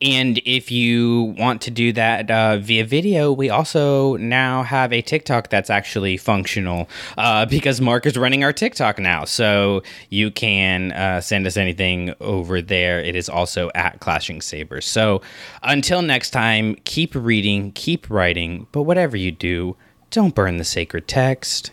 And 0.00 0.40
if 0.44 0.70
you 0.70 1.34
want 1.38 1.60
to 1.62 1.70
do 1.70 1.92
that 1.92 2.30
uh, 2.30 2.58
via 2.58 2.84
video, 2.84 3.32
we 3.32 3.50
also 3.50 4.16
now 4.16 4.62
have 4.62 4.92
a 4.92 5.02
TikTok 5.02 5.50
that's 5.50 5.70
actually 5.70 6.16
functional 6.16 6.88
uh, 7.16 7.46
because 7.46 7.80
Mark 7.80 8.06
is 8.06 8.16
running 8.16 8.44
our 8.44 8.52
TikTok 8.52 8.98
now. 8.98 9.24
So 9.24 9.82
you 10.10 10.30
can 10.30 10.92
uh, 10.92 11.20
send 11.20 11.46
us 11.46 11.56
anything 11.56 12.14
over 12.20 12.62
there. 12.62 13.00
It 13.00 13.16
is 13.16 13.28
also 13.28 13.70
at 13.74 13.98
Clashing 13.98 14.40
Sabers. 14.40 14.86
So 14.86 15.20
until 15.62 16.02
next 16.02 16.30
time, 16.30 16.76
keep 16.84 17.14
reading, 17.14 17.72
keep 17.72 18.08
writing, 18.08 18.68
but 18.70 18.82
whatever 18.82 19.16
you 19.16 19.32
do, 19.32 19.76
don't 20.10 20.34
burn 20.34 20.58
the 20.58 20.64
sacred 20.64 21.08
text. 21.08 21.72